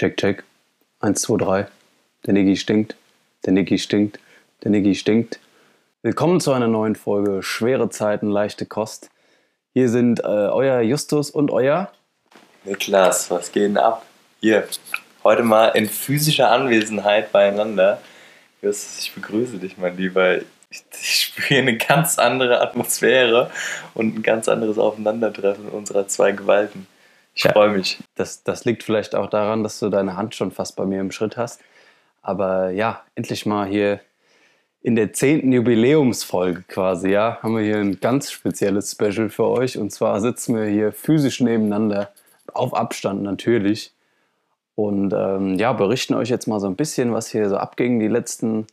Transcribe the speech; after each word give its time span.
Check, 0.00 0.16
check. 0.16 0.44
Eins, 1.00 1.20
zwei, 1.20 1.36
drei. 1.36 1.66
Der 2.24 2.32
Niggi 2.32 2.56
stinkt. 2.56 2.96
Der 3.44 3.52
Niggi 3.52 3.76
stinkt. 3.76 4.18
Der 4.64 4.70
Niggi 4.70 4.94
stinkt. 4.94 5.38
Willkommen 6.00 6.40
zu 6.40 6.54
einer 6.54 6.68
neuen 6.68 6.96
Folge 6.96 7.42
Schwere 7.42 7.90
Zeiten, 7.90 8.30
leichte 8.30 8.64
Kost. 8.64 9.10
Hier 9.74 9.90
sind 9.90 10.20
äh, 10.20 10.22
euer 10.22 10.80
Justus 10.80 11.28
und 11.28 11.50
euer 11.50 11.92
Niklas, 12.64 13.30
was 13.30 13.52
geht 13.52 13.64
denn 13.64 13.76
ab? 13.76 14.06
Hier, 14.40 14.66
heute 15.22 15.42
mal 15.42 15.68
in 15.68 15.86
physischer 15.86 16.50
Anwesenheit 16.50 17.30
beieinander. 17.30 18.00
Justus, 18.62 19.00
ich 19.00 19.12
begrüße 19.14 19.58
dich, 19.58 19.76
mein 19.76 19.98
Lieber. 19.98 20.38
Ich, 20.70 20.82
ich 20.98 21.14
spüre 21.24 21.60
eine 21.60 21.76
ganz 21.76 22.18
andere 22.18 22.62
Atmosphäre 22.62 23.50
und 23.92 24.16
ein 24.16 24.22
ganz 24.22 24.48
anderes 24.48 24.78
Aufeinandertreffen 24.78 25.68
unserer 25.68 26.08
zwei 26.08 26.32
Gewalten. 26.32 26.86
Ich 27.34 27.44
Ja. 27.44 27.52
freue 27.52 27.70
mich. 27.70 27.98
Das, 28.14 28.42
das 28.42 28.64
liegt 28.64 28.82
vielleicht 28.82 29.14
auch 29.14 29.28
daran, 29.28 29.62
dass 29.62 29.78
du 29.78 29.88
deine 29.88 30.16
Hand 30.16 30.34
schon 30.34 30.50
fast 30.50 30.76
bei 30.76 30.84
mir 30.84 31.00
im 31.00 31.12
Schritt 31.12 31.36
hast. 31.36 31.60
Aber 32.22 32.70
ja, 32.70 33.02
endlich 33.14 33.46
mal 33.46 33.66
hier 33.66 34.00
in 34.82 34.96
der 34.96 35.12
zehnten 35.12 35.52
Jubiläumsfolge 35.52 36.64
quasi, 36.66 37.10
ja, 37.10 37.38
haben 37.42 37.56
wir 37.56 37.62
hier 37.62 37.76
ein 37.76 38.00
ganz 38.00 38.30
spezielles 38.30 38.90
Special 38.92 39.28
für 39.28 39.46
euch. 39.46 39.78
Und 39.78 39.90
zwar 39.92 40.20
sitzen 40.20 40.56
wir 40.56 40.64
hier 40.64 40.92
physisch 40.92 41.40
nebeneinander, 41.40 42.10
auf 42.52 42.74
Abstand 42.74 43.22
natürlich. 43.22 43.92
Und 44.74 45.12
ähm, 45.12 45.56
ja, 45.58 45.72
berichten 45.72 46.14
euch 46.14 46.30
jetzt 46.30 46.46
mal 46.46 46.60
so 46.60 46.66
ein 46.66 46.76
bisschen, 46.76 47.12
was 47.12 47.28
hier 47.28 47.48
so 47.48 47.58
abging 47.58 48.00
die 48.00 48.08
letzten, 48.08 48.66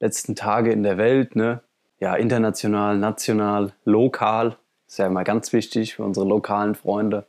letzten 0.00 0.36
Tage 0.36 0.70
in 0.70 0.82
der 0.82 0.98
Welt. 0.98 1.36
Ne? 1.36 1.60
Ja, 1.98 2.14
international, 2.14 2.98
national, 2.98 3.72
lokal. 3.84 4.56
Ist 4.86 4.98
ja 4.98 5.06
immer 5.06 5.24
ganz 5.24 5.52
wichtig 5.54 5.94
für 5.94 6.04
unsere 6.04 6.26
lokalen 6.26 6.74
Freunde. 6.74 7.24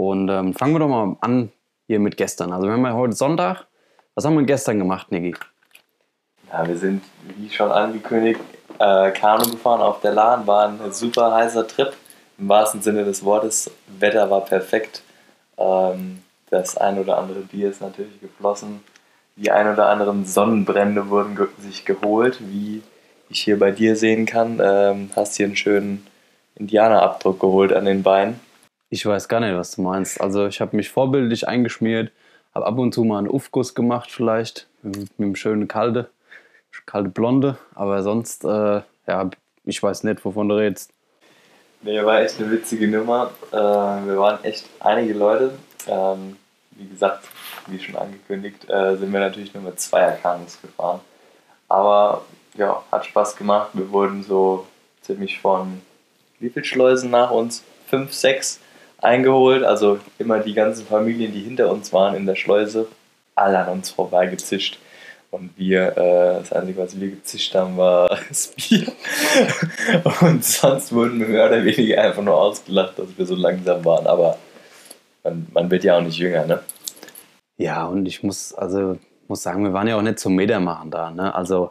Und 0.00 0.30
ähm, 0.30 0.54
fangen 0.54 0.72
wir 0.72 0.78
doch 0.78 0.88
mal 0.88 1.18
an 1.20 1.52
hier 1.86 2.00
mit 2.00 2.16
gestern. 2.16 2.54
Also 2.54 2.66
wir 2.66 2.72
haben 2.72 2.86
ja 2.86 2.94
heute 2.94 3.12
Sonntag. 3.12 3.66
Was 4.14 4.24
haben 4.24 4.34
wir 4.34 4.44
gestern 4.44 4.78
gemacht, 4.78 5.12
Niki? 5.12 5.34
Ja, 6.50 6.66
wir 6.66 6.78
sind, 6.78 7.02
wie 7.36 7.50
schon 7.50 7.70
angekündigt, 7.70 8.40
äh, 8.78 9.10
Kanu 9.10 9.50
gefahren 9.50 9.82
auf 9.82 10.00
der 10.00 10.12
Lahn. 10.12 10.46
War 10.46 10.68
ein 10.68 10.92
super 10.92 11.34
heißer 11.34 11.68
Trip. 11.68 11.92
Im 12.38 12.48
wahrsten 12.48 12.80
Sinne 12.80 13.04
des 13.04 13.22
Wortes. 13.26 13.70
Wetter 13.98 14.30
war 14.30 14.40
perfekt. 14.40 15.02
Ähm, 15.58 16.22
das 16.48 16.78
ein 16.78 16.98
oder 16.98 17.18
andere 17.18 17.40
Bier 17.40 17.68
ist 17.68 17.82
natürlich 17.82 18.18
geflossen. 18.22 18.82
Die 19.36 19.50
ein 19.50 19.70
oder 19.70 19.90
anderen 19.90 20.24
Sonnenbrände 20.24 21.10
wurden 21.10 21.36
ge 21.36 21.48
sich 21.58 21.84
geholt, 21.84 22.38
wie 22.48 22.82
ich 23.28 23.42
hier 23.42 23.58
bei 23.58 23.70
dir 23.70 23.96
sehen 23.96 24.24
kann. 24.24 24.62
Ähm, 24.64 25.10
hast 25.14 25.36
hier 25.36 25.44
einen 25.44 25.56
schönen 25.56 26.06
Indianerabdruck 26.54 27.38
geholt 27.38 27.74
an 27.74 27.84
den 27.84 28.02
Beinen. 28.02 28.40
Ich 28.92 29.06
weiß 29.06 29.28
gar 29.28 29.38
nicht, 29.38 29.54
was 29.54 29.76
du 29.76 29.82
meinst. 29.82 30.20
Also 30.20 30.48
ich 30.48 30.60
habe 30.60 30.76
mich 30.76 30.90
vorbildlich 30.90 31.46
eingeschmiert, 31.46 32.10
habe 32.52 32.66
ab 32.66 32.76
und 32.76 32.92
zu 32.92 33.04
mal 33.04 33.18
einen 33.18 33.30
Aufguss 33.30 33.76
gemacht 33.76 34.10
vielleicht, 34.10 34.66
mit, 34.82 34.96
mit 34.96 35.10
einem 35.16 35.36
schönen 35.36 35.68
kalte, 35.68 36.10
kalte 36.86 37.08
Blonde. 37.08 37.56
Aber 37.76 38.02
sonst, 38.02 38.44
äh, 38.44 38.82
ja, 39.06 39.30
ich 39.64 39.80
weiß 39.80 40.02
nicht, 40.02 40.24
wovon 40.24 40.48
du 40.48 40.56
redest. 40.56 40.90
Nee, 41.82 42.02
war 42.04 42.20
echt 42.20 42.40
eine 42.40 42.50
witzige 42.50 42.88
Nummer. 42.88 43.30
Äh, 43.52 43.56
wir 43.56 44.18
waren 44.18 44.42
echt 44.42 44.68
einige 44.80 45.14
Leute. 45.14 45.52
Ähm, 45.86 46.36
wie 46.72 46.88
gesagt, 46.88 47.28
wie 47.68 47.78
schon 47.78 47.94
angekündigt, 47.94 48.68
äh, 48.68 48.96
sind 48.96 49.12
wir 49.12 49.20
natürlich 49.20 49.54
nur 49.54 49.62
mit 49.62 49.78
Zweierkanus 49.78 50.60
gefahren. 50.60 51.00
Aber 51.68 52.24
ja, 52.54 52.82
hat 52.90 53.06
Spaß 53.06 53.36
gemacht. 53.36 53.70
Wir 53.74 53.88
wurden 53.92 54.24
so 54.24 54.66
ziemlich 55.02 55.38
von 55.38 55.80
wie 56.40 56.50
viel 56.50 56.64
Schleusen 56.64 57.12
nach 57.12 57.30
uns? 57.30 57.62
Fünf, 57.86 58.12
sechs 58.12 58.58
eingeholt. 59.02 59.64
Also 59.64 59.98
immer 60.18 60.40
die 60.40 60.54
ganzen 60.54 60.86
Familien, 60.86 61.32
die 61.32 61.40
hinter 61.40 61.70
uns 61.70 61.92
waren 61.92 62.14
in 62.14 62.26
der 62.26 62.36
Schleuse, 62.36 62.88
alle 63.34 63.58
an 63.58 63.68
uns 63.68 63.90
vorbeigezischt. 63.90 64.78
Und 65.30 65.56
wir, 65.56 65.96
äh, 65.96 66.40
das 66.40 66.52
Einzige, 66.52 66.82
was 66.82 66.98
wir 66.98 67.10
gezischt 67.10 67.54
haben, 67.54 67.76
war 67.76 68.08
das 68.28 68.48
Bier. 68.48 68.90
Und 70.22 70.44
sonst 70.44 70.92
wurden 70.92 71.20
wir 71.20 71.28
mehr 71.28 71.46
oder 71.46 71.64
weniger 71.64 72.02
einfach 72.02 72.22
nur 72.22 72.36
ausgelacht, 72.36 72.98
dass 72.98 73.06
wir 73.16 73.26
so 73.26 73.36
langsam 73.36 73.84
waren. 73.84 74.06
Aber 74.06 74.38
man, 75.22 75.46
man 75.52 75.70
wird 75.70 75.84
ja 75.84 75.96
auch 75.96 76.02
nicht 76.02 76.18
jünger, 76.18 76.46
ne? 76.46 76.60
Ja, 77.58 77.84
und 77.84 78.06
ich 78.06 78.22
muss, 78.22 78.54
also 78.54 78.96
muss 79.28 79.42
sagen, 79.42 79.62
wir 79.62 79.72
waren 79.72 79.86
ja 79.86 79.96
auch 79.96 80.02
nicht 80.02 80.18
zum 80.18 80.34
Meter 80.34 80.60
machen 80.60 80.90
da. 80.90 81.10
Ne? 81.10 81.34
Also 81.34 81.70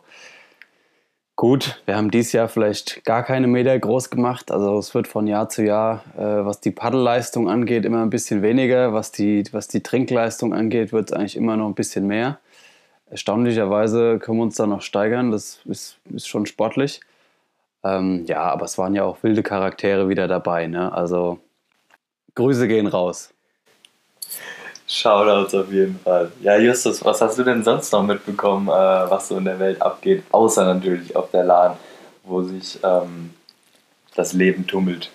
gut, 1.40 1.82
wir 1.86 1.96
haben 1.96 2.12
dieses 2.12 2.34
Jahr 2.34 2.50
vielleicht 2.50 3.06
gar 3.06 3.24
keine 3.24 3.48
Meter 3.48 3.80
groß 3.80 4.10
gemacht. 4.10 4.52
Also 4.52 4.78
es 4.78 4.94
wird 4.94 5.08
von 5.08 5.26
Jahr 5.26 5.48
zu 5.48 5.64
Jahr, 5.64 6.04
äh, 6.18 6.22
was 6.22 6.60
die 6.60 6.72
Paddelleistung 6.72 7.50
angeht, 7.50 7.86
immer 7.86 8.02
ein 8.02 8.10
bisschen 8.10 8.42
weniger. 8.42 8.92
Was 8.92 9.14
die, 9.14 9.46
was 9.54 9.70
die 9.70 9.82
Trinkleistung 9.82 10.54
angeht, 10.54 10.92
wird 10.92 11.10
es 11.10 11.14
eigentlich 11.16 11.38
immer 11.38 11.56
noch 11.56 11.68
ein 11.68 11.76
bisschen 11.76 12.08
mehr. 12.08 12.40
Erstaunlicherweise 13.10 14.20
können 14.20 14.40
wir 14.40 14.44
uns 14.44 14.58
da 14.58 14.68
noch 14.68 14.82
steigern. 14.82 15.32
Das 15.32 15.62
ist, 15.64 15.98
ist 16.10 16.28
schon 16.28 16.46
sportlich. 16.46 17.00
Ähm, 17.86 18.26
ja, 18.28 18.42
aber 18.42 18.66
es 18.66 18.78
waren 18.78 18.94
ja 18.94 19.06
auch 19.06 19.24
wilde 19.24 19.42
Charaktere 19.42 20.10
wieder 20.10 20.28
dabei. 20.28 20.68
Ne? 20.68 20.92
Also 20.92 21.40
Grüße 22.36 22.68
gehen 22.68 22.86
raus. 22.86 23.34
Shoutouts 24.90 25.54
auf 25.54 25.72
jeden 25.72 26.00
Fall. 26.00 26.32
Ja, 26.42 26.58
Justus, 26.58 27.06
was 27.06 27.22
hast 27.22 27.38
du 27.38 27.44
denn 27.44 27.64
sonst 27.64 27.94
noch 27.94 28.02
mitbekommen, 28.04 28.68
äh, 28.70 28.72
was 28.72 29.28
so 29.28 29.38
in 29.38 29.46
der 29.46 29.60
Welt 29.60 29.80
abgeht? 29.82 30.24
Außer 30.32 30.66
natürlich 30.66 31.16
auf 31.16 31.30
der 31.30 31.44
LAN, 31.44 31.78
wo 32.24 32.42
sich 32.42 32.80
ähm, 32.84 33.30
das 34.16 34.34
Leben 34.34 34.66
tummelt. 34.66 35.12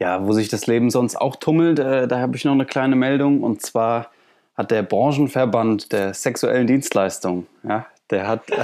Ja, 0.00 0.26
wo 0.26 0.32
sich 0.32 0.48
das 0.48 0.66
Leben 0.66 0.88
sonst 0.90 1.16
auch 1.16 1.36
tummelt, 1.36 1.78
äh, 1.78 2.08
da 2.08 2.18
habe 2.18 2.34
ich 2.34 2.46
noch 2.46 2.52
eine 2.52 2.64
kleine 2.64 2.96
Meldung. 2.96 3.42
Und 3.42 3.60
zwar 3.60 4.10
hat 4.56 4.70
der 4.70 4.82
Branchenverband 4.82 5.92
der 5.92 6.14
sexuellen 6.14 6.66
Dienstleistung, 6.66 7.46
ja, 7.62 7.84
der 8.08 8.26
hat, 8.26 8.44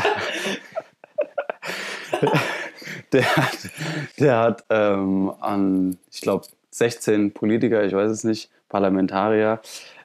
der 3.13 3.37
hat, 3.37 3.59
der 4.19 4.39
hat 4.39 4.65
ähm, 4.71 5.33
an, 5.41 5.99
ich 6.11 6.23
glaube, 6.23 6.47
16 6.71 7.35
Politiker, 7.35 7.85
ich 7.85 7.93
weiß 7.93 8.11
es 8.11 8.25
nicht, 8.25 8.49
Parlamentarier, 8.71 9.61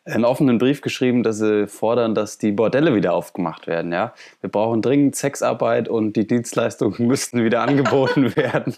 einen 0.06 0.26
offenen 0.26 0.60
Brief 0.60 0.82
geschrieben, 0.82 1.24
dass 1.24 1.40
sie 1.40 1.68
fordern, 1.68 2.14
dass 2.14 2.38
die 2.38 2.52
Bordelle 2.52 2.94
wieder 2.96 3.14
aufgemacht 3.14 3.68
werden. 3.68 3.92
Ja? 3.92 4.14
Wir 4.42 4.50
brauchen 4.50 4.82
dringend 4.82 5.16
Sexarbeit 5.16 5.90
und 5.90 6.16
die 6.16 6.28
Dienstleistungen 6.28 6.96
müssten 7.08 7.44
wieder 7.44 7.62
angeboten 7.62 8.36
werden. 8.36 8.76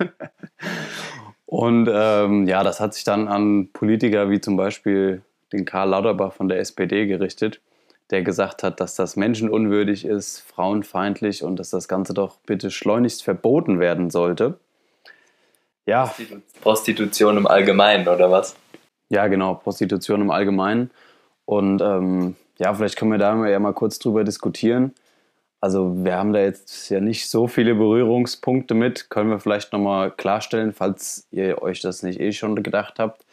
Und 1.45 1.89
ähm, 1.91 2.47
ja, 2.47 2.63
das 2.63 2.79
hat 2.79 2.93
sich 2.93 3.03
dann 3.03 3.27
an 3.27 3.69
Politiker 3.73 4.29
wie 4.29 4.41
zum 4.41 4.57
Beispiel 4.57 5.21
den 5.53 5.65
Karl 5.65 5.89
Lauterbach 5.89 6.33
von 6.33 6.49
der 6.49 6.59
SPD 6.59 7.07
gerichtet, 7.07 7.61
der 8.09 8.21
gesagt 8.21 8.63
hat, 8.63 8.79
dass 8.79 8.95
das 8.95 9.15
menschenunwürdig 9.15 10.05
ist, 10.05 10.39
frauenfeindlich 10.39 11.43
und 11.43 11.57
dass 11.57 11.69
das 11.69 11.87
Ganze 11.87 12.13
doch 12.13 12.37
bitte 12.45 12.71
schleunigst 12.71 13.23
verboten 13.23 13.79
werden 13.79 14.09
sollte. 14.09 14.59
Ja, 15.85 16.13
Prostitution 16.61 17.37
im 17.37 17.47
Allgemeinen, 17.47 18.09
oder 18.09 18.29
was? 18.29 18.57
ja, 19.09 19.27
genau, 19.27 19.55
Prostitution 19.55 20.21
im 20.21 20.31
Allgemeinen. 20.31 20.91
Und 21.47 21.81
ähm, 21.81 22.35
ja, 22.59 22.73
vielleicht 22.73 22.97
können 22.97 23.11
wir 23.11 23.17
da 23.17 23.33
mal 23.33 23.49
ja 23.49 23.57
mal 23.57 23.73
kurz 23.73 23.99
drüber 23.99 24.25
diskutieren. 24.25 24.93
Also 25.61 26.03
wir 26.03 26.17
haben 26.17 26.33
da 26.33 26.39
jetzt 26.39 26.89
ja 26.89 26.99
nicht 26.99 27.29
so 27.29 27.47
viele 27.47 27.73
Berührungspunkte 27.73 28.73
mit, 28.73 29.09
können 29.09 29.29
wir 29.29 29.39
vielleicht 29.39 29.71
nochmal 29.71 30.11
klarstellen, 30.11 30.73
falls 30.73 31.25
ihr 31.31 31.61
euch 31.61 31.79
das 31.79 32.03
nicht 32.03 32.19
eh 32.19 32.33
schon 32.33 32.61
gedacht 32.61 32.99
habt. 32.99 33.25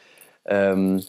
Ähm, 0.46 1.02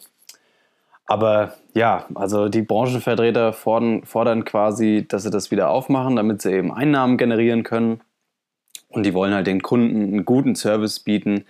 aber 1.06 1.54
ja, 1.74 2.06
also 2.16 2.48
die 2.48 2.62
Branchenvertreter 2.62 3.52
fordern, 3.52 4.04
fordern 4.04 4.44
quasi, 4.44 5.06
dass 5.08 5.22
sie 5.22 5.30
das 5.30 5.52
wieder 5.52 5.70
aufmachen, 5.70 6.16
damit 6.16 6.42
sie 6.42 6.52
eben 6.52 6.72
Einnahmen 6.72 7.18
generieren 7.18 7.62
können. 7.62 8.00
Und 8.88 9.06
die 9.06 9.14
wollen 9.14 9.32
halt 9.32 9.46
den 9.46 9.62
Kunden 9.62 10.02
einen 10.02 10.24
guten 10.24 10.56
Service 10.56 10.98
bieten, 10.98 11.44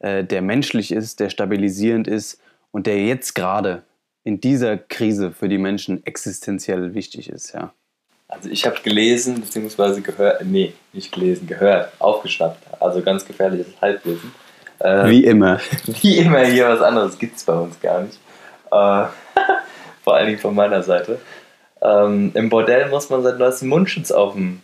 äh, 0.00 0.24
der 0.24 0.42
menschlich 0.42 0.90
ist, 0.90 1.20
der 1.20 1.30
stabilisierend 1.30 2.08
ist 2.08 2.40
und 2.72 2.88
der 2.88 3.04
jetzt 3.04 3.34
gerade 3.34 3.84
in 4.26 4.40
dieser 4.40 4.76
Krise 4.76 5.30
für 5.30 5.48
die 5.48 5.56
Menschen 5.56 6.04
existenziell 6.04 6.94
wichtig 6.94 7.30
ist, 7.30 7.54
ja. 7.54 7.72
Also 8.26 8.50
ich 8.50 8.66
habe 8.66 8.74
gelesen, 8.82 9.40
beziehungsweise 9.40 10.02
gehört, 10.02 10.44
nee, 10.44 10.74
nicht 10.92 11.12
gelesen, 11.12 11.46
gehört, 11.46 11.92
aufgeschnappt. 12.00 12.60
Also 12.82 13.02
ganz 13.02 13.24
gefährliches 13.24 13.68
Halbwissen. 13.80 14.34
Äh, 14.80 15.08
Wie 15.08 15.24
immer. 15.24 15.60
Wie 16.00 16.18
immer 16.18 16.44
hier, 16.44 16.68
was 16.68 16.82
anderes 16.82 17.16
gibt 17.20 17.36
es 17.36 17.44
bei 17.44 17.52
uns 17.52 17.80
gar 17.80 18.02
nicht. 18.02 18.18
Äh, 18.72 18.72
vor 20.02 20.16
allen 20.16 20.26
Dingen 20.26 20.40
von 20.40 20.56
meiner 20.56 20.82
Seite. 20.82 21.20
Ähm, 21.80 22.32
Im 22.34 22.48
Bordell 22.48 22.88
muss 22.88 23.08
man 23.08 23.22
seit 23.22 23.38
neuestem 23.38 23.68
Mundschutz 23.68 24.10
auf 24.10 24.34
dem, 24.34 24.60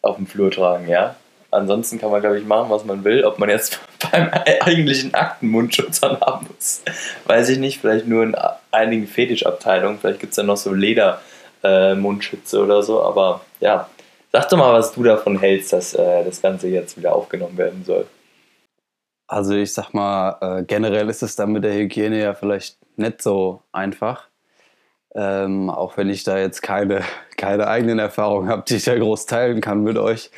auf 0.00 0.16
dem 0.16 0.26
Flur 0.26 0.50
tragen, 0.50 0.88
ja. 0.88 1.16
Ansonsten 1.52 1.98
kann 1.98 2.10
man, 2.10 2.22
glaube 2.22 2.38
ich, 2.38 2.46
machen, 2.46 2.70
was 2.70 2.86
man 2.86 3.04
will. 3.04 3.24
Ob 3.24 3.38
man 3.38 3.50
jetzt 3.50 3.78
beim 4.10 4.30
eigentlichen 4.30 5.12
Akten 5.14 5.48
Mundschutz 5.48 6.02
anhaben 6.02 6.46
muss, 6.52 6.82
weiß 7.26 7.50
ich 7.50 7.58
nicht. 7.58 7.80
Vielleicht 7.80 8.08
nur 8.08 8.22
in 8.22 8.34
einigen 8.70 9.06
Fetischabteilungen. 9.06 9.98
Vielleicht 9.98 10.20
gibt 10.20 10.30
es 10.32 10.38
ja 10.38 10.44
noch 10.44 10.56
so 10.56 10.72
Leder-Mundschütze 10.72 12.62
oder 12.62 12.82
so. 12.82 13.02
Aber 13.02 13.42
ja, 13.60 13.88
sag 14.32 14.48
doch 14.48 14.56
mal, 14.56 14.72
was 14.72 14.94
du 14.94 15.02
davon 15.02 15.38
hältst, 15.38 15.74
dass 15.74 15.92
äh, 15.92 16.24
das 16.24 16.40
Ganze 16.40 16.68
jetzt 16.68 16.96
wieder 16.96 17.14
aufgenommen 17.14 17.58
werden 17.58 17.84
soll. 17.84 18.06
Also 19.28 19.54
ich 19.54 19.74
sag 19.74 19.92
mal, 19.92 20.38
äh, 20.40 20.62
generell 20.64 21.10
ist 21.10 21.22
es 21.22 21.36
dann 21.36 21.52
mit 21.52 21.64
der 21.64 21.74
Hygiene 21.74 22.18
ja 22.18 22.34
vielleicht 22.34 22.78
nicht 22.96 23.20
so 23.20 23.62
einfach. 23.72 24.28
Ähm, 25.14 25.68
auch 25.68 25.98
wenn 25.98 26.08
ich 26.08 26.24
da 26.24 26.38
jetzt 26.38 26.62
keine, 26.62 27.02
keine 27.36 27.66
eigenen 27.66 27.98
Erfahrungen 27.98 28.48
habe, 28.48 28.64
die 28.66 28.76
ich 28.76 28.84
da 28.84 28.98
groß 28.98 29.26
teilen 29.26 29.60
kann 29.60 29.82
mit 29.82 29.98
euch, 29.98 30.30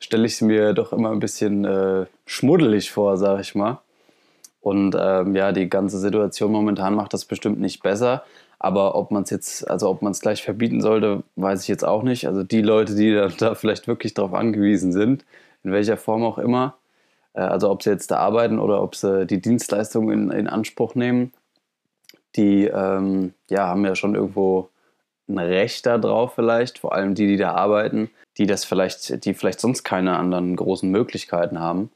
stelle 0.00 0.26
ich 0.26 0.40
mir 0.40 0.72
doch 0.72 0.92
immer 0.92 1.10
ein 1.10 1.20
bisschen 1.20 1.64
äh, 1.64 2.06
schmuddelig 2.26 2.90
vor, 2.90 3.16
sag 3.16 3.40
ich 3.40 3.54
mal. 3.54 3.80
Und 4.60 4.96
ähm, 4.98 5.34
ja, 5.36 5.52
die 5.52 5.68
ganze 5.68 5.98
Situation 5.98 6.52
momentan 6.52 6.94
macht 6.94 7.14
das 7.14 7.24
bestimmt 7.24 7.60
nicht 7.60 7.82
besser. 7.82 8.24
Aber 8.58 8.94
ob 8.94 9.10
man 9.10 9.22
es 9.22 9.30
jetzt, 9.30 9.70
also 9.70 9.88
ob 9.88 10.02
man 10.02 10.12
es 10.12 10.20
gleich 10.20 10.42
verbieten 10.42 10.82
sollte, 10.82 11.22
weiß 11.36 11.62
ich 11.62 11.68
jetzt 11.68 11.84
auch 11.84 12.02
nicht. 12.02 12.26
Also 12.26 12.42
die 12.42 12.60
Leute, 12.60 12.94
die 12.94 13.14
da, 13.14 13.28
da 13.28 13.54
vielleicht 13.54 13.88
wirklich 13.88 14.12
darauf 14.14 14.34
angewiesen 14.34 14.92
sind, 14.92 15.24
in 15.64 15.72
welcher 15.72 15.96
Form 15.96 16.24
auch 16.24 16.38
immer, 16.38 16.76
äh, 17.34 17.40
also 17.40 17.70
ob 17.70 17.82
sie 17.82 17.90
jetzt 17.90 18.10
da 18.10 18.16
arbeiten 18.18 18.58
oder 18.58 18.82
ob 18.82 18.96
sie 18.96 19.26
die 19.26 19.40
Dienstleistung 19.40 20.10
in, 20.10 20.30
in 20.30 20.46
Anspruch 20.46 20.94
nehmen, 20.94 21.32
die 22.36 22.66
ähm, 22.66 23.34
ja, 23.48 23.66
haben 23.68 23.84
ja 23.84 23.94
schon 23.94 24.14
irgendwo 24.14 24.69
ein 25.30 25.38
Recht 25.38 25.86
darauf 25.86 26.34
vielleicht, 26.34 26.78
vor 26.78 26.94
allem 26.94 27.14
die, 27.14 27.26
die 27.26 27.36
da 27.36 27.52
arbeiten, 27.52 28.10
die 28.38 28.46
das 28.46 28.64
vielleicht, 28.64 29.24
die 29.24 29.34
vielleicht 29.34 29.60
sonst 29.60 29.84
keine 29.84 30.16
anderen 30.16 30.56
großen 30.56 30.90
Möglichkeiten 30.90 31.60
haben. 31.60 31.90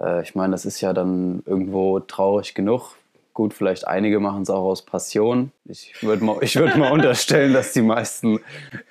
Äh, 0.00 0.22
ich 0.22 0.34
meine, 0.34 0.52
das 0.52 0.64
ist 0.64 0.80
ja 0.80 0.92
dann 0.92 1.42
irgendwo 1.46 2.00
traurig 2.00 2.54
genug. 2.54 2.96
Gut, 3.34 3.52
vielleicht 3.52 3.86
einige 3.86 4.18
machen 4.18 4.42
es 4.42 4.50
auch 4.50 4.64
aus 4.64 4.82
Passion. 4.82 5.52
Ich 5.66 6.02
würde 6.02 6.24
mal, 6.24 6.40
würd 6.40 6.76
mal 6.76 6.92
unterstellen, 6.92 7.52
dass 7.52 7.72
die 7.72 7.82
meisten 7.82 8.40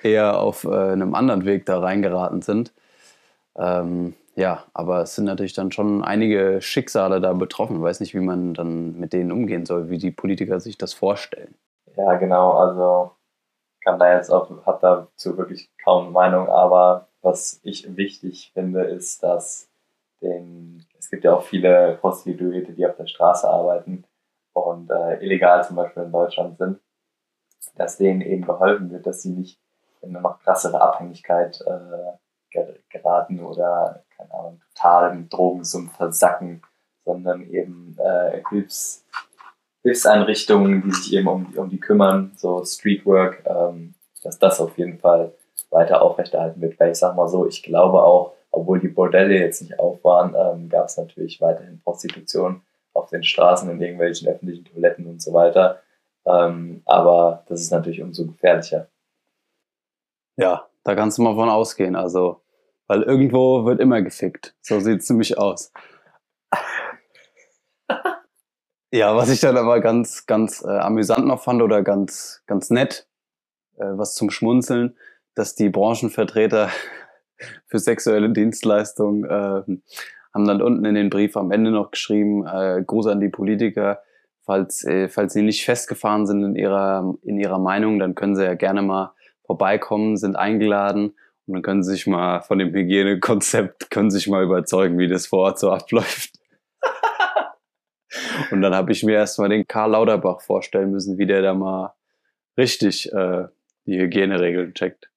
eher 0.04 0.40
auf 0.40 0.66
äh, 0.66 0.70
einem 0.70 1.16
anderen 1.16 1.46
Weg 1.46 1.66
da 1.66 1.80
reingeraten 1.80 2.42
sind. 2.42 2.72
Ähm, 3.58 4.14
ja, 4.36 4.66
aber 4.74 5.02
es 5.02 5.16
sind 5.16 5.26
natürlich 5.26 5.54
dann 5.54 5.72
schon 5.72 6.04
einige 6.04 6.62
Schicksale 6.62 7.22
da 7.22 7.34
betroffen. 7.34 7.78
Ich 7.78 7.82
weiß 7.82 8.02
nicht, 8.02 8.14
wie 8.14 8.20
man 8.20 8.54
dann 8.54 9.00
mit 9.00 9.14
denen 9.14 9.32
umgehen 9.32 9.66
soll, 9.66 9.90
wie 9.90 9.98
die 9.98 10.12
Politiker 10.12 10.60
sich 10.60 10.78
das 10.78 10.94
vorstellen. 10.94 11.56
Ja, 11.96 12.16
genau. 12.16 12.52
Also 12.52 13.12
kann 13.86 14.00
da 14.00 14.16
jetzt 14.16 14.32
auch, 14.32 14.50
habe 14.66 14.80
dazu 14.82 15.38
wirklich 15.38 15.70
kaum 15.84 16.12
Meinung, 16.12 16.50
aber 16.50 17.08
was 17.22 17.60
ich 17.64 17.96
wichtig 17.96 18.52
finde, 18.54 18.84
ist, 18.84 19.24
dass 19.24 19.70
den, 20.22 20.86
es 20.98 21.10
gibt 21.10 21.24
ja 21.24 21.34
auch 21.34 21.44
viele 21.44 21.98
Prostituierte, 22.02 22.74
die 22.74 22.86
auf 22.86 22.98
der 22.98 23.08
Straße 23.08 23.48
arbeiten 23.48 24.04
und 24.54 24.90
äh, 24.90 25.24
illegal 25.24 25.64
zum 25.64 25.76
Beispiel 25.76 26.04
in 26.04 26.12
Deutschland 26.12 26.58
sind, 26.58 26.80
dass 27.76 27.98
denen 27.98 28.22
eben 28.22 28.46
geholfen 28.46 28.92
wird, 28.92 29.06
dass 29.06 29.22
sie 29.22 29.32
nicht 29.32 29.60
in 30.02 30.10
eine 30.10 30.22
noch 30.22 30.40
krassere 30.40 30.82
Abhängigkeit 30.82 31.62
äh, 31.62 32.64
geraten 32.90 33.44
oder, 33.44 34.04
keine 34.16 34.34
Ahnung, 34.34 34.62
total 34.74 35.12
im 35.12 35.30
Drogensumpf 35.30 35.96
versacken, 35.96 36.62
sondern 37.04 37.44
eben 37.44 37.98
äh, 38.00 38.42
Hilfs, 38.50 39.06
Hilfseinrichtungen, 39.86 40.82
die 40.82 40.92
sich 40.92 41.14
eben 41.14 41.28
um, 41.28 41.54
um 41.56 41.70
die 41.70 41.80
kümmern, 41.80 42.32
so 42.38 42.66
Streetwork, 42.66 43.44
ähm, 43.46 43.94
dass 44.24 44.40
das 44.40 44.60
auf 44.60 44.76
jeden 44.80 44.98
Fall 44.98 45.32
weiter 45.70 46.02
aufrechterhalten 46.02 46.60
wird. 46.60 46.80
Weil 46.80 46.92
ich 46.92 46.98
sag 46.98 47.16
mal 47.16 47.28
so, 47.28 47.46
ich 47.46 47.62
glaube 47.62 48.02
auch, 48.02 48.34
obwohl 48.50 48.80
die 48.80 48.88
Bordelle 48.88 49.38
jetzt 49.38 49.62
nicht 49.62 49.80
auf 49.80 50.04
waren, 50.04 50.34
ähm, 50.36 50.70
gab 50.70 50.88
es 50.88 50.98
natürlich 50.98 51.40
weiterhin 51.40 51.82
Prostitution 51.82 52.64
auf 52.94 53.12
den 53.12 53.24
Straßen, 53.24 53.70
in 53.70 53.80
irgendwelchen 53.80 54.28
öffentlichen 54.28 54.66
Toiletten 54.66 55.06
und 55.06 55.22
so 55.22 55.34
weiter. 55.34 55.82
Ähm, 56.26 56.82
aber 56.86 57.44
das 57.48 57.62
ist 57.62 57.72
natürlich 57.72 58.02
umso 58.02 58.26
gefährlicher. 58.26 58.88
Ja, 60.36 60.66
da 60.84 60.96
kannst 60.96 61.20
du 61.20 61.22
mal 61.22 61.36
von 61.36 61.50
ausgehen. 61.50 61.96
Also, 61.96 62.42
weil 62.88 63.04
irgendwo 63.04 63.66
wird 63.66 63.80
immer 63.80 64.02
gefickt. 64.02 64.56
So 64.62 64.80
sieht 64.80 65.02
es 65.02 65.10
nämlich 65.12 65.38
aus. 65.38 65.72
Ja, 68.96 69.16
was 69.16 69.30
ich 69.30 69.42
dann 69.42 69.58
aber 69.58 69.82
ganz, 69.82 70.26
ganz 70.26 70.64
äh, 70.64 70.70
amüsant 70.70 71.28
noch 71.28 71.44
fand 71.44 71.62
oder 71.62 71.84
ganz, 71.84 72.44
ganz 72.48 72.70
nett, 72.70 73.08
äh, 73.78 73.86
was 73.86 74.16
zum 74.16 74.30
Schmunzeln, 74.30 74.96
dass 75.36 75.56
die 75.56 75.70
Branchenvertreter 75.70 76.70
für 77.68 77.80
sexuelle 77.80 78.30
Dienstleistungen 78.30 79.26
äh, 79.26 79.78
haben 80.34 80.48
dann 80.48 80.62
unten 80.62 80.86
in 80.86 80.96
den 80.96 81.10
Brief 81.10 81.36
am 81.38 81.52
Ende 81.52 81.72
noch 81.72 81.92
geschrieben, 81.92 82.46
äh, 82.46 82.84
Gruß 82.86 83.08
an 83.08 83.20
die 83.20 83.30
Politiker, 83.30 84.00
falls, 84.46 84.86
äh, 84.86 85.10
falls 85.10 85.34
sie 85.34 85.42
nicht 85.42 85.66
festgefahren 85.66 86.26
sind 86.26 86.44
in 86.44 86.56
ihrer, 86.56 87.16
in 87.24 87.38
ihrer 87.38 87.60
Meinung, 87.60 88.00
dann 88.00 88.16
können 88.16 88.36
sie 88.36 88.44
ja 88.44 88.56
gerne 88.56 88.82
mal 88.82 89.14
vorbeikommen, 89.46 90.18
sind 90.18 90.36
eingeladen 90.36 91.16
und 91.48 91.54
dann 91.54 91.62
können 91.62 91.84
sie 91.84 91.92
sich 91.92 92.08
mal 92.08 92.42
von 92.42 92.60
dem 92.60 92.74
Hygienekonzept, 92.74 93.92
können 93.92 94.10
sich 94.10 94.28
mal 94.28 94.44
überzeugen, 94.44 94.98
wie 94.98 95.08
das 95.08 95.28
vor 95.28 95.40
Ort 95.40 95.60
so 95.60 95.72
abläuft. 95.74 96.40
Und 98.52 98.62
dann 98.62 98.76
habe 98.76 98.92
ich 98.92 99.04
mir 99.04 99.16
erstmal 99.16 99.50
den 99.50 99.68
Karl 99.68 99.92
Lauterbach 99.92 100.42
vorstellen 100.42 100.92
müssen, 100.92 101.18
wie 101.18 101.26
der 101.26 101.42
da 101.42 101.54
mal 101.54 101.94
richtig 102.58 103.12
äh, 103.12 103.46
die 103.86 104.00
Hygieneregeln 104.00 104.74
checkt. 104.74 105.10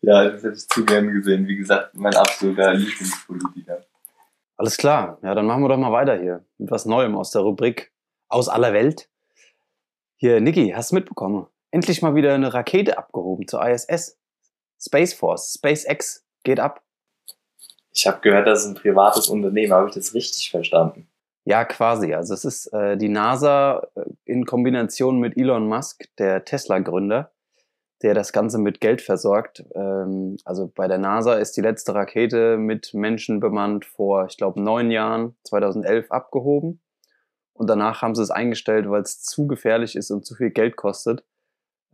Ja, 0.00 0.28
das 0.28 0.42
hätte 0.42 0.56
ich 0.56 0.68
zu 0.68 0.84
gern 0.84 1.12
gesehen. 1.12 1.46
Wie 1.46 1.56
gesagt, 1.56 1.94
mein 1.94 2.14
absoluter 2.14 2.74
Lieblingspolitiker. 2.74 3.82
Alles 4.56 4.76
klar. 4.76 5.18
Ja, 5.22 5.34
dann 5.34 5.46
machen 5.46 5.62
wir 5.62 5.68
doch 5.68 5.76
mal 5.76 5.92
weiter 5.92 6.18
hier 6.18 6.44
mit 6.58 6.70
was 6.70 6.86
Neuem 6.86 7.16
aus 7.16 7.30
der 7.30 7.42
Rubrik 7.42 7.92
aus 8.28 8.48
aller 8.48 8.72
Welt. 8.72 9.08
Hier, 10.16 10.40
Niki, 10.40 10.72
hast 10.74 10.90
du 10.90 10.96
mitbekommen? 10.96 11.46
Endlich 11.70 12.02
mal 12.02 12.14
wieder 12.14 12.34
eine 12.34 12.52
Rakete 12.52 12.98
abgehoben 12.98 13.46
zur 13.46 13.66
ISS. 13.66 14.18
Space 14.80 15.14
Force, 15.14 15.54
SpaceX 15.54 16.24
geht 16.42 16.58
ab. 16.58 16.82
Ich 17.92 18.06
habe 18.06 18.20
gehört, 18.20 18.46
das 18.46 18.64
ist 18.64 18.70
ein 18.70 18.74
privates 18.74 19.28
Unternehmen. 19.28 19.72
Habe 19.72 19.88
ich 19.88 19.94
das 19.94 20.14
richtig 20.14 20.50
verstanden? 20.50 21.08
Ja, 21.44 21.64
quasi. 21.64 22.14
Also 22.14 22.34
es 22.34 22.44
ist 22.44 22.72
äh, 22.72 22.96
die 22.96 23.08
NASA 23.08 23.88
äh, 23.96 24.04
in 24.24 24.46
Kombination 24.46 25.18
mit 25.18 25.36
Elon 25.36 25.66
Musk, 25.66 26.04
der 26.18 26.44
Tesla-Gründer, 26.44 27.32
der 28.02 28.14
das 28.14 28.32
Ganze 28.32 28.58
mit 28.58 28.80
Geld 28.80 29.02
versorgt. 29.02 29.64
Ähm, 29.74 30.36
also 30.44 30.70
bei 30.72 30.86
der 30.86 30.98
NASA 30.98 31.34
ist 31.34 31.56
die 31.56 31.60
letzte 31.60 31.94
Rakete 31.94 32.58
mit 32.58 32.94
Menschen 32.94 33.40
bemannt 33.40 33.84
vor, 33.84 34.26
ich 34.26 34.36
glaube, 34.36 34.60
neun 34.62 34.90
Jahren, 34.92 35.36
2011, 35.44 36.10
abgehoben. 36.12 36.80
Und 37.54 37.68
danach 37.68 38.02
haben 38.02 38.14
sie 38.14 38.22
es 38.22 38.30
eingestellt, 38.30 38.88
weil 38.88 39.02
es 39.02 39.20
zu 39.22 39.46
gefährlich 39.48 39.96
ist 39.96 40.10
und 40.10 40.24
zu 40.24 40.36
viel 40.36 40.50
Geld 40.50 40.76
kostet. 40.76 41.24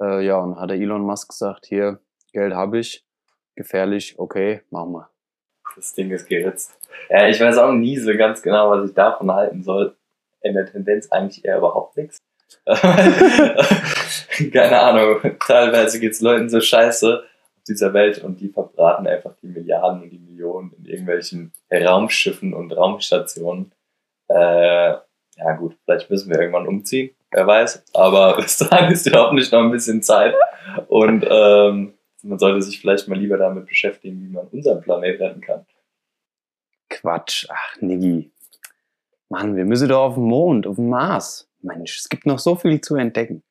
Äh, 0.01 0.25
ja, 0.27 0.37
und 0.37 0.61
hat 0.61 0.71
der 0.71 0.79
Elon 0.79 1.03
Musk 1.03 1.31
gesagt, 1.31 1.67
hier, 1.67 2.01
Geld 2.33 2.53
habe 2.55 2.79
ich, 2.79 3.07
gefährlich, 3.57 4.19
okay, 4.19 4.61
machen 4.71 4.93
wir. 4.93 5.11
Das 5.77 5.95
Ding 5.95 6.11
ist 6.11 6.29
geritzt. 6.29 6.79
Ja, 7.11 7.29
ich 7.29 7.41
weiß 7.41 7.59
auch 7.59 7.73
nie 7.73 7.97
so 7.99 8.17
ganz 8.17 8.43
genau, 8.43 8.71
was 8.71 8.89
ich 8.89 8.95
davon 8.95 9.31
halten 9.33 9.63
soll. 9.63 9.97
In 10.41 10.55
der 10.55 10.67
Tendenz 10.67 11.11
eigentlich 11.11 11.45
eher 11.45 11.59
überhaupt 11.59 11.97
nichts. 11.97 12.19
Keine 14.53 14.81
Ahnung. 14.81 15.21
Teilweise 15.47 16.01
geht 16.01 16.13
es 16.13 16.21
Leuten 16.21 16.49
so 16.49 16.61
scheiße 16.61 17.23
auf 17.23 17.63
dieser 17.67 17.93
Welt 17.93 18.23
und 18.23 18.41
die 18.41 18.49
verbraten 18.49 19.07
einfach 19.07 19.35
die 19.43 19.49
Milliarden 19.49 20.03
und 20.03 20.11
die 20.11 20.19
Millionen 20.19 20.73
in 20.79 20.87
irgendwelchen 20.87 21.53
Raumschiffen 21.73 22.55
und 22.55 22.73
Raumstationen. 22.73 23.73
Äh, 24.29 24.95
ja 25.39 25.53
gut, 25.59 25.77
vielleicht 25.85 26.11
müssen 26.11 26.31
wir 26.31 26.41
irgendwann 26.41 26.67
umziehen, 26.67 27.11
wer 27.31 27.47
weiß. 27.47 27.85
Aber 27.95 28.37
bis 28.41 28.59
dahin 28.59 28.93
ist 28.93 29.07
ja 29.07 29.21
hoffentlich 29.21 29.51
noch 29.53 29.61
ein 29.61 29.71
bisschen 29.71 30.03
Zeit. 30.03 30.35
Und 30.89 31.27
ähm, 31.29 31.95
man 32.23 32.39
sollte 32.39 32.63
sich 32.63 32.81
vielleicht 32.81 33.09
mal 33.09 33.19
lieber 33.19 33.37
damit 33.37 33.67
beschäftigen, 33.67 34.23
wie 34.23 34.33
man 34.33 34.47
unseren 34.49 34.81
Planet 34.81 35.21
retten 35.21 35.41
kann. 35.41 35.67
Quatsch, 36.89 37.47
ach 37.49 37.77
Niggi. 37.81 38.31
Mann, 39.29 39.57
wir 39.57 39.65
müssen 39.65 39.89
doch 39.89 40.01
auf 40.01 40.15
den 40.15 40.25
Mond, 40.25 40.67
auf 40.67 40.77
den 40.77 40.89
Mars. 40.89 41.51
Mensch, 41.61 41.99
es 41.99 42.09
gibt 42.09 42.25
noch 42.27 42.39
so 42.39 42.55
viel 42.57 42.81
zu 42.81 42.97
entdecken. 42.97 43.43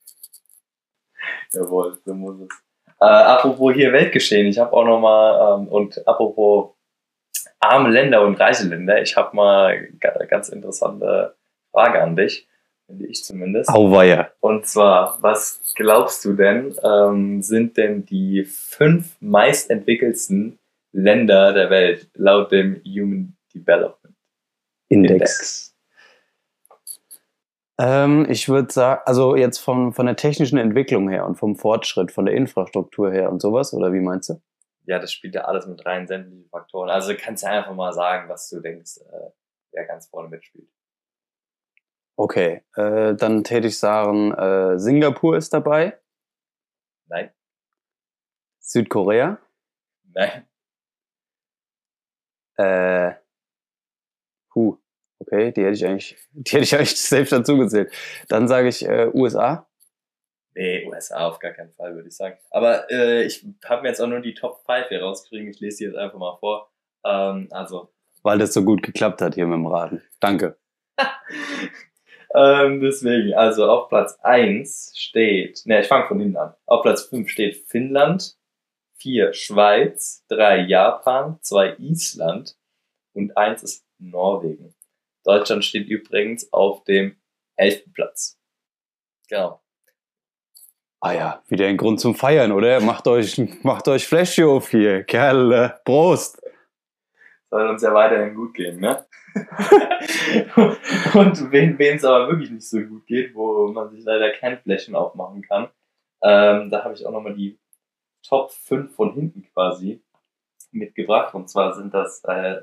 Jawohl, 1.51 1.99
so 2.03 2.13
muss 2.13 2.39
es. 2.41 2.49
Äh, 2.99 3.05
apropos 3.05 3.75
hier 3.75 3.93
Weltgeschehen, 3.93 4.47
ich 4.47 4.57
habe 4.57 4.73
auch 4.73 4.85
noch 4.85 4.99
mal, 4.99 5.59
ähm, 5.59 5.67
und 5.67 6.05
apropos 6.07 6.71
arme 7.59 7.89
Länder 7.89 8.25
und 8.25 8.39
reiche 8.39 8.67
Länder, 8.67 9.01
ich 9.01 9.15
habe 9.15 9.35
mal 9.35 9.89
eine 10.01 10.27
ganz 10.27 10.49
interessante 10.49 11.35
Frage 11.71 12.01
an 12.01 12.15
dich 12.15 12.46
finde 12.87 13.05
ich 13.07 13.23
zumindest. 13.23 13.69
Auweia. 13.69 14.31
Und 14.39 14.65
zwar, 14.65 15.21
was 15.21 15.61
glaubst 15.75 16.25
du 16.25 16.33
denn, 16.33 16.75
ähm, 16.83 17.41
sind 17.43 17.77
denn 17.77 18.05
die 18.05 18.45
fünf 18.45 19.15
meistentwickelsten 19.19 20.57
Länder 20.91 21.53
der 21.53 21.69
Welt 21.69 22.09
laut 22.15 22.51
dem 22.51 22.81
Human 22.85 23.37
Development 23.53 24.15
Index? 24.89 25.13
Index? 25.13 25.73
Ähm, 27.79 28.25
ich 28.29 28.49
würde 28.49 28.73
sagen, 28.73 29.01
also 29.05 29.35
jetzt 29.35 29.59
von, 29.59 29.93
von 29.93 30.07
der 30.07 30.15
technischen 30.15 30.57
Entwicklung 30.57 31.09
her 31.09 31.27
und 31.27 31.35
vom 31.35 31.55
Fortschritt, 31.55 32.11
von 32.11 32.25
der 32.25 32.33
Infrastruktur 32.33 33.11
her 33.11 33.29
und 33.29 33.39
sowas, 33.39 33.73
oder 33.73 33.93
wie 33.93 33.99
meinst 33.99 34.29
du? 34.29 34.41
Ja, 34.85 34.97
das 34.97 35.11
spielt 35.11 35.35
ja 35.35 35.41
alles 35.41 35.67
mit 35.67 35.85
rein, 35.85 36.07
sämtliche 36.07 36.47
Faktoren. 36.49 36.89
Also 36.89 37.13
kannst 37.15 37.43
du 37.43 37.47
einfach 37.47 37.75
mal 37.75 37.93
sagen, 37.93 38.29
was 38.29 38.49
du 38.49 38.61
denkst, 38.61 38.97
äh, 38.97 39.29
wer 39.73 39.85
ganz 39.85 40.07
vorne 40.07 40.29
mitspielt. 40.29 40.69
Okay, 42.19 42.63
äh, 42.75 43.13
dann 43.13 43.43
täte 43.43 43.67
ich 43.67 43.77
sagen, 43.77 44.33
äh, 44.33 44.79
Singapur 44.79 45.37
ist 45.37 45.53
dabei. 45.53 45.99
Nein. 47.05 47.31
Südkorea. 48.59 49.37
Nein. 50.15 50.47
Äh, 52.57 53.13
huh, 54.55 54.77
okay, 55.19 55.51
die 55.51 55.63
hätte 55.63 55.75
ich 55.75 55.85
eigentlich, 55.85 56.17
die 56.31 56.51
hätte 56.53 56.63
ich 56.63 56.75
eigentlich 56.75 56.99
selbst 57.01 57.33
dazu 57.33 57.55
gezählt. 57.55 57.93
Dann 58.29 58.47
sage 58.47 58.67
ich 58.67 58.83
äh, 58.83 59.11
USA. 59.13 59.69
Nee, 60.55 60.87
USA 60.87 61.27
auf 61.27 61.37
gar 61.37 61.51
keinen 61.51 61.71
Fall, 61.73 61.93
würde 61.93 62.07
ich 62.07 62.15
sagen. 62.15 62.39
Aber 62.49 62.89
äh, 62.89 63.25
ich 63.25 63.45
habe 63.63 63.83
mir 63.83 63.89
jetzt 63.89 64.01
auch 64.01 64.07
nur 64.07 64.21
die 64.21 64.33
Top 64.33 64.65
5 64.65 64.87
hier 64.87 65.03
rausgekriegt. 65.03 65.55
Ich 65.55 65.61
lese 65.61 65.77
die 65.77 65.83
jetzt 65.83 65.97
einfach 65.97 66.17
mal 66.17 66.35
vor. 66.39 66.71
Ähm, 67.05 67.47
also. 67.51 67.93
Weil 68.23 68.39
das 68.39 68.55
so 68.55 68.63
gut 68.63 68.81
geklappt 68.81 69.21
hat 69.21 69.35
hier 69.35 69.45
mit 69.45 69.57
dem 69.57 69.67
Raten. 69.67 70.01
Danke. 70.19 70.57
ähm, 72.37 72.81
deswegen, 72.81 73.33
also 73.33 73.69
auf 73.69 73.89
Platz 73.89 74.17
1 74.21 74.93
steht, 74.95 75.65
ne, 75.65 75.81
ich 75.81 75.87
fange 75.87 76.07
von 76.07 76.19
hinten 76.19 76.37
an. 76.37 76.53
Auf 76.65 76.83
Platz 76.83 77.03
5 77.03 77.29
steht 77.29 77.55
Finnland, 77.67 78.37
4 78.99 79.33
Schweiz, 79.33 80.23
3 80.29 80.59
Japan, 80.59 81.39
2 81.41 81.77
Island 81.79 82.55
und 83.13 83.35
1 83.35 83.63
ist 83.63 83.85
Norwegen. 83.97 84.75
Deutschland 85.23 85.65
steht 85.65 85.87
übrigens 85.87 86.51
auf 86.53 86.83
dem 86.83 87.17
11. 87.57 87.93
Platz. 87.93 88.39
Genau. 89.27 89.61
Ah 90.99 91.13
ja, 91.13 91.43
wieder 91.47 91.67
ein 91.67 91.77
Grund 91.77 91.99
zum 91.99 92.15
Feiern, 92.15 92.51
oder? 92.51 92.79
Macht 92.81 93.07
euch, 93.07 93.37
macht 93.63 93.87
euch 93.87 94.07
Fläschchen 94.07 94.45
auf 94.45 94.69
hier, 94.69 95.03
Kerle. 95.03 95.79
Prost! 95.85 96.41
Soll 97.49 97.67
uns 97.67 97.81
ja 97.81 97.93
weiterhin 97.93 98.35
gut 98.35 98.53
gehen, 98.53 98.79
ne? 98.79 99.05
und 101.13 101.51
wem 101.51 101.77
es 101.79 102.05
aber 102.05 102.27
wirklich 102.29 102.51
nicht 102.51 102.67
so 102.67 102.79
gut 102.81 103.05
geht, 103.05 103.35
wo 103.35 103.67
man 103.71 103.89
sich 103.89 104.03
leider 104.03 104.31
kein 104.31 104.57
Fläschchen 104.59 104.95
aufmachen 104.95 105.41
kann, 105.41 105.69
ähm, 106.21 106.69
da 106.69 106.83
habe 106.83 106.93
ich 106.93 107.05
auch 107.05 107.11
nochmal 107.11 107.35
die 107.35 107.59
Top 108.27 108.51
5 108.51 108.95
von 108.95 109.13
hinten 109.13 109.43
quasi 109.53 110.03
mitgebracht. 110.71 111.33
Und 111.33 111.49
zwar 111.49 111.73
sind 111.73 111.93
das 111.93 112.23
äh, 112.25 112.61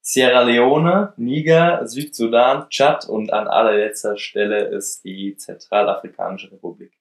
Sierra 0.00 0.42
Leone, 0.42 1.12
Niger, 1.16 1.86
Südsudan, 1.86 2.68
Tschad 2.70 3.08
und 3.08 3.32
an 3.32 3.48
allerletzter 3.48 4.16
Stelle 4.16 4.66
ist 4.66 5.04
die 5.04 5.36
Zentralafrikanische 5.36 6.52
Republik. 6.52 6.96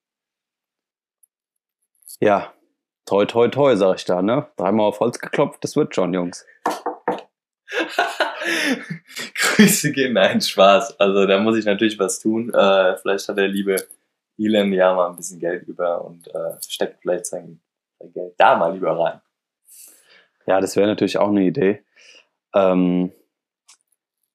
Ja, 2.19 2.53
toi 3.05 3.25
toi 3.25 3.47
toi, 3.49 3.75
sag 3.75 3.97
ich 3.97 4.05
da, 4.05 4.21
ne? 4.21 4.47
Dreimal 4.55 4.87
auf 4.87 4.99
Holz 5.01 5.19
geklopft, 5.19 5.63
das 5.63 5.75
wird 5.75 5.93
schon, 5.93 6.13
Jungs. 6.13 6.45
Grüße 9.35 9.91
gehen, 9.91 10.13
nein, 10.13 10.41
Spaß. 10.41 10.99
Also 10.99 11.25
da 11.25 11.39
muss 11.39 11.57
ich 11.57 11.65
natürlich 11.65 11.99
was 11.99 12.19
tun. 12.19 12.53
Äh, 12.53 12.97
vielleicht 12.97 13.27
hat 13.27 13.37
der 13.37 13.47
liebe 13.47 13.75
Elon 14.37 14.73
ja 14.73 14.93
mal 14.93 15.09
ein 15.09 15.15
bisschen 15.15 15.39
Geld 15.39 15.67
über 15.67 16.03
und 16.03 16.27
äh, 16.27 16.57
steckt 16.67 17.01
vielleicht 17.01 17.25
sein, 17.25 17.59
sein 17.99 18.11
Geld 18.13 18.33
da 18.37 18.55
mal 18.57 18.73
lieber 18.73 18.99
rein. 18.99 19.21
Ja, 20.47 20.61
das 20.61 20.75
wäre 20.75 20.87
natürlich 20.87 21.17
auch 21.17 21.29
eine 21.29 21.43
Idee. 21.43 21.83
Ähm, 22.53 23.11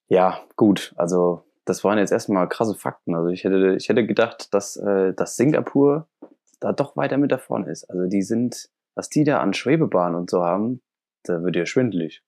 ja, 0.09 0.41
gut, 0.57 0.93
also 0.97 1.45
das 1.65 1.85
waren 1.85 1.99
jetzt 1.99 2.11
erstmal 2.11 2.49
krasse 2.49 2.75
Fakten. 2.75 3.15
Also 3.15 3.29
ich 3.29 3.45
hätte, 3.45 3.77
ich 3.77 3.89
hätte 3.89 4.07
gedacht, 4.07 4.53
dass, 4.53 4.77
äh, 4.77 5.15
dass 5.15 5.37
Singapur 5.37 6.09
da 6.59 6.73
doch 6.73 6.97
weiter 6.97 7.17
mit 7.17 7.31
da 7.31 7.39
vorne 7.39 7.71
ist. 7.71 7.85
Also 7.85 8.07
die 8.07 8.23
sind, 8.23 8.71
was 8.95 9.09
die 9.09 9.25
da 9.25 9.41
an 9.41 9.55
Schwebebahnen 9.55 10.19
und 10.19 10.31
so 10.31 10.43
haben, 10.43 10.83
da 11.23 11.43
wird 11.43 11.57
ja 11.57 11.67
schwindelig. 11.67 12.23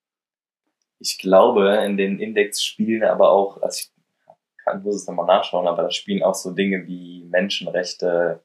Ich 1.03 1.19
glaube, 1.19 1.83
in 1.85 1.97
den 1.97 2.21
Index 2.21 2.63
spielen 2.63 3.03
aber 3.03 3.33
auch, 3.33 3.61
also 3.61 3.81
ich 3.81 3.93
kann, 4.65 4.85
muss 4.85 4.95
es 4.95 5.09
nochmal 5.09 5.27
nachschauen, 5.27 5.67
aber 5.67 5.83
da 5.83 5.91
spielen 5.91 6.23
auch 6.23 6.37
so 6.37 6.53
Dinge 6.53 6.87
wie 6.87 7.25
Menschenrechte, 7.29 8.45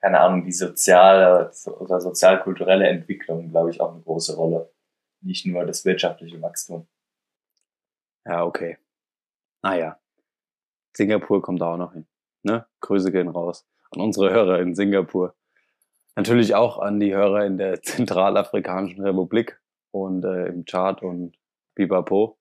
keine 0.00 0.18
Ahnung, 0.18 0.44
die 0.44 0.52
soziale 0.52 1.52
oder 1.78 2.00
sozialkulturelle 2.00 2.88
Entwicklung, 2.88 3.50
glaube 3.50 3.70
ich, 3.70 3.80
auch 3.80 3.92
eine 3.92 4.02
große 4.02 4.34
Rolle. 4.34 4.72
Nicht 5.20 5.46
nur 5.46 5.64
das 5.64 5.84
wirtschaftliche 5.84 6.42
Wachstum. 6.42 6.88
Ja, 8.24 8.44
okay. 8.44 8.78
Naja. 9.62 10.00
Singapur 10.92 11.40
kommt 11.40 11.60
da 11.60 11.74
auch 11.74 11.76
noch 11.76 11.92
hin. 11.92 12.08
Ne? 12.42 12.66
Grüße 12.80 13.12
gehen 13.12 13.28
raus 13.28 13.64
an 13.92 14.00
unsere 14.00 14.30
Hörer 14.30 14.58
in 14.58 14.74
Singapur. 14.74 15.36
Natürlich 16.16 16.56
auch 16.56 16.78
an 16.78 16.98
die 16.98 17.14
Hörer 17.14 17.46
in 17.46 17.58
der 17.58 17.80
Zentralafrikanischen 17.82 19.04
Republik 19.04 19.60
und 19.92 20.24
äh, 20.24 20.46
im 20.46 20.64
Chart 20.64 21.00
und 21.00 21.38
Bibapo. 21.76 22.36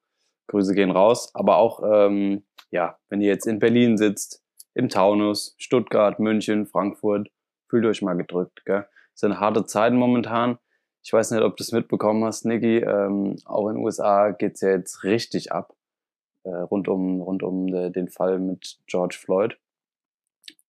Grüße 0.47 0.73
gehen 0.73 0.91
raus. 0.91 1.29
Aber 1.35 1.57
auch, 1.57 1.83
ähm, 1.85 2.43
ja, 2.71 2.97
wenn 3.09 3.21
ihr 3.21 3.27
jetzt 3.27 3.45
in 3.45 3.59
Berlin 3.59 3.97
sitzt, 3.97 4.43
im 4.73 4.89
Taunus, 4.89 5.55
Stuttgart, 5.57 6.19
München, 6.19 6.65
Frankfurt, 6.65 7.29
fühlt 7.69 7.85
euch 7.85 8.01
mal 8.01 8.15
gedrückt. 8.15 8.65
Gell? 8.65 8.87
Es 9.13 9.21
sind 9.21 9.39
harte 9.39 9.65
Zeiten 9.65 9.95
momentan. 9.95 10.57
Ich 11.03 11.13
weiß 11.13 11.31
nicht, 11.31 11.43
ob 11.43 11.55
du 11.55 11.63
es 11.63 11.71
mitbekommen 11.71 12.25
hast, 12.25 12.45
Niki. 12.45 12.77
Ähm, 12.77 13.37
auch 13.45 13.69
in 13.69 13.75
den 13.75 13.83
USA 13.83 14.31
geht's 14.31 14.61
ja 14.61 14.69
jetzt 14.69 15.03
richtig 15.03 15.51
ab. 15.51 15.75
Äh, 16.43 16.49
rund 16.49 16.87
um, 16.87 17.21
rund 17.21 17.43
um 17.43 17.67
de, 17.67 17.91
den 17.91 18.09
Fall 18.09 18.39
mit 18.39 18.79
George 18.87 19.17
Floyd. 19.19 19.57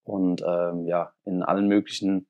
Und 0.04 0.42
ähm, 0.46 0.86
ja, 0.86 1.12
in 1.24 1.42
allen 1.42 1.68
möglichen 1.68 2.28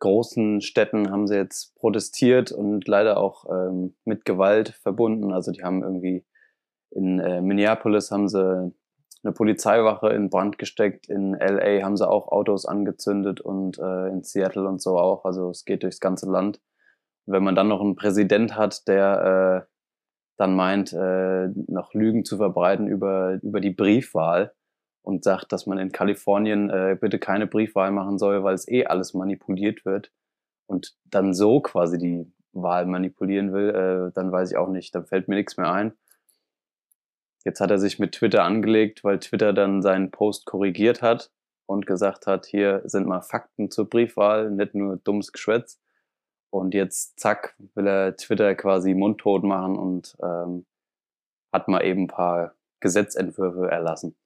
großen 0.00 0.60
Städten 0.60 1.10
haben 1.10 1.26
sie 1.26 1.36
jetzt 1.36 1.76
protestiert 1.76 2.52
und 2.52 2.88
leider 2.88 3.18
auch 3.18 3.44
ähm, 3.50 3.94
mit 4.04 4.24
Gewalt 4.24 4.70
verbunden. 4.82 5.32
Also 5.32 5.52
die 5.52 5.62
haben 5.62 5.82
irgendwie 5.82 6.24
in 6.90 7.20
äh, 7.20 7.40
Minneapolis 7.40 8.10
haben 8.10 8.28
sie 8.28 8.72
eine 9.22 9.32
Polizeiwache 9.32 10.08
in 10.08 10.30
Brand 10.30 10.58
gesteckt, 10.58 11.08
in 11.08 11.34
LA 11.34 11.82
haben 11.82 11.96
sie 11.96 12.08
auch 12.08 12.28
Autos 12.28 12.64
angezündet 12.66 13.40
und 13.40 13.78
äh, 13.78 14.08
in 14.08 14.22
Seattle 14.22 14.66
und 14.66 14.80
so 14.80 14.98
auch. 14.98 15.24
Also 15.24 15.50
es 15.50 15.64
geht 15.64 15.82
durchs 15.82 16.00
ganze 16.00 16.28
Land. 16.30 16.60
Wenn 17.26 17.44
man 17.44 17.54
dann 17.54 17.68
noch 17.68 17.80
einen 17.80 17.96
Präsident 17.96 18.56
hat, 18.56 18.88
der 18.88 19.66
äh, 19.66 19.70
dann 20.38 20.56
meint, 20.56 20.92
äh, 20.94 21.48
noch 21.68 21.92
Lügen 21.92 22.24
zu 22.24 22.38
verbreiten 22.38 22.88
über, 22.88 23.38
über 23.42 23.60
die 23.60 23.70
Briefwahl, 23.70 24.54
und 25.02 25.24
sagt, 25.24 25.52
dass 25.52 25.66
man 25.66 25.78
in 25.78 25.92
Kalifornien 25.92 26.70
äh, 26.70 26.96
bitte 27.00 27.18
keine 27.18 27.46
Briefwahl 27.46 27.90
machen 27.90 28.18
soll, 28.18 28.42
weil 28.42 28.54
es 28.54 28.68
eh 28.68 28.86
alles 28.86 29.14
manipuliert 29.14 29.84
wird 29.84 30.12
und 30.66 30.96
dann 31.04 31.34
so 31.34 31.60
quasi 31.60 31.98
die 31.98 32.32
Wahl 32.52 32.86
manipulieren 32.86 33.52
will, 33.52 33.70
äh, 33.70 34.12
dann 34.14 34.32
weiß 34.32 34.52
ich 34.52 34.56
auch 34.56 34.68
nicht, 34.68 34.94
dann 34.94 35.06
fällt 35.06 35.28
mir 35.28 35.36
nichts 35.36 35.56
mehr 35.56 35.72
ein. 35.72 35.92
Jetzt 37.44 37.60
hat 37.60 37.70
er 37.70 37.78
sich 37.78 37.98
mit 37.98 38.12
Twitter 38.12 38.44
angelegt, 38.44 39.02
weil 39.02 39.18
Twitter 39.18 39.52
dann 39.52 39.82
seinen 39.82 40.10
Post 40.10 40.44
korrigiert 40.44 41.00
hat 41.00 41.30
und 41.66 41.86
gesagt 41.86 42.26
hat, 42.26 42.44
hier 42.44 42.82
sind 42.84 43.06
mal 43.06 43.22
Fakten 43.22 43.70
zur 43.70 43.88
Briefwahl, 43.88 44.50
nicht 44.50 44.74
nur 44.74 44.98
dummes 44.98 45.32
Geschwätz. 45.32 45.80
Und 46.50 46.74
jetzt, 46.74 47.18
zack, 47.18 47.54
will 47.74 47.86
er 47.86 48.16
Twitter 48.16 48.54
quasi 48.56 48.92
mundtot 48.92 49.44
machen 49.44 49.78
und 49.78 50.16
ähm, 50.22 50.66
hat 51.52 51.68
mal 51.68 51.84
eben 51.84 52.02
ein 52.02 52.08
paar 52.08 52.54
Gesetzentwürfe 52.80 53.70
erlassen 53.70 54.16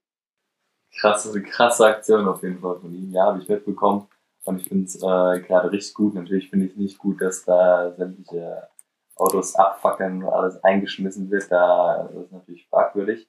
krasse, 0.98 1.42
krasse 1.42 1.86
Aktion 1.86 2.28
auf 2.28 2.42
jeden 2.42 2.60
Fall 2.60 2.78
von 2.80 2.94
ihm. 2.94 3.10
Ja, 3.12 3.26
habe 3.26 3.40
ich 3.40 3.48
mitbekommen. 3.48 4.06
Und 4.44 4.60
ich 4.60 4.68
finde 4.68 4.84
es 4.84 4.96
äh, 4.96 5.40
gerade 5.40 5.72
richtig 5.72 5.94
gut. 5.94 6.14
Natürlich 6.14 6.50
finde 6.50 6.66
ich 6.66 6.76
nicht 6.76 6.98
gut, 6.98 7.20
dass 7.20 7.44
da 7.44 7.92
sämtliche 7.92 8.68
Autos 9.16 9.54
abfackeln 9.54 10.22
und 10.22 10.32
alles 10.32 10.62
eingeschmissen 10.62 11.30
wird. 11.30 11.50
Da 11.50 12.08
das 12.12 12.24
ist 12.24 12.32
natürlich 12.32 12.66
fragwürdig. 12.68 13.26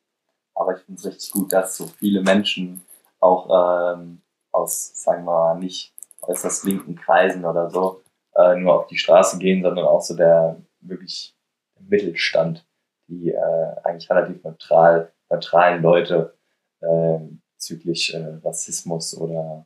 Aber 0.53 0.75
ich 0.75 0.83
finde 0.83 0.99
es 0.99 1.05
richtig 1.05 1.31
gut, 1.31 1.53
dass 1.53 1.77
so 1.77 1.85
viele 1.85 2.21
Menschen 2.21 2.81
auch 3.19 3.95
ähm, 3.95 4.21
aus, 4.51 4.91
sagen 4.95 5.25
wir 5.25 5.31
mal, 5.31 5.59
nicht 5.59 5.93
äußerst 6.21 6.63
linken 6.65 6.95
Kreisen 6.95 7.45
oder 7.45 7.69
so 7.69 8.01
äh, 8.35 8.55
nur 8.55 8.73
auf 8.73 8.87
die 8.87 8.97
Straße 8.97 9.37
gehen, 9.37 9.63
sondern 9.63 9.85
auch 9.85 10.01
so 10.01 10.15
der 10.15 10.57
wirklich 10.81 11.35
Mittelstand, 11.79 12.65
die 13.07 13.31
äh, 13.31 13.75
eigentlich 13.83 14.09
relativ 14.09 14.43
neutral, 14.43 15.11
neutralen 15.29 15.81
Leute, 15.81 16.35
äh, 16.81 17.19
bezüglich 17.55 18.13
äh, 18.13 18.39
Rassismus 18.43 19.17
oder 19.17 19.65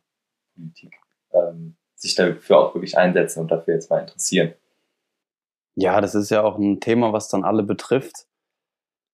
Politik 0.55 0.96
ähm, 1.31 1.75
sich 1.96 2.15
dafür 2.15 2.58
auch 2.58 2.75
wirklich 2.75 2.98
einsetzen 2.98 3.41
und 3.41 3.51
dafür 3.51 3.74
jetzt 3.74 3.89
mal 3.89 4.00
interessieren. 4.00 4.53
Ja, 5.75 6.01
das 6.01 6.15
ist 6.15 6.29
ja 6.29 6.43
auch 6.43 6.58
ein 6.58 6.79
Thema, 6.79 7.13
was 7.13 7.29
dann 7.29 7.43
alle 7.43 7.63
betrifft. 7.63 8.27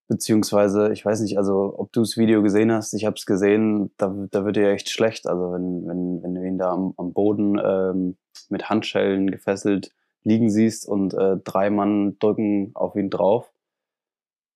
Beziehungsweise, 0.08 0.92
ich 0.94 1.04
weiß 1.04 1.22
nicht, 1.22 1.38
also 1.38 1.74
ob 1.78 1.92
du 1.92 2.02
das 2.02 2.16
Video 2.16 2.44
gesehen 2.44 2.72
hast, 2.72 2.94
ich 2.94 3.06
habe 3.06 3.16
es 3.16 3.26
gesehen, 3.26 3.92
da, 3.98 4.14
da 4.30 4.46
wird 4.46 4.56
dir 4.56 4.70
echt 4.70 4.90
schlecht. 4.90 5.28
Also 5.28 5.52
wenn, 5.52 5.88
wenn, 5.88 6.24
wenn 6.24 6.36
du 6.36 6.46
ihn 6.46 6.58
da 6.58 6.72
am, 6.72 6.94
am 6.98 7.14
Boden 7.14 7.60
ähm, 7.64 8.18
mit 8.50 8.70
Handschellen 8.70 9.32
gefesselt 9.32 9.92
liegen 10.24 10.50
siehst 10.50 10.88
und 10.88 11.14
äh, 11.14 11.38
drei 11.44 11.70
Mann 11.70 12.18
drücken 12.20 12.72
auf 12.76 12.96
ihn 12.96 13.10
drauf 13.10 13.52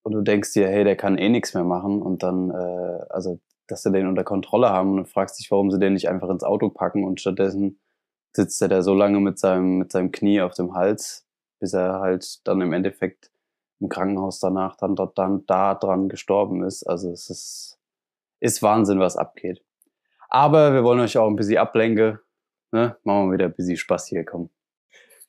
und 0.02 0.12
du 0.12 0.22
denkst 0.22 0.52
dir, 0.52 0.68
hey, 0.68 0.84
der 0.84 0.96
kann 0.96 1.18
eh 1.18 1.28
nichts 1.28 1.54
mehr 1.54 1.64
machen 1.64 2.02
und 2.02 2.22
dann, 2.22 2.50
äh, 2.50 3.04
also 3.08 3.38
dass 3.70 3.82
sie 3.82 3.92
den 3.92 4.06
unter 4.06 4.24
Kontrolle 4.24 4.70
haben 4.70 4.98
und 4.98 5.08
fragst 5.08 5.38
dich, 5.38 5.50
warum 5.50 5.70
sie 5.70 5.78
den 5.78 5.94
nicht 5.94 6.08
einfach 6.08 6.28
ins 6.28 6.44
Auto 6.44 6.68
packen 6.68 7.04
und 7.04 7.20
stattdessen 7.20 7.78
sitzt 8.32 8.62
er 8.62 8.68
da 8.68 8.82
so 8.82 8.94
lange 8.94 9.20
mit 9.20 9.38
seinem, 9.38 9.78
mit 9.78 9.92
seinem 9.92 10.12
Knie 10.12 10.40
auf 10.40 10.54
dem 10.54 10.74
Hals, 10.74 11.26
bis 11.58 11.72
er 11.72 12.00
halt 12.00 12.46
dann 12.46 12.60
im 12.60 12.72
Endeffekt 12.72 13.30
im 13.80 13.88
Krankenhaus 13.88 14.40
danach 14.40 14.76
dann 14.76 14.94
dort 14.94 15.18
dann 15.18 15.44
da 15.46 15.74
dran 15.74 16.08
gestorben 16.08 16.62
ist. 16.62 16.84
Also 16.84 17.10
es 17.10 17.30
ist, 17.30 17.78
ist 18.40 18.62
Wahnsinn, 18.62 19.00
was 19.00 19.16
abgeht. 19.16 19.62
Aber 20.28 20.72
wir 20.74 20.84
wollen 20.84 21.00
euch 21.00 21.18
auch 21.18 21.28
ein 21.28 21.36
bisschen 21.36 21.58
ablenken. 21.58 22.18
Ne? 22.72 22.96
Machen 23.02 23.28
wir 23.28 23.34
wieder 23.34 23.46
ein 23.46 23.54
bisschen 23.54 23.76
Spaß 23.76 24.06
hier, 24.06 24.24
komm. 24.24 24.50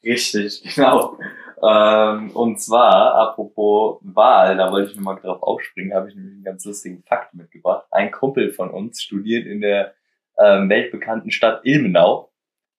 Richtig, 0.04 0.64
genau. 0.76 1.18
Ähm, 1.64 2.32
und 2.32 2.60
zwar, 2.60 3.16
apropos 3.16 4.00
Wahl, 4.02 4.58
da 4.58 4.72
wollte 4.72 4.92
ich 4.92 4.98
nochmal 4.98 5.20
drauf 5.22 5.44
aufspringen, 5.44 5.94
habe 5.94 6.10
ich 6.10 6.16
nämlich 6.16 6.34
einen 6.34 6.44
ganz 6.44 6.66
lustigen 6.66 7.04
Fakt 7.04 7.34
mitgebracht. 7.34 7.86
Ein 7.92 8.12
Kumpel 8.12 8.52
von 8.52 8.72
uns 8.72 9.02
studiert 9.02 9.46
in 9.46 9.62
der 9.62 9.94
ähm, 10.40 10.70
weltbekannten 10.70 11.32
Stadt 11.32 11.62
Ilmenau. 11.64 12.32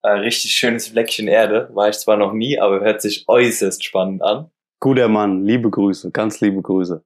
Äh, 0.03 0.11
richtig 0.11 0.53
schönes 0.53 0.89
Fleckchen 0.89 1.29
Erde. 1.29 1.71
War 1.73 1.89
ich 1.89 1.99
zwar 1.99 2.17
noch 2.17 2.33
nie, 2.33 2.59
aber 2.59 2.81
hört 2.81 3.01
sich 3.01 3.25
äußerst 3.29 3.85
spannend 3.85 4.23
an. 4.23 4.51
Guter 4.81 5.09
Mann, 5.09 5.45
liebe 5.45 5.71
Grüße, 5.71 6.11
ganz 6.11 6.41
liebe 6.41 6.61
Grüße. 6.61 7.05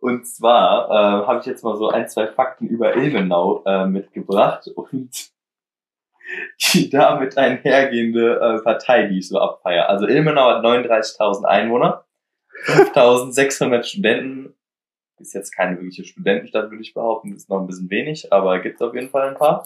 Und 0.00 0.26
zwar 0.26 0.90
äh, 0.90 1.26
habe 1.28 1.38
ich 1.38 1.46
jetzt 1.46 1.62
mal 1.62 1.76
so 1.76 1.88
ein, 1.88 2.08
zwei 2.08 2.26
Fakten 2.26 2.66
über 2.66 2.96
Ilmenau 2.96 3.62
äh, 3.64 3.86
mitgebracht 3.86 4.66
und 4.66 5.30
die 6.72 6.90
damit 6.90 7.36
einhergehende 7.36 8.40
äh, 8.40 8.62
Partei, 8.62 9.06
die 9.06 9.18
ich 9.18 9.28
so 9.28 9.38
abfeiere. 9.38 9.88
Also 9.88 10.06
Ilmenau 10.06 10.50
hat 10.50 10.64
39.000 10.64 11.44
Einwohner, 11.44 12.04
5.600 12.64 13.82
Studenten. 13.84 14.54
Ist 15.18 15.34
jetzt 15.34 15.54
keine 15.54 15.76
wirkliche 15.76 16.04
Studentenstadt, 16.04 16.70
würde 16.70 16.82
ich 16.82 16.94
behaupten. 16.94 17.34
Ist 17.34 17.48
noch 17.48 17.60
ein 17.60 17.66
bisschen 17.68 17.90
wenig, 17.90 18.32
aber 18.32 18.58
gibt 18.58 18.80
es 18.80 18.82
auf 18.82 18.94
jeden 18.94 19.10
Fall 19.10 19.28
ein 19.28 19.36
paar. 19.36 19.62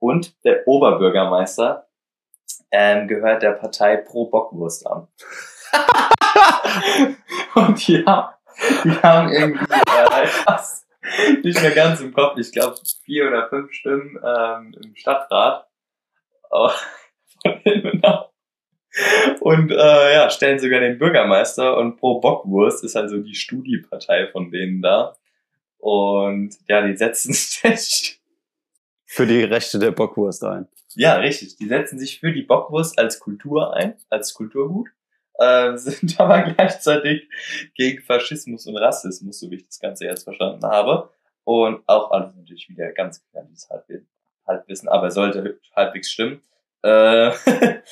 Und 0.00 0.42
der 0.44 0.66
Oberbürgermeister 0.66 1.86
ähm, 2.72 3.06
gehört 3.06 3.42
der 3.42 3.52
Partei 3.52 3.96
Pro 3.98 4.26
Bockwurst 4.26 4.86
an. 4.86 5.06
Und 7.54 7.86
ja, 7.86 8.36
die 8.84 8.90
haben 9.02 9.28
irgendwie 9.30 9.64
äh, 9.64 10.26
fast 10.26 10.86
nicht 11.44 11.60
mehr 11.60 11.70
ganz 11.70 12.00
im 12.00 12.12
Kopf. 12.12 12.36
Ich 12.38 12.50
glaube 12.52 12.76
vier 13.04 13.28
oder 13.28 13.48
fünf 13.48 13.72
Stimmen 13.72 14.18
ähm, 14.24 14.74
im 14.82 14.96
Stadtrat 14.96 15.68
von 16.52 17.60
Ilmenau. 17.64 18.28
Und 19.40 19.70
äh, 19.70 20.12
ja, 20.12 20.30
stellen 20.30 20.58
sogar 20.58 20.80
den 20.80 20.98
Bürgermeister 20.98 21.78
und 21.78 21.96
Pro 21.96 22.20
Bockwurst 22.20 22.84
ist 22.84 22.94
also 22.94 23.18
die 23.18 23.34
Studiepartei 23.34 24.28
von 24.28 24.50
denen 24.50 24.82
da. 24.82 25.16
Und 25.78 26.56
ja, 26.68 26.86
die 26.86 26.96
setzen 26.96 27.32
sich 27.32 28.20
für 29.06 29.26
die 29.26 29.42
Rechte 29.42 29.78
der 29.78 29.92
Bockwurst 29.92 30.44
ein. 30.44 30.68
Ja, 30.94 31.16
richtig. 31.16 31.56
Die 31.56 31.68
setzen 31.68 31.98
sich 31.98 32.20
für 32.20 32.32
die 32.32 32.42
Bockwurst 32.42 32.98
als 32.98 33.18
Kultur 33.18 33.74
ein, 33.74 33.96
als 34.10 34.34
Kulturgut, 34.34 34.90
äh, 35.38 35.76
sind 35.76 36.20
aber 36.20 36.42
gleichzeitig 36.42 37.28
gegen 37.74 38.02
Faschismus 38.02 38.66
und 38.66 38.76
Rassismus, 38.76 39.40
so 39.40 39.50
wie 39.50 39.56
ich 39.56 39.66
das 39.66 39.80
Ganze 39.80 40.04
jetzt 40.04 40.24
verstanden 40.24 40.64
habe. 40.64 41.10
Und 41.44 41.82
auch 41.88 42.10
alles 42.10 42.36
natürlich 42.36 42.68
wieder 42.68 42.92
ganz 42.92 43.20
gefährliches 43.20 43.68
Halbwissen, 43.68 44.08
aber 44.88 45.10
sollte 45.10 45.58
halbwegs 45.74 46.10
stimmen. 46.10 46.42
Äh, 46.82 47.32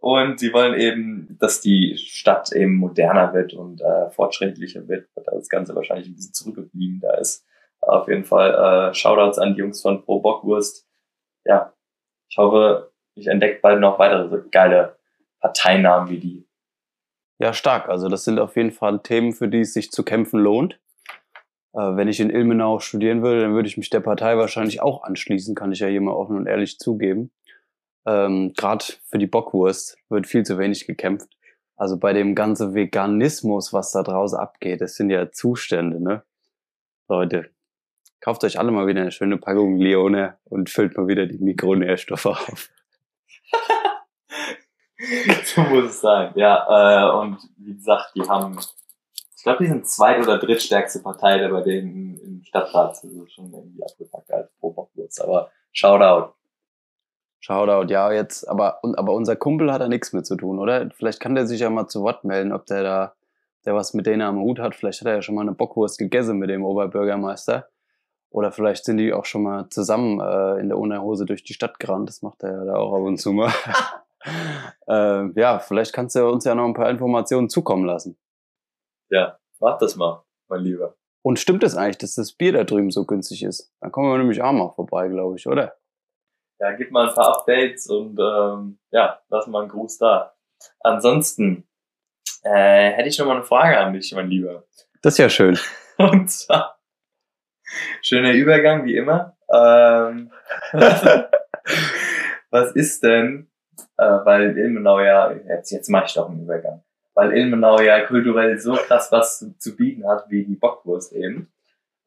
und 0.00 0.40
sie 0.40 0.52
wollen 0.52 0.78
eben, 0.78 1.36
dass 1.40 1.60
die 1.60 1.96
Stadt 1.98 2.52
eben 2.52 2.74
moderner 2.76 3.32
wird 3.34 3.54
und 3.54 3.80
äh, 3.80 4.10
fortschrittlicher 4.10 4.88
wird, 4.88 5.08
weil 5.14 5.38
das 5.38 5.48
Ganze 5.48 5.74
wahrscheinlich 5.74 6.08
ein 6.08 6.14
bisschen 6.14 6.34
zurückgeblieben 6.34 7.00
da 7.00 7.14
ist. 7.14 7.44
Auf 7.80 8.08
jeden 8.08 8.24
Fall 8.24 8.90
äh, 8.90 8.94
Shoutouts 8.94 9.38
an 9.38 9.54
die 9.54 9.60
Jungs 9.60 9.80
von 9.80 10.04
Pro 10.04 10.20
Bockwurst. 10.20 10.86
Ja, 11.44 11.72
ich 12.28 12.36
hoffe, 12.36 12.92
ich 13.14 13.26
entdecke 13.26 13.60
bald 13.60 13.80
noch 13.80 13.98
weitere 13.98 14.42
geile 14.50 14.96
Parteinamen 15.40 16.10
wie 16.10 16.18
die. 16.18 16.48
Ja, 17.38 17.52
stark. 17.52 17.88
Also 17.88 18.08
das 18.08 18.24
sind 18.24 18.38
auf 18.38 18.56
jeden 18.56 18.72
Fall 18.72 19.00
Themen, 19.00 19.32
für 19.32 19.48
die 19.48 19.60
es 19.60 19.72
sich 19.72 19.90
zu 19.90 20.02
kämpfen 20.02 20.40
lohnt. 20.40 20.80
Äh, 21.72 21.96
wenn 21.96 22.08
ich 22.08 22.20
in 22.20 22.30
Ilmenau 22.30 22.80
studieren 22.80 23.22
würde, 23.22 23.42
dann 23.42 23.54
würde 23.54 23.68
ich 23.68 23.76
mich 23.76 23.90
der 23.90 24.00
Partei 24.00 24.36
wahrscheinlich 24.36 24.82
auch 24.82 25.02
anschließen, 25.02 25.54
kann 25.54 25.72
ich 25.72 25.80
ja 25.80 25.88
hier 25.88 26.00
mal 26.00 26.12
offen 26.12 26.36
und 26.36 26.46
ehrlich 26.46 26.78
zugeben. 26.78 27.30
Ähm, 28.06 28.52
Gerade 28.56 28.84
für 29.04 29.18
die 29.18 29.26
Bockwurst 29.26 29.98
wird 30.08 30.26
viel 30.26 30.44
zu 30.44 30.58
wenig 30.58 30.86
gekämpft. 30.86 31.28
Also 31.76 31.98
bei 31.98 32.12
dem 32.12 32.34
ganzen 32.34 32.74
Veganismus, 32.74 33.72
was 33.72 33.92
da 33.92 34.02
draußen 34.02 34.38
abgeht, 34.38 34.80
das 34.80 34.96
sind 34.96 35.10
ja 35.10 35.30
Zustände, 35.30 36.02
ne? 36.02 36.24
Leute, 37.08 37.50
kauft 38.20 38.42
euch 38.44 38.58
alle 38.58 38.72
mal 38.72 38.86
wieder 38.86 39.02
eine 39.02 39.12
schöne 39.12 39.38
Packung 39.38 39.76
Leone 39.78 40.38
und 40.44 40.70
füllt 40.70 40.96
mal 40.96 41.06
wieder 41.06 41.26
die 41.26 41.38
Mikronährstoffe 41.38 42.26
auf. 42.26 42.70
so 45.44 45.60
muss 45.62 45.84
es 45.84 46.00
sein, 46.00 46.32
ja. 46.34 46.66
Äh, 46.66 47.18
und 47.20 47.38
wie 47.58 47.74
gesagt, 47.74 48.12
die 48.16 48.22
haben, 48.22 48.58
ich 49.38 49.44
glaube, 49.44 49.62
die 49.62 49.70
sind 49.70 49.86
zweit- 49.86 50.20
oder 50.20 50.36
drittstärkste 50.38 50.98
Partei 51.00 51.46
bei 51.46 51.62
denen 51.62 52.18
im 52.18 52.42
Stadtrat. 52.42 52.98
Also 53.04 53.24
schon 53.26 53.52
irgendwie 53.52 53.84
abgepackt 53.84 54.32
als 54.32 54.50
pro 54.58 54.72
Bockwurst. 54.72 55.22
Aber 55.22 55.52
Shoutout. 55.70 56.32
Shoutout, 57.38 57.88
ja, 57.88 58.10
jetzt, 58.10 58.48
aber, 58.48 58.80
und, 58.82 58.98
aber 58.98 59.12
unser 59.12 59.36
Kumpel 59.36 59.72
hat 59.72 59.80
da 59.80 59.88
nichts 59.88 60.12
mit 60.12 60.26
zu 60.26 60.34
tun, 60.34 60.58
oder? 60.58 60.90
Vielleicht 60.90 61.20
kann 61.20 61.36
der 61.36 61.46
sich 61.46 61.60
ja 61.60 61.70
mal 61.70 61.86
zu 61.86 62.02
Wort 62.02 62.24
melden, 62.24 62.52
ob 62.52 62.66
der 62.66 62.82
da, 62.82 63.14
der 63.64 63.76
was 63.76 63.94
mit 63.94 64.06
denen 64.06 64.22
am 64.22 64.40
Hut 64.40 64.58
hat. 64.58 64.74
Vielleicht 64.74 65.02
hat 65.02 65.06
er 65.06 65.14
ja 65.14 65.22
schon 65.22 65.36
mal 65.36 65.42
eine 65.42 65.52
Bockwurst 65.52 65.98
gegessen 65.98 66.38
mit 66.38 66.50
dem 66.50 66.64
Oberbürgermeister. 66.64 67.68
Oder 68.30 68.50
vielleicht 68.50 68.84
sind 68.84 68.96
die 68.96 69.12
auch 69.12 69.24
schon 69.24 69.44
mal 69.44 69.68
zusammen 69.68 70.18
äh, 70.18 70.58
in 70.58 70.68
der 70.68 70.78
Unterhose 70.78 71.26
durch 71.26 71.44
die 71.44 71.54
Stadt 71.54 71.78
gerannt. 71.78 72.08
Das 72.08 72.22
macht 72.22 72.42
er 72.42 72.52
ja 72.54 72.64
da 72.64 72.74
auch 72.74 72.92
ab 72.92 73.02
und 73.02 73.18
zu 73.18 73.32
mal. 73.32 73.52
äh, 74.88 75.40
ja, 75.40 75.60
vielleicht 75.60 75.92
kannst 75.92 76.16
du 76.16 76.28
uns 76.28 76.44
ja 76.44 76.56
noch 76.56 76.64
ein 76.64 76.74
paar 76.74 76.90
Informationen 76.90 77.48
zukommen 77.48 77.84
lassen. 77.84 78.18
Ja, 79.10 79.38
mach 79.60 79.78
das 79.78 79.96
mal, 79.96 80.24
mein 80.48 80.60
Lieber. 80.60 80.96
Und 81.22 81.38
stimmt 81.38 81.62
es 81.62 81.72
das 81.72 81.80
eigentlich, 81.80 81.98
dass 81.98 82.14
das 82.14 82.32
Bier 82.32 82.52
da 82.52 82.64
drüben 82.64 82.90
so 82.90 83.04
günstig 83.04 83.42
ist? 83.42 83.72
Dann 83.80 83.92
kommen 83.92 84.10
wir 84.10 84.18
nämlich 84.18 84.42
auch 84.42 84.52
mal 84.52 84.70
vorbei, 84.70 85.08
glaube 85.08 85.36
ich, 85.36 85.46
oder? 85.46 85.76
Ja, 86.60 86.72
gib 86.72 86.90
mal 86.90 87.08
ein 87.08 87.14
paar 87.14 87.38
Updates 87.38 87.88
und 87.88 88.18
ähm, 88.18 88.78
ja, 88.90 89.20
lass 89.28 89.46
mal 89.46 89.60
einen 89.62 89.70
Gruß 89.70 89.98
da. 89.98 90.34
Ansonsten 90.80 91.68
äh, 92.42 92.90
hätte 92.90 93.08
ich 93.08 93.18
noch 93.18 93.26
mal 93.26 93.36
eine 93.36 93.44
Frage 93.44 93.78
an 93.78 93.92
dich, 93.92 94.12
mein 94.12 94.28
Lieber. 94.28 94.64
Das 95.02 95.14
ist 95.14 95.18
ja 95.18 95.28
schön. 95.28 95.58
Und 95.98 96.30
zwar, 96.30 96.80
schöner 98.02 98.32
Übergang, 98.32 98.84
wie 98.84 98.96
immer. 98.96 99.36
Ähm, 99.52 100.32
was 102.50 102.72
ist 102.72 103.02
denn, 103.02 103.50
äh, 103.96 104.04
weil 104.04 104.56
Ilmenau 104.56 105.00
ja, 105.00 105.32
jetzt, 105.32 105.70
jetzt 105.70 105.88
mache 105.88 106.06
ich 106.06 106.14
doch 106.14 106.28
einen 106.28 106.42
Übergang, 106.42 106.82
weil 107.18 107.36
Ilmenau 107.36 107.80
ja 107.80 108.06
kulturell 108.06 108.60
so 108.60 108.74
krass 108.74 109.10
was 109.10 109.40
zu, 109.40 109.58
zu 109.58 109.74
bieten 109.74 110.06
hat, 110.06 110.30
wie 110.30 110.44
die 110.44 110.54
Bockwurst 110.54 111.12
eben. 111.12 111.52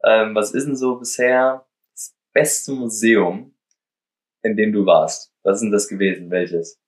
Ähm, 0.02 0.34
was 0.34 0.54
ist 0.54 0.66
denn 0.66 0.74
so 0.74 0.96
bisher 0.96 1.66
das 1.92 2.16
beste 2.32 2.72
Museum, 2.72 3.54
in 4.42 4.56
dem 4.56 4.72
du 4.72 4.86
warst? 4.86 5.30
Was 5.42 5.56
ist 5.56 5.64
denn 5.64 5.70
das 5.70 5.88
gewesen? 5.88 6.30
Welches? 6.30 6.80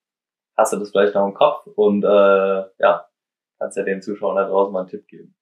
Hast 0.57 0.73
du 0.73 0.79
das 0.79 0.91
vielleicht 0.91 1.15
noch 1.15 1.27
im 1.27 1.35
Kopf? 1.35 1.67
Und 1.77 2.03
äh, 2.03 2.65
ja, 2.79 3.07
kannst 3.59 3.77
ja 3.77 3.83
den 3.83 4.01
Zuschauern 4.01 4.37
da 4.37 4.49
draußen 4.49 4.73
mal 4.73 4.81
einen 4.81 4.89
Tipp 4.89 5.07
geben. 5.07 5.37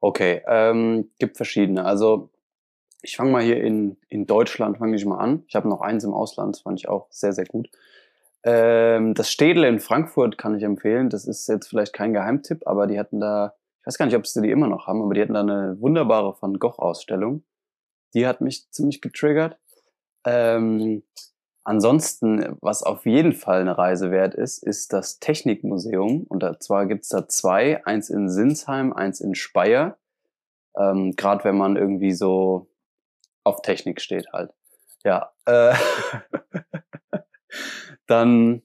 Okay, 0.00 0.40
ähm, 0.46 1.10
gibt 1.18 1.36
verschiedene. 1.36 1.84
Also 1.84 2.30
ich 3.02 3.14
fange 3.14 3.30
mal 3.30 3.42
hier 3.42 3.62
in, 3.62 3.98
in 4.08 4.24
Deutschland, 4.24 4.78
fange 4.78 4.96
ich 4.96 5.04
mal 5.04 5.18
an. 5.18 5.44
Ich 5.48 5.54
habe 5.54 5.68
noch 5.68 5.82
eins 5.82 6.02
im 6.02 6.14
Ausland, 6.14 6.56
fand 6.56 6.80
ich 6.80 6.88
auch 6.88 7.08
sehr, 7.10 7.34
sehr 7.34 7.44
gut. 7.44 7.68
Ähm, 8.44 9.14
das 9.14 9.30
Städel 9.30 9.64
in 9.64 9.78
Frankfurt 9.78 10.38
kann 10.38 10.56
ich 10.56 10.62
empfehlen. 10.62 11.10
Das 11.10 11.26
ist 11.26 11.48
jetzt 11.48 11.68
vielleicht 11.68 11.92
kein 11.92 12.12
Geheimtipp, 12.12 12.66
aber 12.66 12.86
die 12.86 12.98
hatten 12.98 13.20
da, 13.20 13.54
ich 13.80 13.86
weiß 13.86 13.98
gar 13.98 14.06
nicht, 14.06 14.16
ob 14.16 14.26
sie 14.26 14.42
die 14.42 14.50
immer 14.50 14.68
noch 14.68 14.86
haben, 14.86 15.02
aber 15.02 15.14
die 15.14 15.22
hatten 15.22 15.34
da 15.34 15.40
eine 15.40 15.80
wunderbare 15.80 16.36
Van 16.40 16.58
Gogh-Ausstellung. 16.58 17.44
Die 18.14 18.26
hat 18.26 18.40
mich 18.40 18.70
ziemlich 18.70 19.00
getriggert. 19.00 19.58
Ähm, 20.24 21.02
ansonsten, 21.64 22.56
was 22.60 22.82
auf 22.82 23.06
jeden 23.06 23.32
Fall 23.32 23.60
eine 23.60 23.78
Reise 23.78 24.10
wert 24.10 24.34
ist, 24.34 24.62
ist 24.62 24.92
das 24.92 25.20
Technikmuseum. 25.20 26.24
Und 26.28 26.44
zwar 26.62 26.86
gibt's 26.86 27.08
da 27.08 27.28
zwei, 27.28 27.84
eins 27.86 28.10
in 28.10 28.28
Sinsheim, 28.28 28.92
eins 28.92 29.20
in 29.20 29.34
Speyer. 29.34 29.98
Ähm, 30.76 31.14
Gerade 31.16 31.44
wenn 31.44 31.56
man 31.56 31.76
irgendwie 31.76 32.12
so 32.12 32.68
auf 33.44 33.62
Technik 33.62 34.00
steht 34.00 34.32
halt. 34.32 34.52
Ja. 35.04 35.32
Äh, 35.46 35.74
dann, 38.06 38.62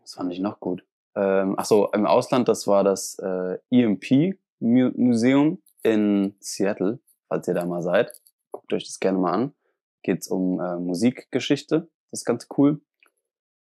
was 0.00 0.14
fand 0.14 0.32
ich 0.32 0.40
noch 0.40 0.60
gut? 0.60 0.84
Ähm, 1.14 1.54
ach 1.56 1.64
so, 1.64 1.90
im 1.92 2.06
Ausland, 2.06 2.48
das 2.48 2.66
war 2.66 2.84
das 2.84 3.18
äh, 3.18 3.58
EMP 3.70 4.38
Museum 4.60 5.62
in 5.82 6.34
Seattle, 6.40 7.00
falls 7.28 7.46
ihr 7.48 7.54
da 7.54 7.64
mal 7.64 7.82
seid. 7.82 8.12
Guckt 8.50 8.72
euch 8.72 8.86
das 8.86 9.00
gerne 9.00 9.18
mal 9.18 9.32
an. 9.32 9.54
Geht's 10.02 10.28
um 10.28 10.60
äh, 10.60 10.76
Musikgeschichte. 10.76 11.88
Das 12.10 12.20
ist 12.20 12.24
ganz 12.24 12.48
cool. 12.56 12.80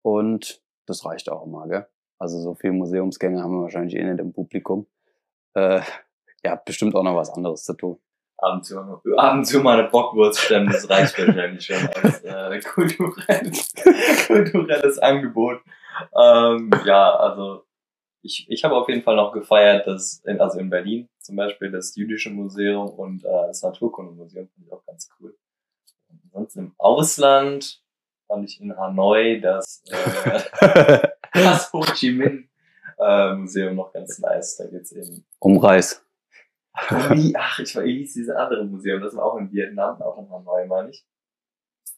Und 0.03 0.63
das 0.87 1.05
reicht 1.05 1.29
auch 1.31 1.47
immer, 1.47 1.69
gell? 1.69 1.87
Also 2.19 2.41
so 2.41 2.55
viele 2.55 2.73
Museumsgänge 2.73 3.43
haben 3.43 3.53
wir 3.53 3.63
wahrscheinlich 3.63 3.97
eh 3.97 4.05
nicht 4.05 4.21
im 4.21 4.33
Publikum. 4.33 4.87
Äh, 5.55 5.81
ihr 6.45 6.51
habt 6.51 6.65
bestimmt 6.65 6.95
auch 6.95 7.03
noch 7.03 7.17
was 7.17 7.31
anderes 7.31 7.65
zu 7.65 7.75
tun 7.75 8.01
abends 8.39 8.73
und 8.73 9.19
abends 9.19 9.51
zu 9.51 9.61
mal 9.61 9.79
eine 9.79 9.89
Bockwurst 9.89 10.41
stemmen, 10.41 10.71
das 10.71 10.89
reicht 10.89 11.19
wahrscheinlich 11.19 11.65
schon 11.65 11.77
als 12.03 12.21
äh, 12.25 12.61
kulturelles, 12.61 13.73
kulturelles 14.27 14.99
Angebot. 14.99 15.61
Ähm, 16.17 16.71
ja, 16.85 17.15
also 17.15 17.65
ich, 18.23 18.47
ich 18.49 18.65
habe 18.65 18.77
auf 18.77 18.89
jeden 18.89 19.03
Fall 19.03 19.17
noch 19.17 19.33
gefeiert, 19.33 19.87
dass 19.87 20.23
in, 20.25 20.41
also 20.41 20.59
in 20.59 20.71
Berlin 20.71 21.09
zum 21.19 21.37
Beispiel 21.37 21.71
das 21.71 21.95
Jüdische 21.97 22.31
Museum 22.31 22.89
und 22.89 23.25
äh, 23.25 23.47
das 23.49 23.63
Naturkundemuseum 23.63 24.49
fand 24.49 24.67
ich 24.67 24.73
auch 24.73 24.85
ganz 24.87 25.09
cool. 25.21 25.37
Und 26.09 26.21
ansonsten 26.25 26.59
im 26.61 26.75
Ausland 26.79 27.83
fand 28.29 28.49
ich 28.49 28.61
in 28.61 28.77
Hanoi 28.77 29.41
das, 29.41 29.83
äh, 29.91 31.09
das 31.35 31.73
Ho 31.73 31.81
Chi 31.81 32.13
Minh 32.13 32.49
äh, 32.99 33.35
Museum 33.35 33.77
noch 33.77 33.93
ganz 33.93 34.19
nice. 34.19 34.57
Da 34.57 34.67
geht's 34.67 34.93
eben 34.93 35.25
um 35.41 35.59
Reis. 35.59 36.05
Wie, 37.11 37.35
ach, 37.37 37.59
ich 37.59 37.75
war, 37.77 37.85
wie 37.85 37.99
hieß 37.99 38.15
dieses 38.15 38.35
andere 38.35 38.65
Museum? 38.65 39.01
Das 39.03 39.15
war 39.15 39.25
auch 39.25 39.37
in 39.37 39.53
Vietnam, 39.53 40.01
auch 40.03 40.19
in 40.19 40.31
Hanoi, 40.31 40.67
meine 40.67 40.91
ich. 40.91 41.05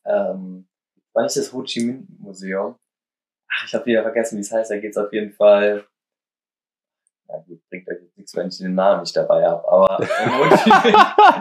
ähm, 0.05 0.69
war 1.13 1.23
nicht 1.23 1.37
das 1.37 1.53
Ho 1.53 1.63
Chi 1.63 1.85
Minh 1.85 2.07
Museum. 2.19 2.77
Ach, 3.49 3.67
ich 3.67 3.75
habe 3.75 3.87
wieder 3.87 4.03
vergessen, 4.03 4.37
wie 4.37 4.41
es 4.41 4.51
heißt. 4.53 4.71
Da 4.71 4.79
geht's 4.79 4.97
auf 4.97 5.13
jeden 5.13 5.33
Fall. 5.33 5.87
Na 7.29 7.39
gut, 7.39 7.63
bringt 7.69 7.89
euch 7.89 8.03
jetzt 8.03 8.17
nichts, 8.19 8.37
wenn 8.37 8.49
ich 8.49 8.59
den 8.59 8.75
Namen 8.75 9.01
nicht 9.01 9.17
dabei 9.17 9.47
habe. 9.47 9.67
Aber 9.69 9.99
im 10.01 10.39
Ho 10.39 10.57
Chi 10.57 10.71
Minh, 10.85 10.97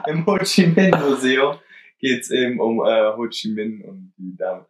im 0.08 0.26
Ho 0.26 0.38
Chi 0.38 0.68
Minh 0.68 0.96
Museum 1.00 1.58
geht's 2.00 2.30
eben 2.30 2.60
um 2.60 2.86
äh, 2.86 3.16
Ho 3.16 3.28
Chi 3.30 3.50
Minh 3.50 3.84
und 3.84 4.14
die 4.18 4.36
damit 4.38 4.68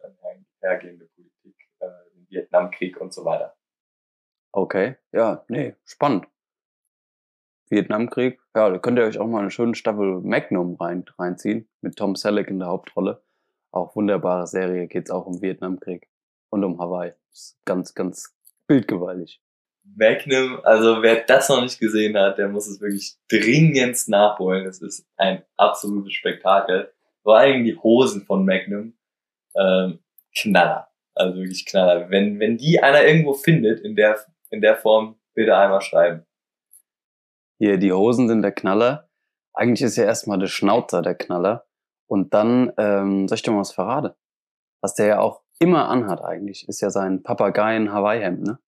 einhergehende 0.62 1.06
Politik, 1.14 1.56
äh, 1.80 1.86
den 2.14 2.26
Vietnamkrieg 2.30 3.00
und 3.00 3.12
so 3.12 3.24
weiter. 3.24 3.54
Okay, 4.52 4.96
ja, 5.12 5.44
nee, 5.48 5.74
spannend. 5.84 6.26
Vietnamkrieg, 7.74 8.38
ja, 8.54 8.70
da 8.70 8.78
könnt 8.78 8.98
ihr 8.98 9.04
euch 9.04 9.18
auch 9.18 9.26
mal 9.26 9.40
eine 9.40 9.50
schöne 9.50 9.74
Staffel 9.74 10.20
Magnum 10.20 10.76
rein, 10.76 11.04
reinziehen, 11.18 11.68
mit 11.80 11.96
Tom 11.96 12.14
Selleck 12.14 12.48
in 12.48 12.60
der 12.60 12.68
Hauptrolle. 12.68 13.22
Auch 13.72 13.96
wunderbare 13.96 14.46
Serie, 14.46 14.86
geht's 14.86 15.10
auch 15.10 15.26
um 15.26 15.42
Vietnamkrieg 15.42 16.08
und 16.50 16.62
um 16.62 16.80
Hawaii. 16.80 17.12
Ist 17.32 17.58
ganz, 17.64 17.94
ganz 17.94 18.36
bildgewaltig. 18.68 19.40
Magnum, 19.96 20.60
also 20.62 21.02
wer 21.02 21.24
das 21.24 21.48
noch 21.48 21.62
nicht 21.62 21.78
gesehen 21.78 22.16
hat, 22.16 22.38
der 22.38 22.48
muss 22.48 22.68
es 22.68 22.80
wirklich 22.80 23.16
dringendst 23.28 24.08
nachholen. 24.08 24.66
Es 24.66 24.80
ist 24.80 25.06
ein 25.16 25.42
absolutes 25.56 26.14
Spektakel. 26.14 26.92
Vor 27.22 27.36
allem 27.36 27.64
die 27.64 27.76
Hosen 27.76 28.22
von 28.22 28.46
Magnum, 28.46 28.94
ähm, 29.56 29.98
Knaller. 30.36 30.88
Also 31.14 31.36
wirklich 31.36 31.66
Knaller. 31.66 32.08
Wenn, 32.10 32.38
wenn 32.38 32.56
die 32.56 32.80
einer 32.80 33.04
irgendwo 33.04 33.34
findet 33.34 33.80
in 33.80 33.96
der, 33.96 34.18
in 34.50 34.60
der 34.60 34.76
Form, 34.76 35.16
bitte 35.34 35.56
einmal 35.56 35.80
schreiben. 35.80 36.24
Hier, 37.58 37.78
die 37.78 37.92
Hosen 37.92 38.28
sind 38.28 38.42
der 38.42 38.52
Knaller. 38.52 39.08
Eigentlich 39.52 39.82
ist 39.82 39.96
ja 39.96 40.04
erstmal 40.04 40.38
der 40.38 40.48
Schnauzer 40.48 41.02
der 41.02 41.14
Knaller. 41.14 41.66
Und 42.06 42.34
dann, 42.34 42.72
ähm, 42.76 43.28
soll 43.28 43.36
ich 43.36 43.42
dir 43.42 43.52
mal 43.52 43.60
was 43.60 43.72
verraten? 43.72 44.14
Was 44.80 44.94
der 44.94 45.06
ja 45.06 45.18
auch 45.20 45.42
immer 45.58 45.88
anhat 45.88 46.22
eigentlich, 46.22 46.68
ist 46.68 46.80
ja 46.80 46.90
sein 46.90 47.22
Papageien-Hawaii-Hemd, 47.22 48.42
ne? 48.42 48.58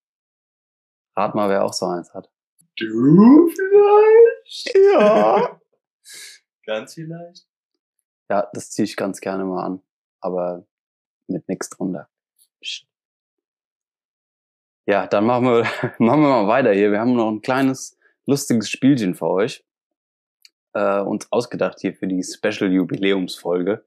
Rat 1.17 1.35
mal, 1.35 1.49
wer 1.49 1.65
auch 1.65 1.73
so 1.73 1.87
eins 1.87 2.15
hat. 2.15 2.31
Du 2.77 3.49
vielleicht? 3.49 4.77
Ja. 4.93 5.61
Ganz 6.65 6.95
vielleicht. 6.95 7.49
Ja, 8.31 8.49
das 8.53 8.71
ziehe 8.71 8.85
ich 8.85 8.97
ganz 8.97 9.21
gerne 9.21 9.45
mal 9.45 9.65
an. 9.65 9.83
Aber 10.21 10.65
mit 11.27 11.49
nix 11.49 11.69
drunter. 11.69 12.09
Ja, 14.87 15.07
dann 15.07 15.27
machen 15.27 15.47
wir, 15.47 15.63
machen 15.99 16.21
wir 16.23 16.29
mal 16.29 16.47
weiter 16.47 16.73
hier. 16.73 16.93
Wir 16.93 17.01
haben 17.01 17.15
noch 17.15 17.29
ein 17.29 17.43
kleines, 17.43 17.96
lustiges 18.27 18.71
Spielchen 18.71 19.15
für 19.15 19.29
euch. 19.29 19.65
Äh, 20.75 21.01
uns 21.01 21.31
ausgedacht 21.33 21.81
hier 21.81 21.95
für 21.95 22.07
die 22.07 22.23
Special 22.23 22.71
Jubiläumsfolge. 22.71 23.85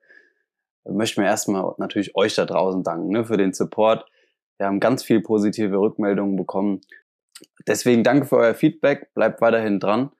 Möchten 0.86 1.22
wir 1.22 1.28
erstmal 1.28 1.76
natürlich 1.78 2.16
euch 2.16 2.36
da 2.36 2.46
draußen 2.46 2.84
danken, 2.84 3.10
ne, 3.10 3.26
für 3.26 3.38
den 3.38 3.54
Support. 3.54 4.06
Wir 4.58 4.66
haben 4.66 4.80
ganz 4.80 5.04
viel 5.04 5.22
positive 5.22 5.78
Rückmeldungen 5.78 6.36
bekommen. 6.36 6.82
Deswegen 7.68 8.04
danke 8.04 8.26
für 8.26 8.38
euer 8.38 8.56
Feedback. 8.56 9.14
Bleibt 9.14 9.42
weiterhin 9.42 9.80
dran. 9.80 10.12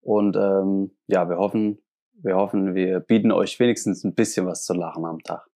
Und 0.00 0.36
ähm, 0.36 0.96
ja, 1.06 1.28
wir 1.28 1.38
hoffen, 1.38 1.82
wir 2.12 2.36
hoffen, 2.36 2.74
wir 2.74 3.00
bieten 3.00 3.32
euch 3.32 3.58
wenigstens 3.58 4.04
ein 4.04 4.14
bisschen 4.14 4.46
was 4.46 4.64
zu 4.64 4.74
lachen 4.74 5.04
am 5.04 5.22
Tag. 5.22 5.46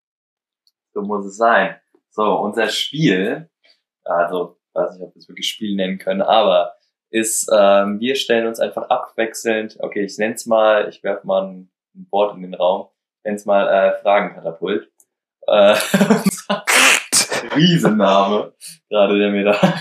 So 0.94 1.02
muss 1.02 1.24
es 1.24 1.36
sein. 1.36 1.76
So, 2.10 2.38
unser 2.40 2.68
Spiel, 2.68 3.50
also 4.04 4.58
weiß 4.74 4.94
nicht, 4.94 5.02
ob 5.02 5.14
wir 5.14 5.18
es 5.18 5.28
wirklich 5.28 5.48
Spiel 5.48 5.74
nennen 5.76 5.98
können, 5.98 6.22
aber 6.22 6.74
ist, 7.12 7.48
ähm, 7.52 8.00
wir 8.00 8.16
stellen 8.16 8.46
uns 8.46 8.58
einfach 8.58 8.88
abwechselnd, 8.88 9.76
okay, 9.80 10.04
ich 10.04 10.16
nenne 10.18 10.34
es 10.34 10.46
mal, 10.46 10.88
ich 10.88 11.02
werfe 11.04 11.26
mal 11.26 11.44
ein, 11.44 11.70
ein 11.94 12.06
Wort 12.10 12.34
in 12.36 12.42
den 12.42 12.54
Raum, 12.54 12.88
nenne 13.22 13.36
es 13.36 13.44
mal 13.44 13.68
äh, 13.68 14.00
Fragenkatapult. 14.00 14.90
Äh, 15.46 15.76
Riesenname, 17.54 18.54
gerade 18.88 19.18
der 19.18 19.30
mir 19.30 19.44
da 19.44 19.80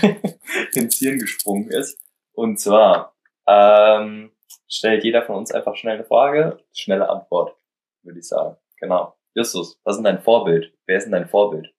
ins 0.74 0.96
Hirn 0.96 1.18
gesprungen 1.18 1.70
ist. 1.70 1.98
Und 2.34 2.60
zwar 2.60 3.14
ähm, 3.46 4.32
stellt 4.68 5.04
jeder 5.04 5.22
von 5.22 5.36
uns 5.36 5.52
einfach 5.52 5.76
schnell 5.76 5.94
eine 5.94 6.04
Frage, 6.04 6.58
schnelle 6.72 7.08
Antwort, 7.08 7.56
würde 8.02 8.18
ich 8.18 8.28
sagen. 8.28 8.56
Genau. 8.78 9.16
Justus, 9.34 9.80
was 9.84 9.96
ist 9.96 10.02
dein 10.02 10.20
Vorbild? 10.20 10.74
Wer 10.86 10.98
ist 10.98 11.04
denn 11.04 11.12
dein 11.12 11.28
Vorbild? 11.28 11.72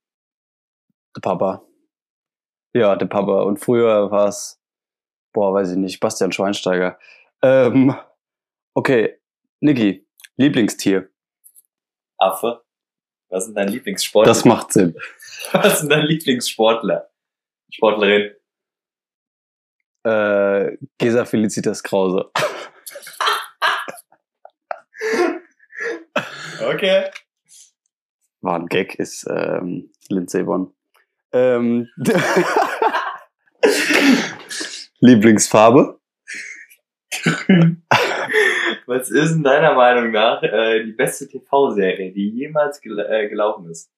Der 1.16 1.22
Papa. 1.22 1.64
Ja, 2.74 2.96
der 2.96 3.06
Papa. 3.06 3.44
Und 3.44 3.58
früher 3.58 4.10
war 4.10 4.30
es, 4.30 4.63
boah, 5.34 5.54
weiß 5.54 5.72
ich 5.72 5.78
nicht, 5.78 6.00
Bastian 6.00 6.32
Schweinsteiger. 6.32 6.98
Ähm, 7.42 7.96
okay, 8.74 9.20
Niki, 9.60 10.06
Lieblingstier. 10.38 11.10
Affe. 12.18 12.64
Was 13.30 13.48
ist 13.48 13.56
dein 13.56 13.68
Lieblingssportler? 13.70 14.30
Das 14.30 14.46
macht 14.46 14.72
Sinn. 14.72 14.96
Was 15.52 15.74
ist 15.74 15.82
denn 15.82 15.90
dein 15.90 16.06
Lieblingssportler? 16.06 17.10
Sportlerin? 17.72 18.32
Äh, 20.04 20.78
Gesa 20.98 21.26
Felicitas 21.26 21.82
Krause. 21.82 22.30
Okay. 26.64 27.10
War 28.42 28.60
ein 28.60 28.68
Gag, 28.68 28.96
ist 28.96 29.26
ähm, 29.30 29.92
Lindsay 30.10 30.46
Vonn. 30.46 30.74
Ähm, 31.32 31.90
Lieblingsfarbe? 35.06 36.00
Was 38.86 39.10
ist 39.12 39.34
in 39.34 39.44
deiner 39.44 39.76
Meinung 39.76 40.12
nach 40.12 40.42
äh, 40.44 40.86
die 40.86 40.94
beste 40.94 41.28
TV-Serie, 41.28 42.14
die 42.14 42.30
jemals 42.30 42.80
gel 42.80 42.98
äh, 43.00 43.28
gelaufen 43.28 43.70
ist? 43.70 43.92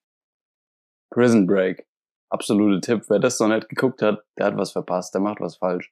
Prison 1.11 1.45
Break. 1.45 1.85
Absolute 2.31 2.81
Tipp. 2.81 3.03
Wer 3.07 3.19
das 3.19 3.39
noch 3.39 3.49
nicht 3.49 3.69
geguckt 3.69 4.01
hat, 4.01 4.25
der 4.39 4.47
hat 4.47 4.57
was 4.57 4.71
verpasst, 4.71 5.13
der 5.13 5.21
macht 5.21 5.39
was 5.41 5.57
falsch. 5.57 5.91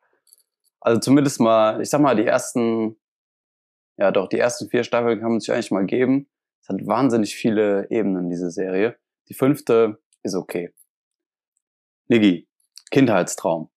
Also 0.82 0.99
zumindest 0.99 1.39
mal, 1.39 1.80
ich 1.80 1.91
sag 1.91 2.02
mal, 2.02 2.15
die 2.15 2.26
ersten, 2.26 2.99
ja 3.97 4.10
doch, 4.12 4.28
die 4.28 4.39
ersten 4.39 4.67
vier 4.67 4.84
Staffeln 4.84 5.19
kann 5.19 5.30
man 5.30 5.39
sich 5.39 5.54
eigentlich 5.54 5.69
mal 5.69 5.86
geben. 5.86 6.28
Es 6.63 6.69
hat 6.69 6.88
wahnsinnig 6.88 7.36
viele 7.36 7.86
Ebenen, 7.91 8.32
diese 8.32 8.49
Serie. 8.49 8.97
Die 9.30 9.36
fünfte 9.36 10.02
ist 10.23 10.34
okay. 10.34 10.73
Niggi, 12.08 12.47
Kindheitstraum. 12.89 13.69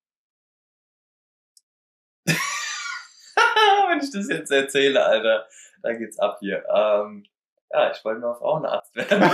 Wenn 3.87 3.96
ich 4.07 4.13
das 4.13 4.29
jetzt 4.29 4.51
erzähle, 4.51 5.05
Alter, 5.05 5.47
da 5.81 5.93
geht's 5.93 6.19
ab 6.19 6.37
hier. 6.39 6.63
Ähm, 6.73 7.25
ja, 7.71 7.91
ich 7.91 8.03
wollte 8.05 8.21
mal 8.21 8.35
Frauenarzt 8.35 8.95
werden. 8.95 9.21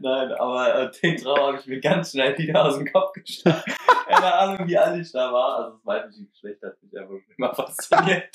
Nein, 0.00 0.32
aber 0.32 0.74
äh, 0.74 0.90
den 1.02 1.16
Traum 1.16 1.38
habe 1.38 1.58
ich 1.58 1.66
mir 1.66 1.80
ganz 1.80 2.12
schnell 2.12 2.36
wieder 2.38 2.64
aus 2.64 2.78
dem 2.78 2.90
Kopf 2.90 3.12
geschlagen. 3.12 3.74
Keine 4.08 4.34
Ahnung, 4.34 4.66
wie 4.68 4.78
alt 4.78 5.00
ich 5.00 5.12
da 5.12 5.32
war. 5.32 5.56
Also 5.56 5.70
das 5.76 5.86
weibliche 5.86 6.26
Geschlecht 6.26 6.62
hat 6.62 6.82
mich 6.82 6.92
ja 6.92 7.08
wohl 7.08 7.22
immer 7.36 7.54
fasziniert. 7.54 8.30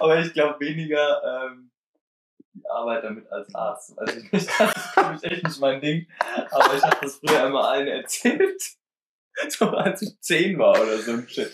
Aber 0.00 0.18
ich 0.20 0.32
glaube 0.32 0.60
weniger 0.60 1.22
ähm, 1.50 1.70
die 2.54 2.66
Arbeit 2.68 3.04
damit 3.04 3.30
als 3.30 3.54
Arzt. 3.54 3.98
Also 3.98 4.18
ich, 4.18 4.30
das 4.30 4.42
ist, 4.44 4.92
glaube 4.94 5.16
ich, 5.16 5.24
echt 5.24 5.44
nicht 5.44 5.60
mein 5.60 5.80
Ding. 5.80 6.06
Aber 6.50 6.74
ich 6.74 6.82
habe 6.82 6.96
das 7.02 7.16
früher 7.16 7.46
immer 7.46 7.68
allen 7.68 7.88
erzählt. 7.88 8.62
So 9.48 9.66
als 9.70 10.00
ich 10.00 10.20
zehn 10.20 10.56
war 10.60 10.80
oder 10.80 10.96
so 10.98 11.10
ein 11.10 11.28
Shit. 11.28 11.50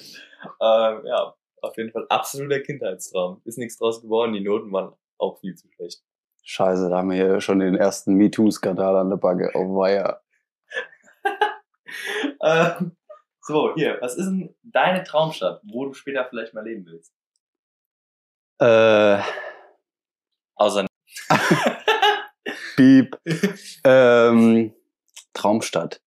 Ähm, 0.61 1.01
ja, 1.07 1.35
auf 1.63 1.77
jeden 1.77 1.91
Fall 1.93 2.07
absoluter 2.09 2.61
Kindheitstraum. 2.61 3.41
Ist 3.45 3.59
nichts 3.59 3.79
draus 3.79 4.01
geworden. 4.03 4.33
Die 4.33 4.41
Noten 4.41 4.73
waren 4.73 4.93
auch 5.19 5.39
viel 5.41 5.55
zu 5.55 5.69
schlecht. 5.71 6.03
Scheiße, 6.43 6.89
da 6.89 6.99
haben 6.99 7.11
wir 7.11 7.17
hier 7.17 7.41
schon 7.41 7.59
den 7.61 7.75
ersten 7.75 8.15
MeToo-Skandal 8.15 8.97
an 8.97 9.11
der 9.11 9.17
Backe. 9.19 9.51
Oh 9.55 9.77
weia. 9.77 10.21
ähm, 12.43 12.97
so, 13.43 13.75
hier, 13.75 13.99
was 14.01 14.17
ist 14.17 14.27
denn 14.27 14.55
deine 14.63 15.03
Traumstadt, 15.05 15.61
wo 15.65 15.85
du 15.87 15.93
später 15.93 16.27
vielleicht 16.29 16.55
mal 16.55 16.65
leben 16.65 16.87
willst? 16.87 17.13
Äh, 18.59 19.23
Außer 20.57 20.87
Piep. 22.77 23.19
ähm, 23.85 24.75
Traumstadt. 25.33 26.03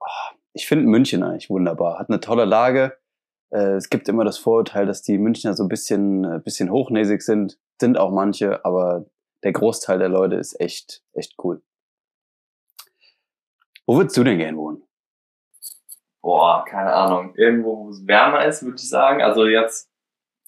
Oh, 0.00 0.34
Ich 0.52 0.66
finde 0.66 0.86
München 0.86 1.22
eigentlich 1.22 1.48
wunderbar. 1.48 1.98
Hat 1.98 2.10
eine 2.10 2.20
tolle 2.20 2.44
Lage. 2.44 2.98
Äh, 3.50 3.76
Es 3.76 3.90
gibt 3.90 4.08
immer 4.08 4.24
das 4.24 4.38
Vorurteil, 4.38 4.86
dass 4.86 5.02
die 5.02 5.18
Münchner 5.18 5.54
so 5.54 5.64
ein 5.64 5.68
bisschen, 5.68 6.24
äh, 6.24 6.38
bisschen 6.38 6.70
hochnäsig 6.70 7.22
sind. 7.22 7.58
Sind 7.80 7.98
auch 7.98 8.10
manche, 8.10 8.64
aber 8.64 9.06
der 9.42 9.52
Großteil 9.52 9.98
der 9.98 10.08
Leute 10.08 10.36
ist 10.36 10.60
echt, 10.60 11.02
echt 11.12 11.34
cool. 11.42 11.62
Wo 13.86 13.96
würdest 13.96 14.16
du 14.16 14.24
denn 14.24 14.38
gern 14.38 14.56
wohnen? 14.56 14.82
Boah, 16.22 16.64
keine 16.68 16.92
Ahnung. 16.92 17.34
Irgendwo, 17.34 17.86
wo 17.86 17.88
es 17.90 18.06
wärmer 18.06 18.44
ist, 18.44 18.62
würde 18.62 18.76
ich 18.76 18.88
sagen. 18.88 19.22
Also 19.22 19.46
jetzt, 19.46 19.90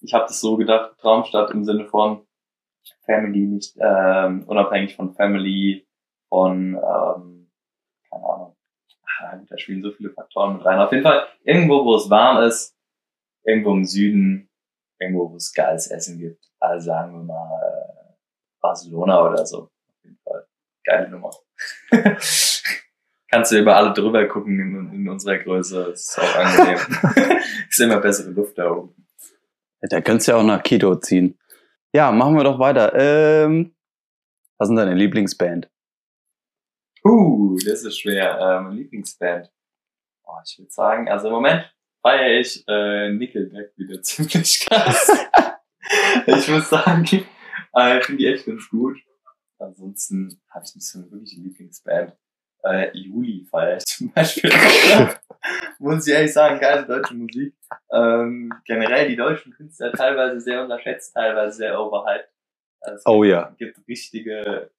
ich 0.01 0.13
habe 0.13 0.25
das 0.25 0.39
so 0.39 0.55
gedacht, 0.55 0.97
Traumstadt 0.99 1.51
im 1.51 1.63
Sinne 1.63 1.87
von 1.87 2.25
Family, 3.05 3.47
nicht 3.47 3.75
ähm, 3.79 4.43
unabhängig 4.47 4.95
von 4.95 5.13
Family, 5.15 5.87
von, 6.29 6.75
ähm, 6.75 7.51
keine 8.09 8.23
Ahnung. 8.23 8.55
Ah, 9.19 9.37
da 9.49 9.57
spielen 9.57 9.81
so 9.81 9.91
viele 9.91 10.11
Faktoren 10.11 10.57
mit 10.57 10.65
rein. 10.65 10.79
Auf 10.79 10.91
jeden 10.91 11.03
Fall 11.03 11.25
irgendwo, 11.43 11.83
wo 11.85 11.95
es 11.95 12.09
warm 12.09 12.43
ist, 12.43 12.77
irgendwo 13.43 13.73
im 13.73 13.85
Süden, 13.85 14.49
irgendwo, 14.99 15.31
wo 15.31 15.35
es 15.35 15.53
geiles 15.53 15.87
Essen 15.87 16.17
gibt. 16.17 16.43
Also 16.59 16.85
sagen 16.87 17.13
wir 17.13 17.23
mal 17.23 18.15
Barcelona 18.61 19.27
oder 19.27 19.45
so. 19.45 19.63
Auf 19.63 20.03
jeden 20.03 20.17
Fall. 20.23 20.47
Geile 20.83 21.09
Nummer. 21.09 21.31
Kannst 23.29 23.51
du 23.51 23.59
über 23.59 23.75
alle 23.75 23.93
drüber 23.93 24.25
gucken 24.27 24.59
in, 24.59 24.93
in 24.93 25.09
unserer 25.09 25.39
Größe. 25.39 25.85
Das 25.91 26.01
ist 26.01 26.19
auch 26.19 26.35
angenehm. 26.35 27.39
ist 27.69 27.79
immer 27.79 27.99
bessere 27.99 28.29
Luft 28.31 28.57
da 28.57 28.71
oben. 28.71 28.95
Da 29.81 30.01
könntest 30.01 30.27
du 30.27 30.33
ja 30.33 30.37
auch 30.37 30.43
nach 30.43 30.63
Quito 30.63 30.95
ziehen. 30.95 31.37
Ja, 31.93 32.11
machen 32.11 32.35
wir 32.35 32.43
doch 32.43 32.59
weiter. 32.59 32.93
Ähm, 32.95 33.75
was 34.57 34.69
ist 34.69 34.69
denn 34.69 34.77
deine 34.77 34.95
Lieblingsband? 34.95 35.69
Uh, 37.03 37.57
das 37.65 37.83
ist 37.83 37.99
schwer. 37.99 38.39
Ähm, 38.39 38.71
Lieblingsband. 38.71 39.51
Oh, 40.23 40.37
ich 40.45 40.57
würde 40.57 40.71
sagen, 40.71 41.09
also 41.09 41.27
im 41.27 41.33
Moment 41.33 41.73
feiere 42.03 42.39
ich 42.39 42.63
äh, 42.67 43.11
Nickelback 43.11 43.71
wieder 43.77 44.01
ziemlich 44.03 44.59
krass. 44.59 45.09
ich 46.27 46.47
muss 46.49 46.69
sagen, 46.69 47.03
äh, 47.73 48.01
finde 48.01 48.23
die 48.23 48.27
echt 48.27 48.45
ganz 48.45 48.69
gut. 48.69 48.97
Ansonsten 49.57 50.41
habe 50.49 50.65
ich 50.65 50.75
nicht 50.75 50.87
so 50.87 50.99
eine 50.99 51.11
wirkliche 51.11 51.41
Lieblingsband. 51.41 52.13
Äh, 52.63 52.95
Juli 52.97 53.45
feiere 53.49 53.77
ich 53.77 53.85
zum 53.85 54.11
Beispiel. 54.11 54.51
muss 55.79 56.07
ich 56.07 56.13
ehrlich 56.13 56.33
sagen, 56.33 56.59
geile 56.59 56.85
deutsche 56.85 57.13
Musik. 57.15 57.55
Ähm, 57.91 58.53
generell 58.65 59.07
die 59.07 59.15
deutschen 59.15 59.53
Künstler 59.53 59.91
teilweise 59.93 60.39
sehr 60.39 60.63
unterschätzt, 60.63 61.13
teilweise 61.13 61.57
sehr 61.57 61.79
overhyped. 61.79 62.29
Also 62.81 62.97
es 62.97 63.05
Oh 63.05 63.21
gibt, 63.21 63.31
ja. 63.31 63.55
gibt 63.57 63.87
richtige 63.87 64.71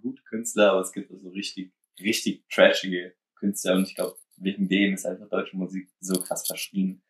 gute 0.00 0.22
Künstler, 0.22 0.72
aber 0.72 0.80
es 0.80 0.92
gibt 0.92 1.10
auch 1.12 1.18
so 1.18 1.30
richtig, 1.30 1.72
richtig 2.00 2.44
trashige 2.48 3.14
Künstler 3.36 3.74
und 3.74 3.88
ich 3.88 3.94
glaube, 3.96 4.16
wegen 4.40 4.68
denen 4.68 4.94
ist 4.94 5.06
einfach 5.06 5.28
deutsche 5.28 5.56
Musik 5.56 5.88
so 6.00 6.20
krass 6.20 6.46
verschrien. 6.46 7.02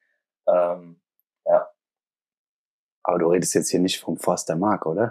Ähm, 0.46 1.00
Aber 3.02 3.18
du 3.18 3.28
redest 3.28 3.54
jetzt 3.54 3.70
hier 3.70 3.80
nicht 3.80 3.98
vom 3.98 4.16
Forster 4.16 4.56
Mark, 4.56 4.86
oder? 4.86 5.10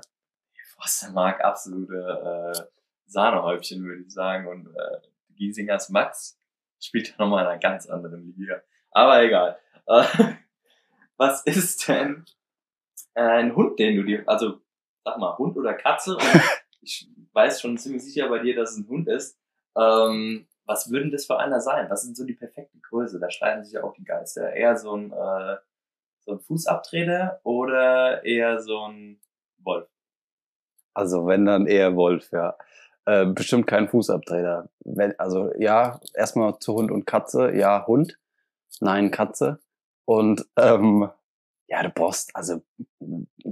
Fostermark, 0.79 1.43
absolute 1.43 2.53
äh, 2.55 2.61
Sahnehäubchen, 3.07 3.83
würde 3.83 4.03
ich 4.03 4.13
sagen. 4.13 4.47
Und 4.47 4.67
äh, 4.67 5.01
Giesingers 5.35 5.89
Max 5.89 6.39
spielt 6.79 7.09
ja 7.09 7.15
nochmal 7.17 7.43
in 7.43 7.49
einer 7.51 7.59
ganz 7.59 7.87
anderen 7.87 8.33
Liga. 8.37 8.61
Aber 8.91 9.21
egal. 9.21 9.59
Äh, 9.87 10.05
was 11.17 11.43
ist 11.43 11.87
denn 11.87 12.25
äh, 13.15 13.21
ein 13.21 13.55
Hund, 13.55 13.79
den 13.79 13.97
du 13.97 14.03
dir, 14.03 14.23
also 14.27 14.61
sag 15.03 15.17
mal, 15.17 15.37
Hund 15.37 15.57
oder 15.57 15.73
Katze? 15.73 16.17
Ich 16.81 17.09
weiß 17.33 17.59
schon 17.59 17.77
ziemlich 17.77 18.05
sicher 18.05 18.29
bei 18.29 18.39
dir, 18.39 18.55
dass 18.55 18.71
es 18.71 18.77
ein 18.77 18.87
Hund 18.87 19.09
ist. 19.09 19.37
Ähm, 19.75 20.47
was 20.69 20.91
würden 20.91 21.11
das 21.11 21.25
für 21.25 21.39
einer 21.39 21.61
sein? 21.61 21.89
Was 21.89 22.03
sind 22.03 22.15
so 22.15 22.23
die 22.25 22.35
perfekte 22.35 22.77
Größe? 22.77 23.19
Da 23.19 23.31
streiten 23.31 23.63
sich 23.63 23.73
ja 23.73 23.83
auch 23.83 23.93
die 23.93 24.03
Geister. 24.03 24.53
Eher 24.53 24.77
so 24.77 24.95
ein, 24.95 25.11
äh, 25.11 25.57
so 26.19 26.33
ein 26.33 26.39
Fußabtreter 26.39 27.41
oder 27.43 28.23
eher 28.23 28.61
so 28.61 28.83
ein 28.83 29.19
Wolf? 29.57 29.89
Also 30.93 31.25
wenn 31.25 31.45
dann 31.45 31.65
eher 31.65 31.95
Wolf, 31.95 32.31
ja. 32.31 32.55
Äh, 33.05 33.25
bestimmt 33.25 33.65
kein 33.65 33.89
Fußabtreter. 33.89 34.69
Wenn, 34.85 35.19
also 35.19 35.51
ja, 35.57 35.99
erstmal 36.13 36.59
zu 36.59 36.75
Hund 36.75 36.91
und 36.91 37.07
Katze. 37.07 37.55
Ja, 37.55 37.87
Hund. 37.87 38.19
Nein, 38.79 39.09
Katze. 39.09 39.59
Und 40.05 40.47
ähm, 40.55 41.09
ja, 41.65 41.81
du 41.81 41.89
brauchst, 41.89 42.35
also 42.35 42.61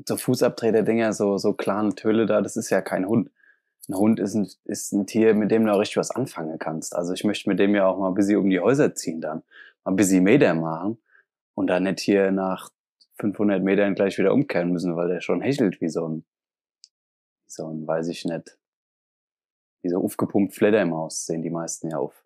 so 0.05 0.17
Fußabtreter-Dinger, 0.17 1.13
so, 1.13 1.39
so 1.39 1.53
klaren 1.53 1.95
Töle 1.95 2.27
da, 2.27 2.41
das 2.41 2.57
ist 2.57 2.69
ja 2.69 2.81
kein 2.81 3.07
Hund. 3.07 3.31
Ein 3.89 3.95
Hund 3.95 4.19
ist 4.19 4.33
ein, 4.35 4.47
ist 4.65 4.91
ein 4.91 5.07
Tier, 5.07 5.33
mit 5.33 5.49
dem 5.51 5.65
du 5.65 5.73
auch 5.73 5.79
richtig 5.79 5.97
was 5.97 6.11
anfangen 6.11 6.59
kannst. 6.59 6.95
Also 6.95 7.13
ich 7.13 7.23
möchte 7.23 7.49
mit 7.49 7.59
dem 7.59 7.73
ja 7.73 7.87
auch 7.87 7.97
mal 7.97 8.09
ein 8.09 8.15
bisschen 8.15 8.37
um 8.37 8.49
die 8.49 8.59
Häuser 8.59 8.95
ziehen 8.95 9.21
dann. 9.21 9.43
Mal 9.83 9.91
ein 9.91 9.95
bisschen 9.95 10.23
Meter 10.23 10.53
machen 10.53 10.97
und 11.53 11.67
dann 11.67 11.83
nicht 11.83 12.01
hier 12.01 12.31
nach 12.31 12.69
500 13.19 13.63
Metern 13.63 13.95
gleich 13.95 14.17
wieder 14.17 14.33
umkehren 14.33 14.71
müssen, 14.71 14.95
weil 14.95 15.07
der 15.07 15.21
schon 15.21 15.41
hechelt 15.41 15.79
wie 15.81 15.89
so 15.89 16.07
ein, 16.07 16.25
so 17.45 17.67
ein, 17.67 17.87
weiß 17.87 18.09
ich 18.09 18.25
nicht, 18.25 18.57
wie 19.81 19.89
so 19.89 20.03
aufgepumpt 20.03 20.53
Fledermaus 20.53 21.25
sehen 21.25 21.41
die 21.41 21.49
meisten 21.49 21.89
ja 21.89 21.97
auf, 21.97 22.25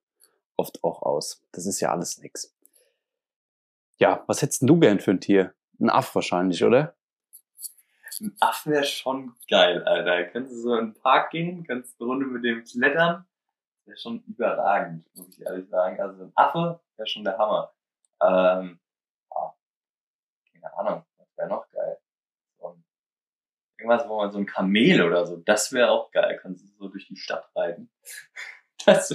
oft 0.57 0.83
auch 0.83 1.03
aus. 1.03 1.43
Das 1.51 1.65
ist 1.65 1.79
ja 1.79 1.91
alles 1.91 2.17
nix. 2.17 2.53
Ja, 3.97 4.23
was 4.25 4.41
hättest 4.41 4.67
du 4.67 4.79
gern 4.79 4.99
für 4.99 5.11
ein 5.11 5.21
Tier? 5.21 5.53
Ein 5.79 5.91
Aff 5.91 6.15
wahrscheinlich, 6.15 6.63
oder? 6.63 6.95
Ein 8.21 8.35
Aff 8.39 8.67
wäre 8.67 8.83
schon 8.83 9.33
geil, 9.49 9.83
Alter. 9.83 10.25
Könntest 10.25 10.57
du 10.57 10.61
so 10.61 10.75
in 10.75 10.93
den 10.93 11.01
Park 11.01 11.31
gehen, 11.31 11.65
könntest 11.65 11.99
eine 11.99 12.07
Runde 12.07 12.27
mit 12.27 12.43
dem 12.43 12.63
klettern. 12.63 13.25
Wäre 13.85 13.97
schon 13.97 14.21
überragend, 14.27 15.07
muss 15.15 15.29
ich 15.29 15.41
ehrlich 15.43 15.67
sagen. 15.69 15.99
Also 15.99 16.25
ein 16.25 16.31
Affe 16.35 16.79
wäre 16.97 17.07
schon 17.07 17.23
der 17.23 17.39
Hammer. 17.39 17.73
Ähm, 18.21 18.79
ja, 19.31 19.55
keine 20.53 20.77
Ahnung, 20.77 21.05
was 21.17 21.35
wäre 21.35 21.49
noch 21.49 21.67
geil? 21.71 21.97
Ein, 22.59 22.83
irgendwas, 23.79 24.07
wo 24.07 24.17
man 24.17 24.31
so 24.31 24.37
ein 24.37 24.45
Kamel 24.45 25.01
oder 25.01 25.25
so, 25.25 25.37
das 25.37 25.73
wäre 25.73 25.89
auch 25.89 26.11
geil. 26.11 26.37
Kannst 26.39 26.63
du 26.63 26.67
so 26.77 26.89
durch 26.89 27.07
die 27.07 27.17
Stadt 27.17 27.49
reiten. 27.55 27.89
Das 28.83 29.11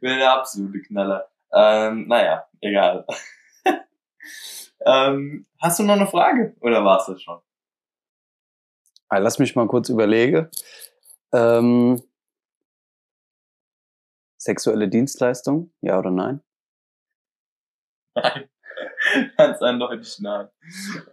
wäre 0.00 0.16
der 0.16 0.32
absolute 0.32 0.82
Knaller. 0.82 1.30
Ähm, 1.52 2.08
naja, 2.08 2.48
egal. 2.60 3.06
ähm, 4.84 5.46
hast 5.60 5.78
du 5.78 5.84
noch 5.84 5.94
eine 5.94 6.08
Frage? 6.08 6.56
Oder 6.58 6.84
war's 6.84 7.06
das 7.06 7.22
schon? 7.22 7.40
Ah, 9.08 9.18
Lass 9.18 9.38
mich 9.38 9.54
mal 9.54 9.66
kurz 9.68 9.88
überlegen. 9.88 10.48
Ähm, 11.32 12.02
sexuelle 14.38 14.88
Dienstleistung, 14.88 15.72
ja 15.80 15.98
oder 15.98 16.10
nein? 16.10 16.42
Nein. 18.14 18.48
Ganz 19.36 19.62
eindeutig 19.62 20.18
nein. 20.20 20.48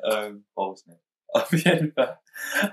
Ähm, 0.04 0.46
brauch 0.54 0.76
ich 0.76 0.86
nicht. 0.86 1.02
Auf 1.34 1.52
jeden 1.54 1.94
Fall. 1.94 2.20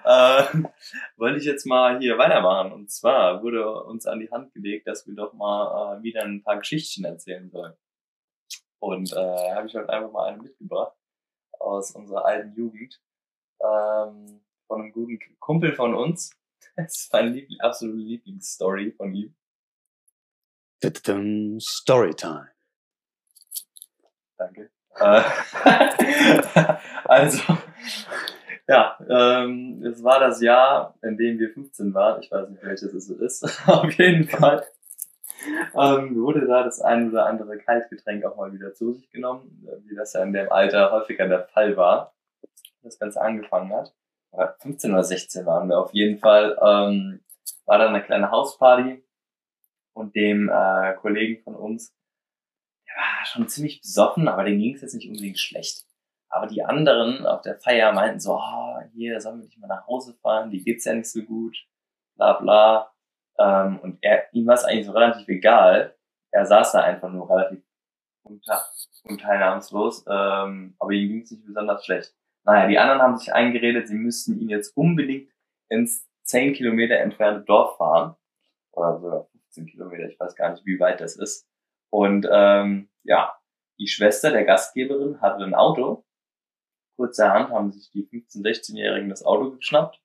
Ähm, 0.04 0.68
wollte 1.16 1.38
ich 1.38 1.44
jetzt 1.44 1.64
mal 1.64 2.00
hier 2.00 2.18
weitermachen. 2.18 2.72
Und 2.72 2.90
zwar 2.90 3.42
wurde 3.42 3.84
uns 3.84 4.06
an 4.06 4.18
die 4.18 4.30
Hand 4.30 4.52
gelegt, 4.52 4.88
dass 4.88 5.06
wir 5.06 5.14
doch 5.14 5.32
mal 5.32 5.98
äh, 5.98 6.02
wieder 6.02 6.24
ein 6.24 6.42
paar 6.42 6.58
Geschichten 6.58 7.04
erzählen 7.04 7.50
sollen. 7.50 7.74
Und 8.80 9.12
äh, 9.12 9.54
habe 9.54 9.66
ich 9.66 9.76
heute 9.76 9.90
einfach 9.90 10.10
mal 10.10 10.28
eine 10.28 10.42
mitgebracht 10.42 10.96
aus 11.60 11.92
unserer 11.92 12.24
alten 12.24 12.54
Jugend. 12.56 13.00
Ähm, 13.60 14.40
von 14.68 14.82
einem 14.82 14.92
guten 14.92 15.18
Kumpel 15.40 15.74
von 15.74 15.94
uns. 15.94 16.30
Das 16.76 16.94
ist 16.94 17.12
meine 17.12 17.30
Liebl 17.30 17.60
absolute 17.60 17.98
Lieblingsstory 17.98 18.92
von 18.92 19.12
ihm. 19.12 19.34
Storytime. 21.60 22.50
Danke. 24.36 24.70
Äh, 24.94 25.22
also, 27.04 27.58
ja, 28.68 28.96
ähm, 29.08 29.82
es 29.84 30.04
war 30.04 30.20
das 30.20 30.40
Jahr, 30.40 30.94
in 31.02 31.16
dem 31.16 31.38
wir 31.40 31.50
15 31.50 31.92
waren. 31.94 32.22
Ich 32.22 32.30
weiß 32.30 32.48
nicht, 32.48 32.62
welches 32.62 32.94
es 32.94 33.08
ist. 33.10 33.44
Auf 33.68 33.90
jeden 33.94 34.28
Fall 34.28 34.64
ähm, 35.74 36.14
wurde 36.16 36.46
da 36.46 36.62
das 36.62 36.80
ein 36.80 37.10
oder 37.10 37.26
andere 37.26 37.58
Kaltgetränk 37.58 38.24
auch 38.24 38.36
mal 38.36 38.52
wieder 38.52 38.74
zu 38.74 38.92
sich 38.92 39.10
genommen, 39.10 39.66
wie 39.86 39.96
das 39.96 40.12
ja 40.12 40.22
in 40.22 40.32
dem 40.32 40.50
Alter 40.52 40.92
häufiger 40.92 41.26
der 41.26 41.46
Fall 41.48 41.76
war, 41.76 42.14
das 42.82 42.98
Ganze 42.98 43.20
angefangen 43.20 43.72
hat. 43.72 43.94
Ja, 44.32 44.54
15 44.60 44.92
oder 44.92 45.04
16 45.04 45.46
waren 45.46 45.68
wir 45.68 45.78
auf 45.78 45.92
jeden 45.92 46.18
Fall. 46.18 46.58
Ähm, 46.60 47.24
war 47.64 47.78
dann 47.78 47.94
eine 47.94 48.02
kleine 48.02 48.30
Hausparty 48.30 49.04
und 49.94 50.14
dem 50.14 50.48
äh, 50.48 50.94
Kollegen 50.94 51.42
von 51.42 51.54
uns, 51.54 51.94
der 52.86 52.96
war 52.96 53.26
schon 53.26 53.48
ziemlich 53.48 53.80
besoffen, 53.80 54.28
aber 54.28 54.44
dem 54.44 54.58
ging 54.58 54.74
es 54.74 54.82
jetzt 54.82 54.94
nicht 54.94 55.08
unbedingt 55.08 55.38
schlecht. 55.38 55.84
Aber 56.30 56.46
die 56.46 56.62
anderen 56.62 57.26
auf 57.26 57.42
der 57.42 57.58
Feier 57.58 57.92
meinten 57.92 58.20
so, 58.20 58.34
oh, 58.34 58.78
hier 58.92 59.20
sollen 59.20 59.38
wir 59.38 59.44
nicht 59.46 59.58
mal 59.58 59.66
nach 59.66 59.86
Hause 59.86 60.14
fahren, 60.22 60.50
die 60.50 60.62
geht's 60.62 60.84
ja 60.84 60.94
nicht 60.94 61.10
so 61.10 61.22
gut, 61.22 61.56
bla 62.16 62.34
bla. 62.34 62.92
Ähm, 63.38 63.78
und 63.80 63.98
er, 64.02 64.32
ihm 64.32 64.46
war 64.46 64.54
es 64.54 64.64
eigentlich 64.64 64.86
so 64.86 64.92
relativ 64.92 65.26
egal. 65.28 65.96
Er 66.30 66.44
saß 66.44 66.72
da 66.72 66.82
einfach 66.82 67.08
nur 67.08 67.30
relativ 67.30 67.62
unter, 68.22 68.62
unteilnahmslos, 69.04 70.04
ähm, 70.08 70.76
aber 70.78 70.92
ihm 70.92 71.08
ging 71.08 71.22
es 71.22 71.30
nicht 71.30 71.46
besonders 71.46 71.84
schlecht. 71.84 72.14
Naja, 72.44 72.68
die 72.68 72.78
anderen 72.78 73.02
haben 73.02 73.16
sich 73.18 73.32
eingeredet, 73.32 73.88
sie 73.88 73.94
müssten 73.94 74.40
ihn 74.40 74.48
jetzt 74.48 74.76
unbedingt 74.76 75.30
ins 75.68 76.08
10 76.24 76.54
Kilometer 76.54 76.98
entfernte 76.98 77.44
Dorf 77.44 77.76
fahren. 77.76 78.16
Oder 78.72 79.00
sogar 79.00 79.28
15 79.32 79.66
Kilometer, 79.66 80.08
ich 80.08 80.18
weiß 80.18 80.34
gar 80.34 80.50
nicht, 80.50 80.64
wie 80.64 80.80
weit 80.80 81.00
das 81.00 81.16
ist. 81.16 81.48
Und 81.90 82.28
ähm, 82.30 82.90
ja, 83.02 83.38
die 83.78 83.88
Schwester 83.88 84.30
der 84.30 84.44
Gastgeberin 84.44 85.20
hatte 85.20 85.44
ein 85.44 85.54
Auto. 85.54 86.04
Kurzerhand 86.96 87.50
haben 87.50 87.72
sich 87.72 87.90
die 87.90 88.08
15-, 88.08 88.42
16-Jährigen 88.42 89.08
das 89.08 89.24
Auto 89.24 89.52
geschnappt 89.52 90.00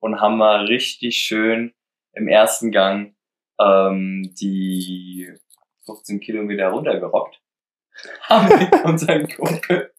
und 0.00 0.20
haben 0.20 0.36
mal 0.36 0.66
richtig 0.66 1.16
schön 1.16 1.72
im 2.12 2.28
ersten 2.28 2.72
Gang 2.72 3.14
ähm, 3.60 4.34
die 4.40 5.32
15 5.86 6.20
Kilometer 6.20 6.68
runtergerockt. 6.68 7.40
Haben 8.22 8.58
mit 8.58 8.84
unseren 8.84 9.28
Kumpel, 9.28 9.91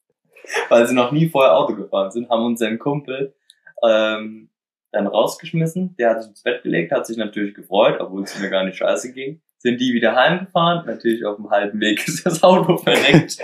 weil 0.69 0.88
sie 0.88 0.95
noch 0.95 1.12
nie 1.12 1.29
vorher 1.29 1.56
Auto 1.56 1.75
gefahren 1.75 2.12
sind, 2.12 2.29
haben 2.29 2.45
unseren 2.45 2.79
Kumpel 2.79 3.36
ähm, 3.84 4.49
dann 4.91 5.08
rausgeschmissen. 5.08 5.95
Der 5.97 6.12
hat 6.12 6.21
sich 6.21 6.29
ins 6.29 6.43
Bett 6.43 6.63
gelegt, 6.63 6.91
hat 6.91 7.06
sich 7.06 7.17
natürlich 7.17 7.56
gefreut, 7.56 7.99
obwohl 7.99 8.23
es 8.23 8.39
mir 8.39 8.49
gar 8.49 8.63
nicht 8.63 8.77
scheiße 8.77 9.13
ging. 9.13 9.41
Sind 9.58 9.79
die 9.79 9.93
wieder 9.93 10.15
heimgefahren. 10.15 10.86
Natürlich 10.86 11.25
auf 11.25 11.38
dem 11.38 11.49
halben 11.49 11.79
Weg 11.79 12.08
ist 12.08 12.25
das 12.25 12.43
Auto 12.43 12.77
verreckt. 12.84 13.38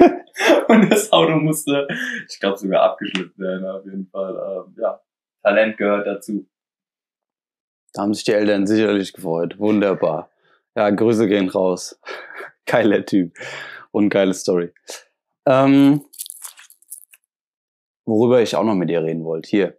Und 0.67 0.91
das 0.91 1.11
Auto 1.11 1.35
musste, 1.35 1.87
ich 2.29 2.39
glaube, 2.39 2.57
sogar 2.57 2.83
abgeschleppt 2.83 3.37
werden, 3.39 3.65
auf 3.65 3.83
jeden 3.85 4.07
Fall. 4.07 4.35
Ähm, 4.35 4.75
ja, 4.79 5.01
Talent 5.43 5.77
gehört 5.77 6.07
dazu. 6.07 6.47
Da 7.93 8.03
haben 8.03 8.13
sich 8.13 8.23
die 8.23 8.33
Eltern 8.33 8.67
sicherlich 8.67 9.13
gefreut. 9.13 9.57
Wunderbar. 9.57 10.29
Ja, 10.75 10.89
Grüße 10.89 11.27
gehen 11.27 11.49
raus. 11.49 11.99
Geiler 12.65 13.05
Typ. 13.05 13.33
Und 13.91 14.09
geile 14.09 14.33
Story. 14.33 14.71
Ähm, 15.47 16.05
worüber 18.09 18.41
ich 18.41 18.55
auch 18.55 18.63
noch 18.63 18.75
mit 18.75 18.89
dir 18.89 19.03
reden 19.03 19.23
wollte. 19.23 19.49
Hier. 19.49 19.77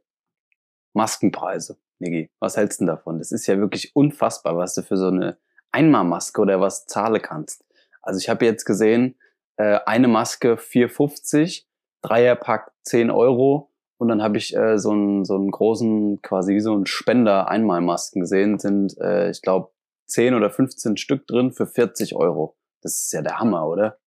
Maskenpreise. 0.93 1.79
Niki, 1.99 2.31
was 2.41 2.57
hältst 2.57 2.81
du 2.81 2.87
davon? 2.87 3.19
Das 3.19 3.31
ist 3.31 3.47
ja 3.47 3.59
wirklich 3.59 3.95
unfassbar, 3.95 4.57
was 4.57 4.75
du 4.75 4.83
für 4.83 4.97
so 4.97 5.09
eine 5.09 5.37
Einmalmaske 5.71 6.41
oder 6.41 6.61
was 6.61 6.87
zahlen 6.87 7.21
kannst. 7.21 7.65
Also 8.03 8.19
ich 8.19 8.29
habe 8.29 8.45
jetzt 8.47 8.65
gesehen, 8.65 9.17
äh, 9.57 9.79
eine 9.85 10.09
Maske 10.09 10.57
4,50, 10.57 11.65
Dreierpack 12.03 12.73
10 12.85 13.11
Euro 13.11 13.71
und 13.99 14.09
dann 14.09 14.23
habe 14.23 14.39
ich 14.39 14.57
äh, 14.57 14.79
so, 14.79 14.93
einen, 14.93 15.25
so 15.27 15.35
einen 15.35 15.51
großen, 15.51 16.23
quasi 16.23 16.55
wie 16.55 16.61
so 16.61 16.75
ein 16.75 16.87
Spender 16.87 17.49
Einmalmasken 17.49 18.23
gesehen, 18.23 18.59
sind, 18.59 18.97
äh, 18.99 19.31
ich 19.31 19.43
glaube, 19.43 19.71
10 20.07 20.35
oder 20.35 20.51
15 20.51 20.97
Stück 20.97 21.27
drin 21.27 21.53
für 21.53 21.67
40 21.67 22.17
Euro. 22.17 22.57
Das 22.81 22.95
ist 22.95 23.13
ja 23.13 23.21
der 23.21 23.39
Hammer, 23.39 23.69
oder? 23.69 23.99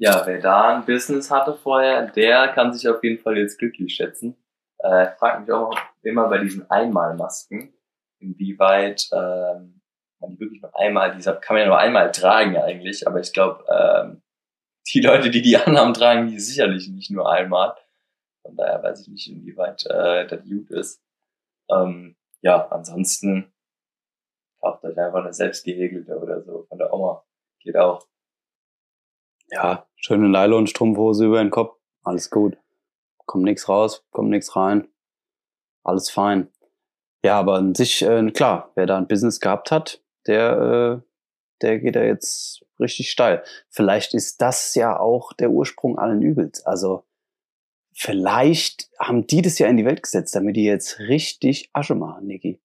Ja, 0.00 0.22
wer 0.26 0.40
da 0.40 0.76
ein 0.76 0.86
Business 0.86 1.28
hatte 1.28 1.54
vorher, 1.54 2.06
der 2.06 2.48
kann 2.48 2.72
sich 2.72 2.88
auf 2.88 3.02
jeden 3.02 3.20
Fall 3.20 3.36
jetzt 3.36 3.58
glücklich 3.58 3.94
schätzen. 3.94 4.36
Äh, 4.78 5.08
frage 5.18 5.40
mich 5.40 5.50
auch 5.50 5.76
immer 6.02 6.28
bei 6.28 6.38
diesen 6.38 6.70
Einmalmasken, 6.70 7.74
inwieweit 8.20 9.08
ähm, 9.12 9.80
man 10.20 10.30
die 10.30 10.38
wirklich 10.38 10.62
nur 10.62 10.78
einmal, 10.78 11.16
dieser 11.16 11.34
kann 11.34 11.56
man 11.56 11.62
ja 11.62 11.68
nur 11.68 11.78
einmal 11.78 12.12
tragen 12.12 12.56
eigentlich, 12.56 13.08
aber 13.08 13.18
ich 13.18 13.32
glaube, 13.32 13.64
ähm, 13.68 14.22
die 14.86 15.00
Leute, 15.00 15.30
die 15.30 15.42
die 15.42 15.56
anhaben, 15.56 15.94
tragen 15.94 16.28
die 16.28 16.38
sicherlich 16.38 16.88
nicht 16.88 17.10
nur 17.10 17.30
einmal. 17.30 17.74
Von 18.42 18.56
daher 18.56 18.80
weiß 18.80 19.02
ich 19.02 19.08
nicht, 19.08 19.28
inwieweit 19.28 19.84
äh, 19.86 20.28
das 20.28 20.44
gut 20.44 20.70
ist. 20.70 21.02
Ähm, 21.70 22.16
ja, 22.40 22.68
ansonsten 22.68 23.52
kauft 24.60 24.84
euch 24.84 24.96
einfach 24.96 25.24
eine 25.24 25.32
selbstgehäkelte 25.32 26.18
oder 26.18 26.40
so 26.42 26.66
von 26.68 26.78
der 26.78 26.92
Oma. 26.92 27.24
Geht 27.60 27.76
auch. 27.76 28.06
Ja, 29.50 29.86
schöne 29.96 30.28
Nylon-Strumpfhose 30.28 31.26
über 31.26 31.38
den 31.38 31.50
Kopf. 31.50 31.76
Alles 32.02 32.30
gut. 32.30 32.56
Kommt 33.26 33.44
nichts 33.44 33.68
raus, 33.68 34.04
kommt 34.10 34.30
nichts 34.30 34.56
rein. 34.56 34.88
Alles 35.84 36.10
fein. 36.10 36.48
Ja, 37.24 37.38
aber 37.38 37.54
an 37.54 37.74
sich, 37.74 38.02
äh, 38.02 38.30
klar, 38.30 38.70
wer 38.74 38.86
da 38.86 38.96
ein 38.96 39.08
Business 39.08 39.40
gehabt 39.40 39.70
hat, 39.70 40.02
der, 40.26 41.02
äh, 41.02 41.08
der 41.62 41.78
geht 41.80 41.96
da 41.96 42.02
jetzt 42.02 42.64
richtig 42.78 43.10
steil. 43.10 43.42
Vielleicht 43.68 44.14
ist 44.14 44.40
das 44.40 44.74
ja 44.74 44.98
auch 44.98 45.32
der 45.32 45.50
Ursprung 45.50 45.98
allen 45.98 46.22
Übels. 46.22 46.64
Also 46.64 47.04
vielleicht 47.92 48.90
haben 49.00 49.26
die 49.26 49.42
das 49.42 49.58
ja 49.58 49.66
in 49.66 49.76
die 49.76 49.84
Welt 49.84 50.02
gesetzt, 50.02 50.34
damit 50.34 50.56
die 50.56 50.64
jetzt 50.64 51.00
richtig 51.00 51.70
Asche 51.72 51.94
machen, 51.94 52.26
Niki. 52.26 52.60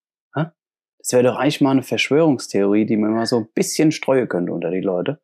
Das 1.04 1.12
wäre 1.12 1.22
doch 1.22 1.36
eigentlich 1.36 1.60
mal 1.60 1.72
eine 1.72 1.82
Verschwörungstheorie, 1.82 2.86
die 2.86 2.96
man 2.96 3.12
mal 3.12 3.26
so 3.26 3.36
ein 3.36 3.48
bisschen 3.54 3.92
streuen 3.92 4.26
könnte 4.26 4.54
unter 4.54 4.70
die 4.70 4.80
Leute. 4.80 5.20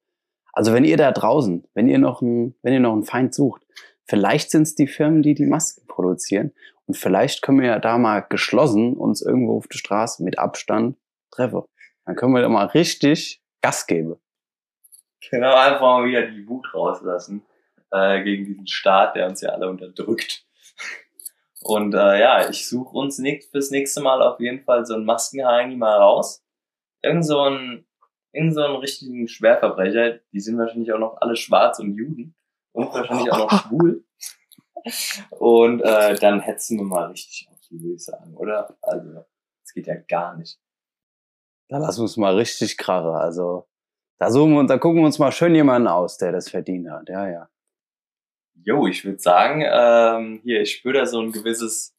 Also 0.52 0.72
wenn 0.72 0.84
ihr 0.84 0.96
da 0.96 1.12
draußen, 1.12 1.66
wenn 1.74 1.88
ihr 1.88 1.98
noch 1.98 2.22
ein, 2.22 2.54
wenn 2.62 2.72
ihr 2.72 2.80
noch 2.80 2.92
einen 2.92 3.04
Feind 3.04 3.34
sucht, 3.34 3.62
vielleicht 4.04 4.50
sind 4.50 4.62
es 4.62 4.74
die 4.74 4.86
Firmen, 4.86 5.22
die 5.22 5.34
die 5.34 5.46
Masken 5.46 5.86
produzieren 5.86 6.52
und 6.86 6.96
vielleicht 6.96 7.42
können 7.42 7.60
wir 7.60 7.68
ja 7.68 7.78
da 7.78 7.98
mal 7.98 8.20
geschlossen 8.20 8.94
uns 8.94 9.22
irgendwo 9.22 9.58
auf 9.58 9.68
der 9.68 9.78
Straße 9.78 10.22
mit 10.24 10.38
Abstand 10.38 10.96
treffen. 11.30 11.62
Dann 12.04 12.16
können 12.16 12.34
wir 12.34 12.42
da 12.42 12.48
mal 12.48 12.66
richtig 12.66 13.40
Gas 13.62 13.86
geben. 13.86 14.16
Genau, 15.30 15.54
einfach 15.54 15.80
mal 15.80 16.04
wieder 16.04 16.26
die 16.26 16.48
Wut 16.48 16.72
rauslassen 16.74 17.44
äh, 17.90 18.22
gegen 18.24 18.46
diesen 18.46 18.66
Staat, 18.66 19.16
der 19.16 19.26
uns 19.28 19.40
ja 19.40 19.50
alle 19.50 19.68
unterdrückt. 19.68 20.44
Und 21.62 21.94
äh, 21.94 22.20
ja, 22.20 22.48
ich 22.48 22.68
suche 22.68 22.96
uns 22.96 23.18
nicht 23.18 23.44
fürs 23.50 23.70
nächste 23.70 24.00
Mal 24.00 24.22
auf 24.22 24.40
jeden 24.40 24.64
Fall 24.64 24.86
so 24.86 24.94
einen 24.94 25.04
Maskenheini 25.04 25.76
mal 25.76 25.98
raus. 25.98 26.42
Irgend 27.02 27.26
so 27.26 27.40
einen, 27.40 27.86
irgend 28.32 28.54
so 28.54 28.62
einen 28.62 28.76
richtigen 28.76 29.28
Schwerverbrecher. 29.28 30.20
Die 30.32 30.40
sind 30.40 30.58
wahrscheinlich 30.58 30.92
auch 30.92 30.98
noch 30.98 31.16
alle 31.20 31.36
schwarz 31.36 31.78
und 31.78 31.94
Juden. 31.94 32.34
Und 32.72 32.92
wahrscheinlich 32.92 33.32
auch 33.32 33.50
noch 33.50 33.62
schwul. 33.68 34.04
Und 35.30 35.80
äh, 35.80 36.14
dann 36.14 36.40
hetzen 36.40 36.78
wir 36.78 36.84
mal 36.84 37.08
richtig 37.08 37.48
auf 37.50 37.60
die, 37.68 37.80
würde 37.80 37.94
ich 37.94 38.04
sagen, 38.04 38.34
oder? 38.36 38.76
Also, 38.82 39.24
das 39.62 39.74
geht 39.74 39.86
ja 39.86 39.96
gar 39.96 40.36
nicht. 40.36 40.58
Da 41.68 41.78
lassen 41.78 41.98
wir 41.98 42.02
uns 42.02 42.16
mal 42.16 42.34
richtig 42.36 42.76
krachen. 42.78 43.14
Also, 43.14 43.68
da 44.18 44.30
suchen 44.30 44.52
wir 44.52 44.60
uns, 44.60 44.68
da 44.68 44.78
gucken 44.78 45.00
wir 45.00 45.06
uns 45.06 45.18
mal 45.18 45.32
schön 45.32 45.54
jemanden 45.54 45.88
aus, 45.88 46.18
der 46.18 46.32
das 46.32 46.48
verdient 46.50 46.90
hat. 46.90 47.08
Ja, 47.08 47.28
ja. 47.28 47.48
Jo, 48.62 48.86
ich 48.86 49.04
würde 49.04 49.18
sagen, 49.18 49.62
ähm, 49.64 50.40
hier, 50.44 50.60
ich 50.60 50.72
spüre 50.72 50.98
da 50.98 51.06
so 51.06 51.20
ein 51.20 51.32
gewisses, 51.32 51.96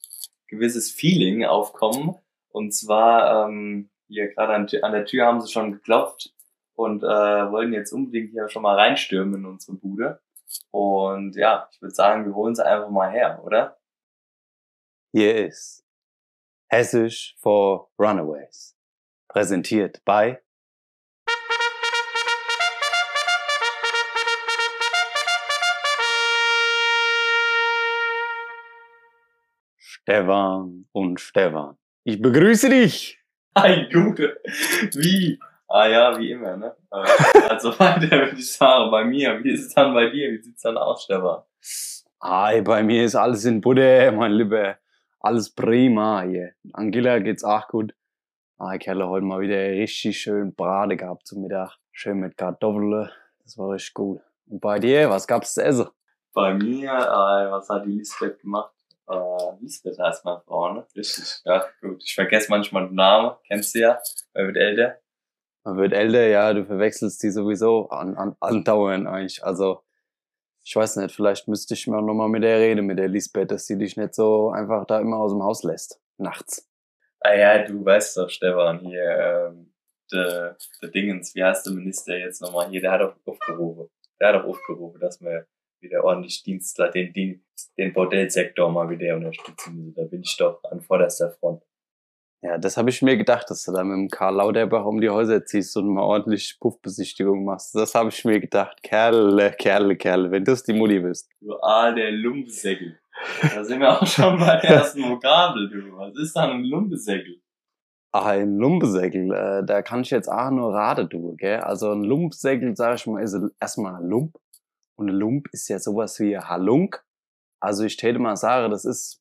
gewisses 0.47 0.91
Feeling 0.91 1.45
aufkommen. 1.45 2.15
Und 2.49 2.73
zwar, 2.73 3.47
ähm, 3.47 3.89
hier 4.11 4.33
gerade 4.33 4.53
an, 4.53 4.67
an, 4.81 4.91
der 4.91 5.05
Tür 5.05 5.25
haben 5.25 5.41
sie 5.41 5.51
schon 5.51 5.71
geklopft 5.71 6.33
und 6.73 7.03
äh, 7.03 7.07
wollten 7.51 7.73
jetzt 7.73 7.91
unbedingt 7.93 8.31
hier 8.31 8.49
schon 8.49 8.61
mal 8.61 8.75
reinstürmen 8.75 9.35
in 9.35 9.45
unsere 9.45 9.77
Bude. 9.77 10.21
Und 10.69 11.35
ja, 11.35 11.69
ich 11.71 11.81
würde 11.81 11.95
sagen, 11.95 12.25
wir 12.25 12.35
holen 12.35 12.55
sie 12.55 12.65
einfach 12.65 12.89
mal 12.89 13.09
her, 13.09 13.41
oder? 13.43 13.79
Hier 15.13 15.47
ist 15.47 15.85
Hessisch 16.67 17.35
for 17.39 17.89
Runaways. 17.97 18.75
Präsentiert 19.29 20.01
bei 20.03 20.41
Stefan 29.77 30.87
und 30.91 31.19
Stefan. 31.19 31.77
Ich 32.03 32.21
begrüße 32.21 32.69
dich. 32.69 33.20
Hi, 33.53 33.85
Gute. 33.91 34.39
Wie? 34.93 35.37
Ah 35.67 35.85
ja, 35.85 36.17
wie 36.17 36.31
immer, 36.31 36.55
ne? 36.55 36.73
Äh, 36.89 37.49
also 37.49 37.69
weiter 37.79 38.09
würde 38.09 38.37
ich 38.37 38.49
sagen, 38.49 38.89
bei 38.89 39.03
mir. 39.03 39.43
Wie 39.43 39.51
ist 39.51 39.67
es 39.67 39.73
dann 39.73 39.93
bei 39.93 40.09
dir? 40.09 40.31
Wie 40.31 40.41
sieht's 40.41 40.61
dann 40.61 40.77
aus, 40.77 41.03
Stefan? 41.03 41.41
Hi, 42.23 42.61
bei 42.61 42.81
mir 42.81 43.03
ist 43.03 43.15
alles 43.15 43.43
in 43.43 43.59
Buddha, 43.59 44.09
mein 44.11 44.31
Lieber. 44.31 44.77
Alles 45.19 45.53
prima 45.53 46.21
hier. 46.21 46.53
Angela 46.71 47.19
geht's 47.19 47.43
auch 47.43 47.67
gut. 47.67 47.93
Ah, 48.57 48.75
ich 48.79 48.87
habe 48.87 49.05
heute 49.09 49.25
mal 49.25 49.41
wieder 49.41 49.57
richtig 49.57 50.21
schön 50.21 50.55
Brate 50.55 50.95
gehabt 50.95 51.27
zum 51.27 51.41
Mittag. 51.41 51.75
Schön 51.91 52.19
mit 52.19 52.37
Kartoffeln. 52.37 53.09
Das 53.43 53.57
war 53.57 53.71
richtig 53.71 53.93
gut. 53.95 54.21
Und 54.47 54.61
bei 54.61 54.79
dir, 54.79 55.09
was 55.09 55.27
gab's 55.27 55.55
zu 55.55 55.63
essen? 55.63 55.87
Bei 56.33 56.53
mir, 56.53 56.91
äh, 56.91 57.51
was 57.51 57.69
hat 57.69 57.85
die 57.85 57.91
Lisbeth 57.91 58.39
gemacht? 58.39 58.71
Äh, 59.11 59.61
Lisbeth 59.61 59.99
heißt 59.99 60.23
meine 60.25 60.41
Frau, 60.41 60.73
ne? 60.73 60.87
Richtig, 60.95 61.41
ja, 61.43 61.65
gut. 61.81 62.01
Ich 62.03 62.15
vergesse 62.15 62.49
manchmal 62.49 62.87
den 62.87 62.95
Namen, 62.95 63.35
kennst 63.47 63.75
du 63.75 63.79
ja, 63.79 63.99
man 64.33 64.47
wird 64.47 64.57
älter. 64.57 64.99
Man 65.63 65.77
wird 65.77 65.93
älter, 65.93 66.27
ja, 66.27 66.53
du 66.53 66.65
verwechselst 66.65 67.21
die 67.21 67.29
sowieso 67.29 67.89
an, 67.89 68.15
an, 68.15 68.35
andauernd 68.39 69.07
eigentlich. 69.07 69.43
Also, 69.43 69.83
ich 70.63 70.75
weiß 70.75 70.97
nicht, 70.97 71.13
vielleicht 71.13 71.47
müsste 71.47 71.73
ich 71.73 71.87
mal 71.87 72.01
nochmal 72.01 72.29
mit 72.29 72.43
der 72.43 72.59
reden, 72.59 72.85
mit 72.85 72.99
der 72.99 73.07
Lisbeth, 73.07 73.51
dass 73.51 73.65
sie 73.65 73.77
dich 73.77 73.97
nicht 73.97 74.15
so 74.15 74.49
einfach 74.49 74.85
da 74.85 74.99
immer 74.99 75.17
aus 75.17 75.31
dem 75.31 75.43
Haus 75.43 75.63
lässt. 75.63 75.99
Nachts. 76.17 76.67
Ah 77.19 77.33
ja, 77.33 77.63
du 77.63 77.83
weißt 77.83 78.17
doch, 78.17 78.29
Stefan, 78.29 78.79
hier, 78.79 79.03
ähm, 79.49 79.73
der, 80.11 80.57
der 80.81 80.89
Dingens, 80.89 81.35
wie 81.35 81.43
heißt 81.43 81.65
der 81.65 81.73
Minister 81.73 82.17
jetzt 82.17 82.41
nochmal 82.41 82.69
hier, 82.69 82.81
der 82.81 82.91
hat 82.91 83.01
doch 83.01 83.15
aufgerufen. 83.25 83.89
Der 84.19 84.29
hat 84.29 84.35
doch 84.35 84.45
aufgerufen, 84.45 84.99
dass 84.99 85.21
wir 85.21 85.45
wieder 85.81 86.03
ordentlich 86.03 86.43
Dienstler, 86.43 86.89
den, 86.89 87.13
den, 87.13 87.43
den 87.77 87.93
Bordellsektor 87.93 88.71
mal 88.71 88.89
wieder 88.89 89.15
unterstützen. 89.15 89.93
Da 89.95 90.03
bin 90.03 90.21
ich 90.21 90.35
doch 90.37 90.63
an 90.63 90.81
vorderster 90.81 91.31
Front. 91.31 91.63
Ja, 92.43 92.57
das 92.57 92.75
habe 92.75 92.89
ich 92.89 93.03
mir 93.03 93.17
gedacht, 93.17 93.51
dass 93.51 93.63
du 93.63 93.71
da 93.71 93.83
mit 93.83 93.95
dem 93.95 94.09
Karl 94.09 94.35
Lauterbach 94.35 94.83
um 94.85 94.99
die 94.99 95.11
Häuser 95.11 95.45
ziehst 95.45 95.77
und 95.77 95.93
mal 95.93 96.01
ordentlich 96.01 96.57
Puffbesichtigung 96.59 97.45
machst. 97.45 97.75
Das 97.75 97.93
habe 97.93 98.09
ich 98.09 98.25
mir 98.25 98.39
gedacht. 98.39 98.81
Kerle, 98.81 99.51
Kerle, 99.51 99.95
Kerle, 99.95 100.31
wenn 100.31 100.43
du 100.43 100.51
es 100.51 100.63
die 100.63 100.73
Mutti 100.73 100.99
bist. 100.99 101.29
Du 101.39 101.53
ah, 101.61 101.91
der 101.91 102.11
Lumpsäckel. 102.11 102.99
Da 103.53 103.63
sind 103.63 103.79
wir 103.79 103.91
auch 103.91 104.07
schon 104.07 104.39
bei 104.39 104.55
der 104.57 104.71
ersten 104.71 105.03
Vokabel, 105.03 105.69
du. 105.69 105.97
Was 105.97 106.17
ist 106.17 106.35
da 106.35 106.49
ein 106.49 106.63
Lumpesäckel? 106.63 107.39
Ah, 108.11 108.31
ein 108.31 108.57
Lumpesäckel, 108.57 109.31
äh, 109.31 109.63
da 109.63 109.81
kann 109.83 110.01
ich 110.01 110.09
jetzt 110.09 110.27
auch 110.27 110.49
nur 110.49 110.73
raten, 110.73 111.07
du, 111.07 111.35
gell? 111.37 111.59
Also 111.59 111.91
ein 111.91 112.03
Lumpsäckel, 112.03 112.75
sag 112.75 112.95
ich 112.95 113.07
mal, 113.07 113.21
ist 113.21 113.37
erstmal 113.59 113.95
ein 113.95 114.09
Lump. 114.09 114.35
Und 115.01 115.09
ein 115.09 115.15
Lump 115.15 115.47
ist 115.51 115.67
ja 115.67 115.79
sowas 115.79 116.19
wie 116.19 116.37
Halunk. 116.37 117.03
Also 117.59 117.83
ich 117.85 117.97
täte 117.97 118.19
mal 118.19 118.35
sagen, 118.35 118.69
das 118.69 118.85
ist 118.85 119.19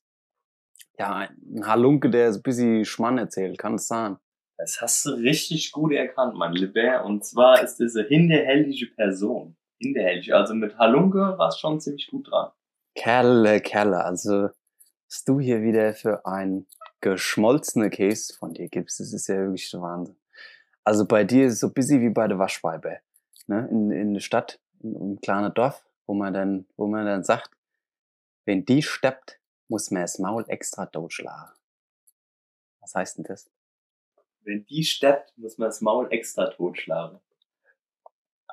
ja 0.99 1.15
ein 1.15 1.65
Halunke, 1.65 2.11
der 2.11 2.31
so 2.31 2.39
ein 2.39 2.43
bisschen 2.43 2.85
Schmann 2.85 3.17
erzählt, 3.17 3.57
kann 3.57 3.75
es 3.75 3.87
sein. 3.87 4.17
Das 4.57 4.79
hast 4.79 5.05
du 5.05 5.13
richtig 5.13 5.71
gut 5.71 5.91
erkannt, 5.91 6.35
mein 6.35 6.53
Lieber. 6.53 7.03
Und 7.03 7.25
zwar 7.25 7.63
ist 7.63 7.77
diese 7.77 8.03
hinterhältige 8.03 8.93
Person. 8.93 9.57
Hinterhältig. 9.79 10.35
Also 10.35 10.53
mit 10.53 10.77
Halunke 10.77 11.35
warst 11.39 11.59
schon 11.59 11.79
ziemlich 11.79 12.07
gut 12.07 12.29
dran. 12.29 12.51
Kerle, 12.93 13.59
Kerle, 13.59 14.05
also 14.05 14.49
was 15.09 15.23
du 15.25 15.39
hier 15.39 15.63
wieder 15.63 15.95
für 15.95 16.27
ein 16.27 16.67
geschmolzene 17.01 17.89
Käse 17.89 18.35
von 18.35 18.53
dir 18.53 18.69
gibst, 18.69 18.99
das 18.99 19.13
ist 19.13 19.27
ja 19.27 19.37
wirklich 19.37 19.71
der 19.71 19.81
Wahnsinn. 19.81 20.17
Also 20.83 21.07
bei 21.07 21.23
dir 21.23 21.47
ist 21.47 21.53
es 21.53 21.59
so 21.59 21.71
bisschen 21.71 22.01
wie 22.01 22.11
bei 22.11 22.27
der 22.27 22.37
Waschweibe. 22.37 22.99
Ne? 23.47 23.67
In, 23.71 23.89
in 23.89 24.13
der 24.13 24.21
Stadt, 24.21 24.59
in 24.83 24.95
einem 24.95 25.21
kleinen 25.21 25.53
Dorf, 25.53 25.85
wo 26.05 26.13
man 26.13 26.33
dann, 26.33 26.67
wo 26.77 26.87
man 26.87 27.05
dann 27.05 27.23
sagt, 27.23 27.51
wenn 28.45 28.65
die 28.65 28.81
steppt, 28.81 29.39
muss 29.67 29.91
man 29.91 30.01
das 30.01 30.19
Maul 30.19 30.43
extra 30.47 30.85
totschlagen. 30.85 31.53
Was 32.81 32.95
heißt 32.95 33.17
denn 33.17 33.25
das? 33.25 33.49
Wenn 34.41 34.65
die 34.65 34.83
steppt, 34.83 35.37
muss 35.37 35.57
man 35.57 35.69
das 35.69 35.81
Maul 35.81 36.11
extra 36.11 36.47
totschlagen. 36.47 37.19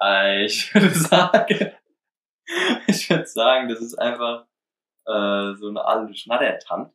Äh, 0.00 0.44
Ich 0.44 0.72
würde 0.74 0.94
sagen, 0.94 1.72
ich 2.86 3.10
würde 3.10 3.26
sagen, 3.26 3.68
das 3.68 3.80
ist 3.80 3.98
einfach 3.98 4.46
äh, 5.06 5.54
so 5.56 5.68
eine 5.68 5.84
alte 5.84 6.14
Schnattertant 6.14 6.92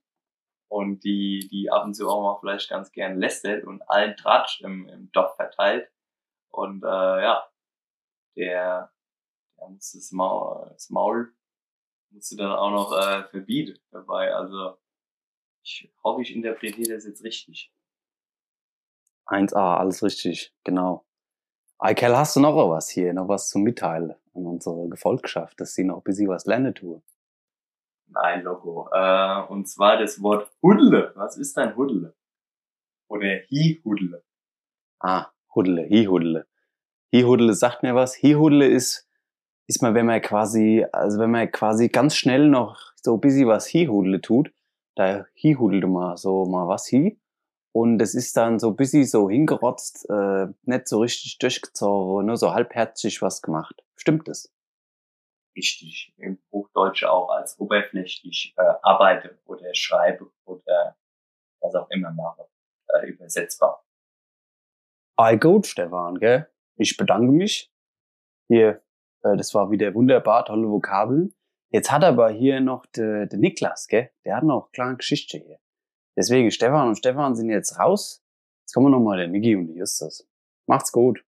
und 0.69 1.03
die, 1.03 1.47
die 1.51 1.71
ab 1.71 1.86
und 1.86 1.95
zu 1.95 2.07
auch 2.07 2.21
mal 2.21 2.39
vielleicht 2.39 2.69
ganz 2.69 2.91
gern 2.91 3.19
lästert 3.19 3.63
und 3.63 3.81
allen 3.89 4.15
Tratsch 4.15 4.61
im, 4.61 4.88
im 4.88 5.11
Dorf 5.11 5.36
verteilt. 5.36 5.91
Und 6.49 6.84
äh, 6.84 6.88
ja, 6.88 7.47
der, 8.36 8.93
muss 9.70 9.91
das 9.91 10.11
Maul, 10.11 10.70
das 10.74 10.89
Maul 10.89 11.34
musst 12.11 12.32
du 12.32 12.38
dann 12.38 12.51
auch 12.51 12.72
noch 12.72 12.97
äh, 12.97 13.24
verbieten 13.30 13.80
dabei. 13.91 14.34
Also 14.34 14.78
ich 15.64 15.91
hoffe, 16.03 16.22
ich 16.22 16.36
interpretiere 16.36 16.95
das 16.95 17.05
jetzt 17.05 17.24
richtig. 17.24 17.74
1a, 19.28 19.78
alles 19.78 20.03
richtig, 20.03 20.53
genau. 20.64 21.05
Eikel, 21.80 22.16
hast 22.16 22.36
du 22.36 22.39
noch 22.39 22.55
was 22.70 22.89
hier, 22.89 23.14
noch 23.14 23.28
was 23.28 23.49
zum 23.49 23.64
Mitteilen 23.64 24.11
an 24.34 24.45
unsere 24.45 24.88
Gefolgschaft, 24.89 25.59
dass 25.59 25.74
sie 25.74 25.84
noch 25.84 25.97
ein 25.97 26.03
bisschen 26.03 26.28
was 26.28 26.45
lernen 26.45 26.76
tun? 26.76 27.03
Nein, 28.07 28.43
Logo. 28.43 28.89
Äh, 28.91 29.41
und 29.47 29.68
zwar 29.68 29.97
das 29.97 30.22
Wort 30.22 30.51
Hudle. 30.61 31.11
Was 31.16 31.38
ist 31.38 31.57
ein 31.57 31.76
Hudle? 31.76 32.16
Oder 33.07 33.41
Hi-Hudle. 33.51 34.24
Ah, 34.99 35.28
Hudle, 35.55 35.88
Hi-Hudle. 35.89 36.47
Hi-Hudle 37.14 37.53
sagt 37.53 37.84
mir 37.84 37.95
was. 37.95 38.22
Hi-Hudle 38.22 38.68
ist, 38.68 39.09
ist 39.68 39.82
mal, 39.82 39.93
wenn 39.93 40.05
man 40.05 40.22
quasi, 40.22 40.86
also 40.91 41.20
wenn 41.20 41.32
man 41.32 41.51
quasi 41.51 41.89
ganz 41.89 42.16
schnell 42.16 42.47
noch 42.47 42.93
so 42.95 43.16
ein 43.16 43.22
bisschen 43.22 43.47
was 43.47 43.74
Hi-Hudle 43.74 44.22
tut, 44.22 44.53
da 44.95 45.26
Hi-Hudle 45.41 45.88
mal 45.88 46.18
so 46.18 46.45
mal 46.45 46.68
was 46.68 46.91
hi. 46.91 47.20
Und 47.76 47.99
es 48.01 48.14
ist 48.14 48.38
dann 48.38 48.59
so 48.59 48.70
ein 48.70 48.76
bisschen 48.76 49.03
so 49.05 49.30
hingerotzt, 49.30 50.07
äh, 50.09 50.47
nicht 50.64 50.88
so 50.88 50.99
richtig 50.99 51.39
durchgezogen, 51.39 52.28
nur 52.28 52.38
so 52.38 52.53
halbherzig 52.53 53.22
was 53.24 53.41
gemacht. 53.41 53.84
Stimmt 53.95 54.28
das? 54.28 54.53
Richtig. 55.55 56.14
Im 56.18 56.39
Hochdeutsch 56.51 57.03
auch 57.03 57.30
als 57.30 57.59
oberflächlich 57.59 58.53
äh, 58.57 58.74
arbeite 58.84 59.39
oder 59.45 59.74
schreibe 59.74 60.32
oder 60.45 60.95
was 61.61 61.74
auch 61.74 61.89
immer 61.89 62.11
mache. 62.11 62.47
Äh, 62.89 63.07
übersetzbar. 63.07 63.84
Ah, 65.16 65.36
gut, 65.36 65.66
Stefan, 65.66 66.20
gell? 66.20 66.49
Ich 66.76 66.97
bedanke 66.97 67.32
mich. 67.32 67.72
Hier, 68.49 68.84
äh, 69.24 69.36
das 69.38 69.53
war 69.53 69.71
wieder 69.71 69.93
wunderbar, 69.93 70.45
tolle 70.45 70.69
Vokabeln. 70.69 71.34
Jetzt 71.69 71.91
hat 71.91 72.03
aber 72.03 72.30
hier 72.30 72.61
noch 72.61 72.86
der 72.86 73.26
de 73.26 73.39
Niklas, 73.39 73.88
gell? 73.88 74.11
Der 74.26 74.38
hat 74.38 74.43
noch 74.43 74.65
eine 74.65 74.71
kleine 74.71 74.97
Geschichte 74.97 75.38
hier. 75.39 75.59
Deswegen, 76.15 76.51
Stefan 76.51 76.89
und 76.89 76.97
Stefan 76.97 77.36
sind 77.36 77.49
jetzt 77.49 77.80
raus. 77.80 78.24
Jetzt 78.61 78.74
kommen 78.74 78.88
wir 78.88 78.91
nochmal 78.91 79.17
der 79.17 79.28
Niki 79.28 79.55
und 79.55 79.67
die 79.67 79.74
Justus. 79.74 80.28
Macht's 80.67 80.91
gut. 80.91 81.26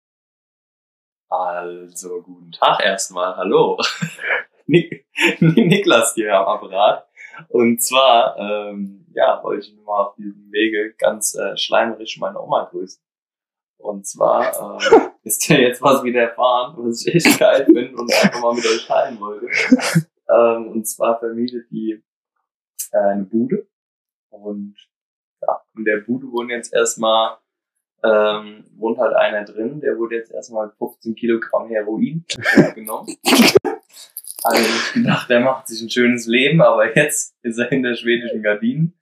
Also, 1.30 2.22
guten 2.24 2.52
Tag 2.52 2.84
erstmal. 2.84 3.36
Hallo. 3.38 3.78
Nik 4.66 5.06
Niklas 5.40 6.14
hier 6.16 6.36
am 6.36 6.46
Apparat. 6.46 7.08
Und 7.50 7.82
zwar, 7.82 8.38
ähm, 8.38 9.06
ja, 9.14 9.42
wollte 9.44 9.68
ich 9.68 9.76
nur 9.76 9.86
mal 9.86 10.08
auf 10.08 10.16
diesem 10.16 10.52
Wege 10.52 10.94
ganz 10.98 11.36
äh, 11.36 11.56
schleimerisch 11.58 12.18
meine 12.20 12.42
Oma 12.42 12.66
grüßen. 12.66 13.02
Und 13.78 14.08
zwar 14.08 14.80
äh, 14.80 15.00
ist 15.24 15.48
ja 15.50 15.58
jetzt 15.58 15.82
was 15.82 16.04
wieder 16.04 16.22
erfahren, 16.22 16.76
was 16.78 17.06
ich 17.06 17.16
echt 17.16 17.40
geil 17.40 17.66
finde 17.66 17.96
und 17.96 18.14
einfach 18.14 18.42
mal 18.42 18.56
mit 18.56 18.66
euch 18.66 18.86
teilen 18.86 19.20
wollte. 19.20 19.48
Ähm, 20.30 20.70
und 20.70 20.88
zwar 20.88 21.20
vermietet 21.20 21.66
die 21.72 22.02
äh, 22.92 22.98
eine 22.98 23.24
Bude. 23.24 23.68
Und 24.30 24.76
ja, 25.42 25.62
in 25.76 25.84
der 25.84 25.98
Bude 25.98 26.32
wohnen 26.32 26.52
jetzt 26.52 26.74
erstmal 26.74 27.38
ähm, 28.04 28.66
wohnt 28.78 28.98
halt 28.98 29.16
einer 29.16 29.44
drin, 29.46 29.80
der 29.80 29.98
wurde 29.98 30.16
jetzt 30.16 30.32
erstmal 30.32 30.68
mit 30.68 30.76
15 30.78 31.16
Kilogramm 31.16 31.68
Heroin 31.70 32.26
genommen. 32.76 33.16
Also 34.44 34.60
ich 34.60 34.94
gedacht, 34.94 35.30
der 35.30 35.40
macht 35.40 35.68
sich 35.68 35.84
ein 35.84 35.92
schönes 35.92 36.26
Leben, 36.26 36.64
aber 36.64 36.96
jetzt 36.98 37.36
ist 37.44 37.60
er 37.60 37.68
hinter 37.68 37.94
schwedischen 37.94 38.42
Gardinen. 38.42 39.00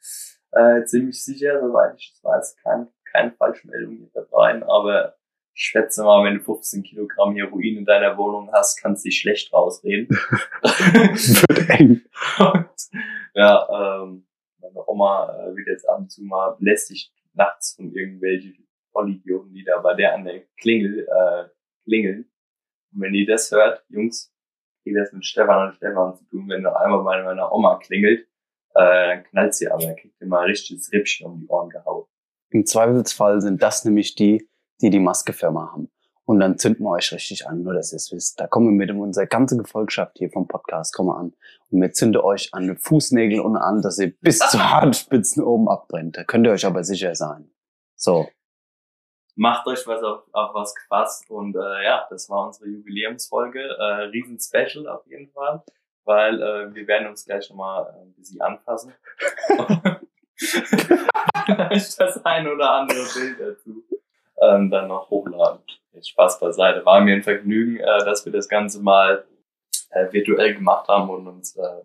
Äh, 0.51 0.83
ziemlich 0.83 1.23
sicher, 1.23 1.61
soweit 1.61 1.95
ich 1.97 2.11
das 2.11 2.23
weiß, 2.25 2.55
kein, 2.61 2.87
keine 3.09 3.31
Falschmeldung 3.31 4.09
hier 4.11 4.27
rein, 4.33 4.63
aber 4.63 5.15
ich 5.53 5.63
schätze 5.63 6.03
mal, 6.03 6.23
wenn 6.23 6.35
du 6.35 6.43
15 6.43 6.83
Kilogramm 6.83 7.35
Heroin 7.35 7.77
in 7.77 7.85
deiner 7.85 8.17
Wohnung 8.17 8.49
hast, 8.53 8.81
kannst 8.81 9.03
du 9.03 9.09
dich 9.09 9.19
schlecht 9.19 9.51
rausreden. 9.53 10.07
Wird 10.61 11.69
eng. 11.69 12.01
Und, 12.39 12.69
ja, 13.33 14.01
ähm, 14.03 14.25
meine 14.61 14.87
Oma 14.87 15.35
äh, 15.35 15.55
wird 15.55 15.67
jetzt 15.67 15.87
ab 15.87 15.99
und 15.99 16.11
zu 16.11 16.23
mal 16.23 16.55
belästigt 16.57 17.13
nachts 17.33 17.75
von 17.75 17.91
irgendwelchen 17.93 18.67
Vollidioten, 18.91 19.53
die 19.53 19.63
da 19.63 19.79
bei 19.79 19.93
der 19.93 20.13
an 20.15 20.25
der 20.25 20.43
Klingel 20.59 21.07
äh, 21.07 21.49
klingeln. 21.83 22.31
Und 22.93 23.01
wenn 23.01 23.13
ihr 23.13 23.25
das 23.25 23.51
hört, 23.51 23.83
Jungs, 23.89 24.33
geht 24.83 24.95
das 24.95 25.11
mit 25.13 25.25
Stefan 25.25 25.67
und 25.67 25.75
Stefan 25.75 26.15
zu 26.15 26.25
tun, 26.25 26.49
wenn 26.49 26.61
noch 26.61 26.75
einmal 26.75 27.03
bei 27.03 27.23
meiner 27.23 27.51
Oma 27.51 27.77
klingelt, 27.77 28.27
äh, 28.75 29.07
dann 29.07 29.23
knallt 29.25 29.53
sie 29.53 29.67
aber, 29.67 29.83
dann 29.83 29.95
kriegt 29.95 30.19
ihr 30.19 30.27
mal 30.27 30.41
ein 30.41 30.49
richtiges 30.49 30.91
Rippchen 30.91 31.27
um 31.27 31.39
die 31.39 31.47
Ohren 31.47 31.69
gehauen. 31.69 32.05
Im 32.51 32.65
Zweifelsfall 32.65 33.41
sind 33.41 33.61
das 33.61 33.85
nämlich 33.85 34.15
die, 34.15 34.48
die 34.81 34.89
die 34.89 34.99
Maskefirma 34.99 35.71
haben. 35.71 35.89
Und 36.29 36.39
dann 36.41 36.59
zünden 36.59 36.85
wir 36.85 36.91
euch 36.91 37.11
richtig 37.11 37.47
an, 37.47 37.63
nur 37.63 37.73
dass 37.73 37.91
ihr 37.91 37.95
es 37.95 38.11
wisst. 38.11 38.39
Da 38.39 38.45
kommen 38.45 38.67
wir 38.67 38.85
mit 38.85 38.95
unserer 38.95 39.25
ganze 39.25 39.57
Gefolgschaft 39.57 40.19
hier 40.19 40.29
vom 40.29 40.47
Podcast 40.47 40.93
kommen 40.93 41.09
wir 41.09 41.17
an. 41.17 41.33
Und 41.71 41.81
wir 41.81 41.91
zünden 41.91 42.21
euch 42.21 42.53
an 42.53 42.67
den 42.67 42.77
Fußnägeln 42.77 43.41
und 43.41 43.57
an, 43.57 43.81
dass 43.81 43.97
ihr 43.97 44.13
bis 44.21 44.37
zu 44.37 44.59
Haarspitzen 44.63 45.43
oben 45.43 45.67
abbrennt. 45.67 46.17
Da 46.17 46.23
könnt 46.23 46.45
ihr 46.45 46.51
euch 46.51 46.67
aber 46.67 46.83
sicher 46.83 47.15
sein. 47.15 47.49
So. 47.95 48.29
Macht 49.35 49.65
euch 49.65 49.87
was 49.87 50.03
auf, 50.03 50.21
auf 50.31 50.53
was 50.53 50.75
gefasst 50.75 51.31
und 51.31 51.55
äh, 51.55 51.83
ja, 51.83 52.05
das 52.11 52.29
war 52.29 52.45
unsere 52.45 52.69
Jubiläumsfolge. 52.69 53.61
Äh, 53.61 53.83
riesen 54.11 54.37
Special 54.39 54.87
auf 54.87 55.07
jeden 55.07 55.31
Fall, 55.31 55.63
weil 56.03 56.39
äh, 56.39 56.75
wir 56.75 56.87
werden 56.87 57.07
uns 57.07 57.25
gleich 57.25 57.49
nochmal 57.49 57.87
äh, 57.87 58.03
ein 58.03 58.13
bisschen 58.13 58.39
anfassen. 58.41 58.93
Vielleicht 61.45 61.99
das 61.99 62.23
ein 62.23 62.47
oder 62.47 62.69
andere 62.69 63.03
Bild 63.15 63.39
dazu 63.39 63.83
ähm, 64.41 64.69
dann 64.69 64.87
noch 64.87 65.09
hochladen. 65.09 65.61
Jetzt 65.93 66.09
Spaß 66.09 66.39
beiseite. 66.39 66.85
War 66.85 67.01
mir 67.01 67.15
ein 67.15 67.23
Vergnügen, 67.23 67.77
äh, 67.77 68.05
dass 68.05 68.25
wir 68.25 68.31
das 68.31 68.47
Ganze 68.47 68.81
mal 68.81 69.25
äh, 69.91 70.11
virtuell 70.11 70.55
gemacht 70.55 70.87
haben 70.87 71.09
und 71.09 71.27
uns 71.27 71.55
äh, 71.55 71.81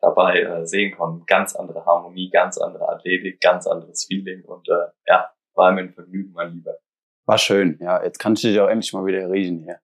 dabei 0.00 0.40
äh, 0.40 0.66
sehen 0.66 0.96
konnten. 0.96 1.24
Ganz 1.26 1.54
andere 1.54 1.84
Harmonie, 1.84 2.30
ganz 2.30 2.58
andere 2.58 2.88
Athletik, 2.88 3.40
ganz 3.40 3.66
anderes 3.66 4.04
Feeling 4.04 4.44
und 4.44 4.68
äh, 4.68 4.90
ja, 5.06 5.30
war 5.54 5.72
mir 5.72 5.82
ein 5.82 5.94
Vergnügen, 5.94 6.32
mein 6.32 6.52
Lieber. 6.52 6.76
War 7.24 7.38
schön. 7.38 7.78
Ja, 7.80 8.02
jetzt 8.02 8.18
kann 8.18 8.34
ich 8.34 8.42
dich 8.42 8.60
auch 8.60 8.68
endlich 8.68 8.92
mal 8.92 9.04
wieder 9.04 9.30
riechen 9.30 9.64
hier. 9.64 9.80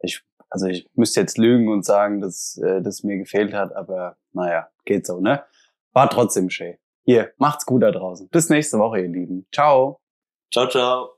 Ich, 0.00 0.22
also 0.50 0.66
ich 0.66 0.88
müsste 0.94 1.20
jetzt 1.20 1.38
lügen 1.38 1.68
und 1.68 1.84
sagen, 1.84 2.20
dass 2.20 2.58
äh, 2.58 2.82
das 2.82 3.02
mir 3.02 3.16
gefehlt 3.18 3.52
hat, 3.54 3.74
aber 3.74 4.16
naja, 4.32 4.68
geht 4.84 5.06
so, 5.06 5.20
ne? 5.20 5.44
War 5.92 6.10
trotzdem 6.10 6.50
schön. 6.50 6.76
Hier, 7.04 7.32
macht's 7.38 7.66
gut 7.66 7.82
da 7.82 7.90
draußen. 7.90 8.28
Bis 8.28 8.50
nächste 8.50 8.78
Woche, 8.78 9.00
ihr 9.00 9.08
Lieben. 9.08 9.46
Ciao. 9.52 10.00
Ciao, 10.52 10.68
ciao. 10.68 11.15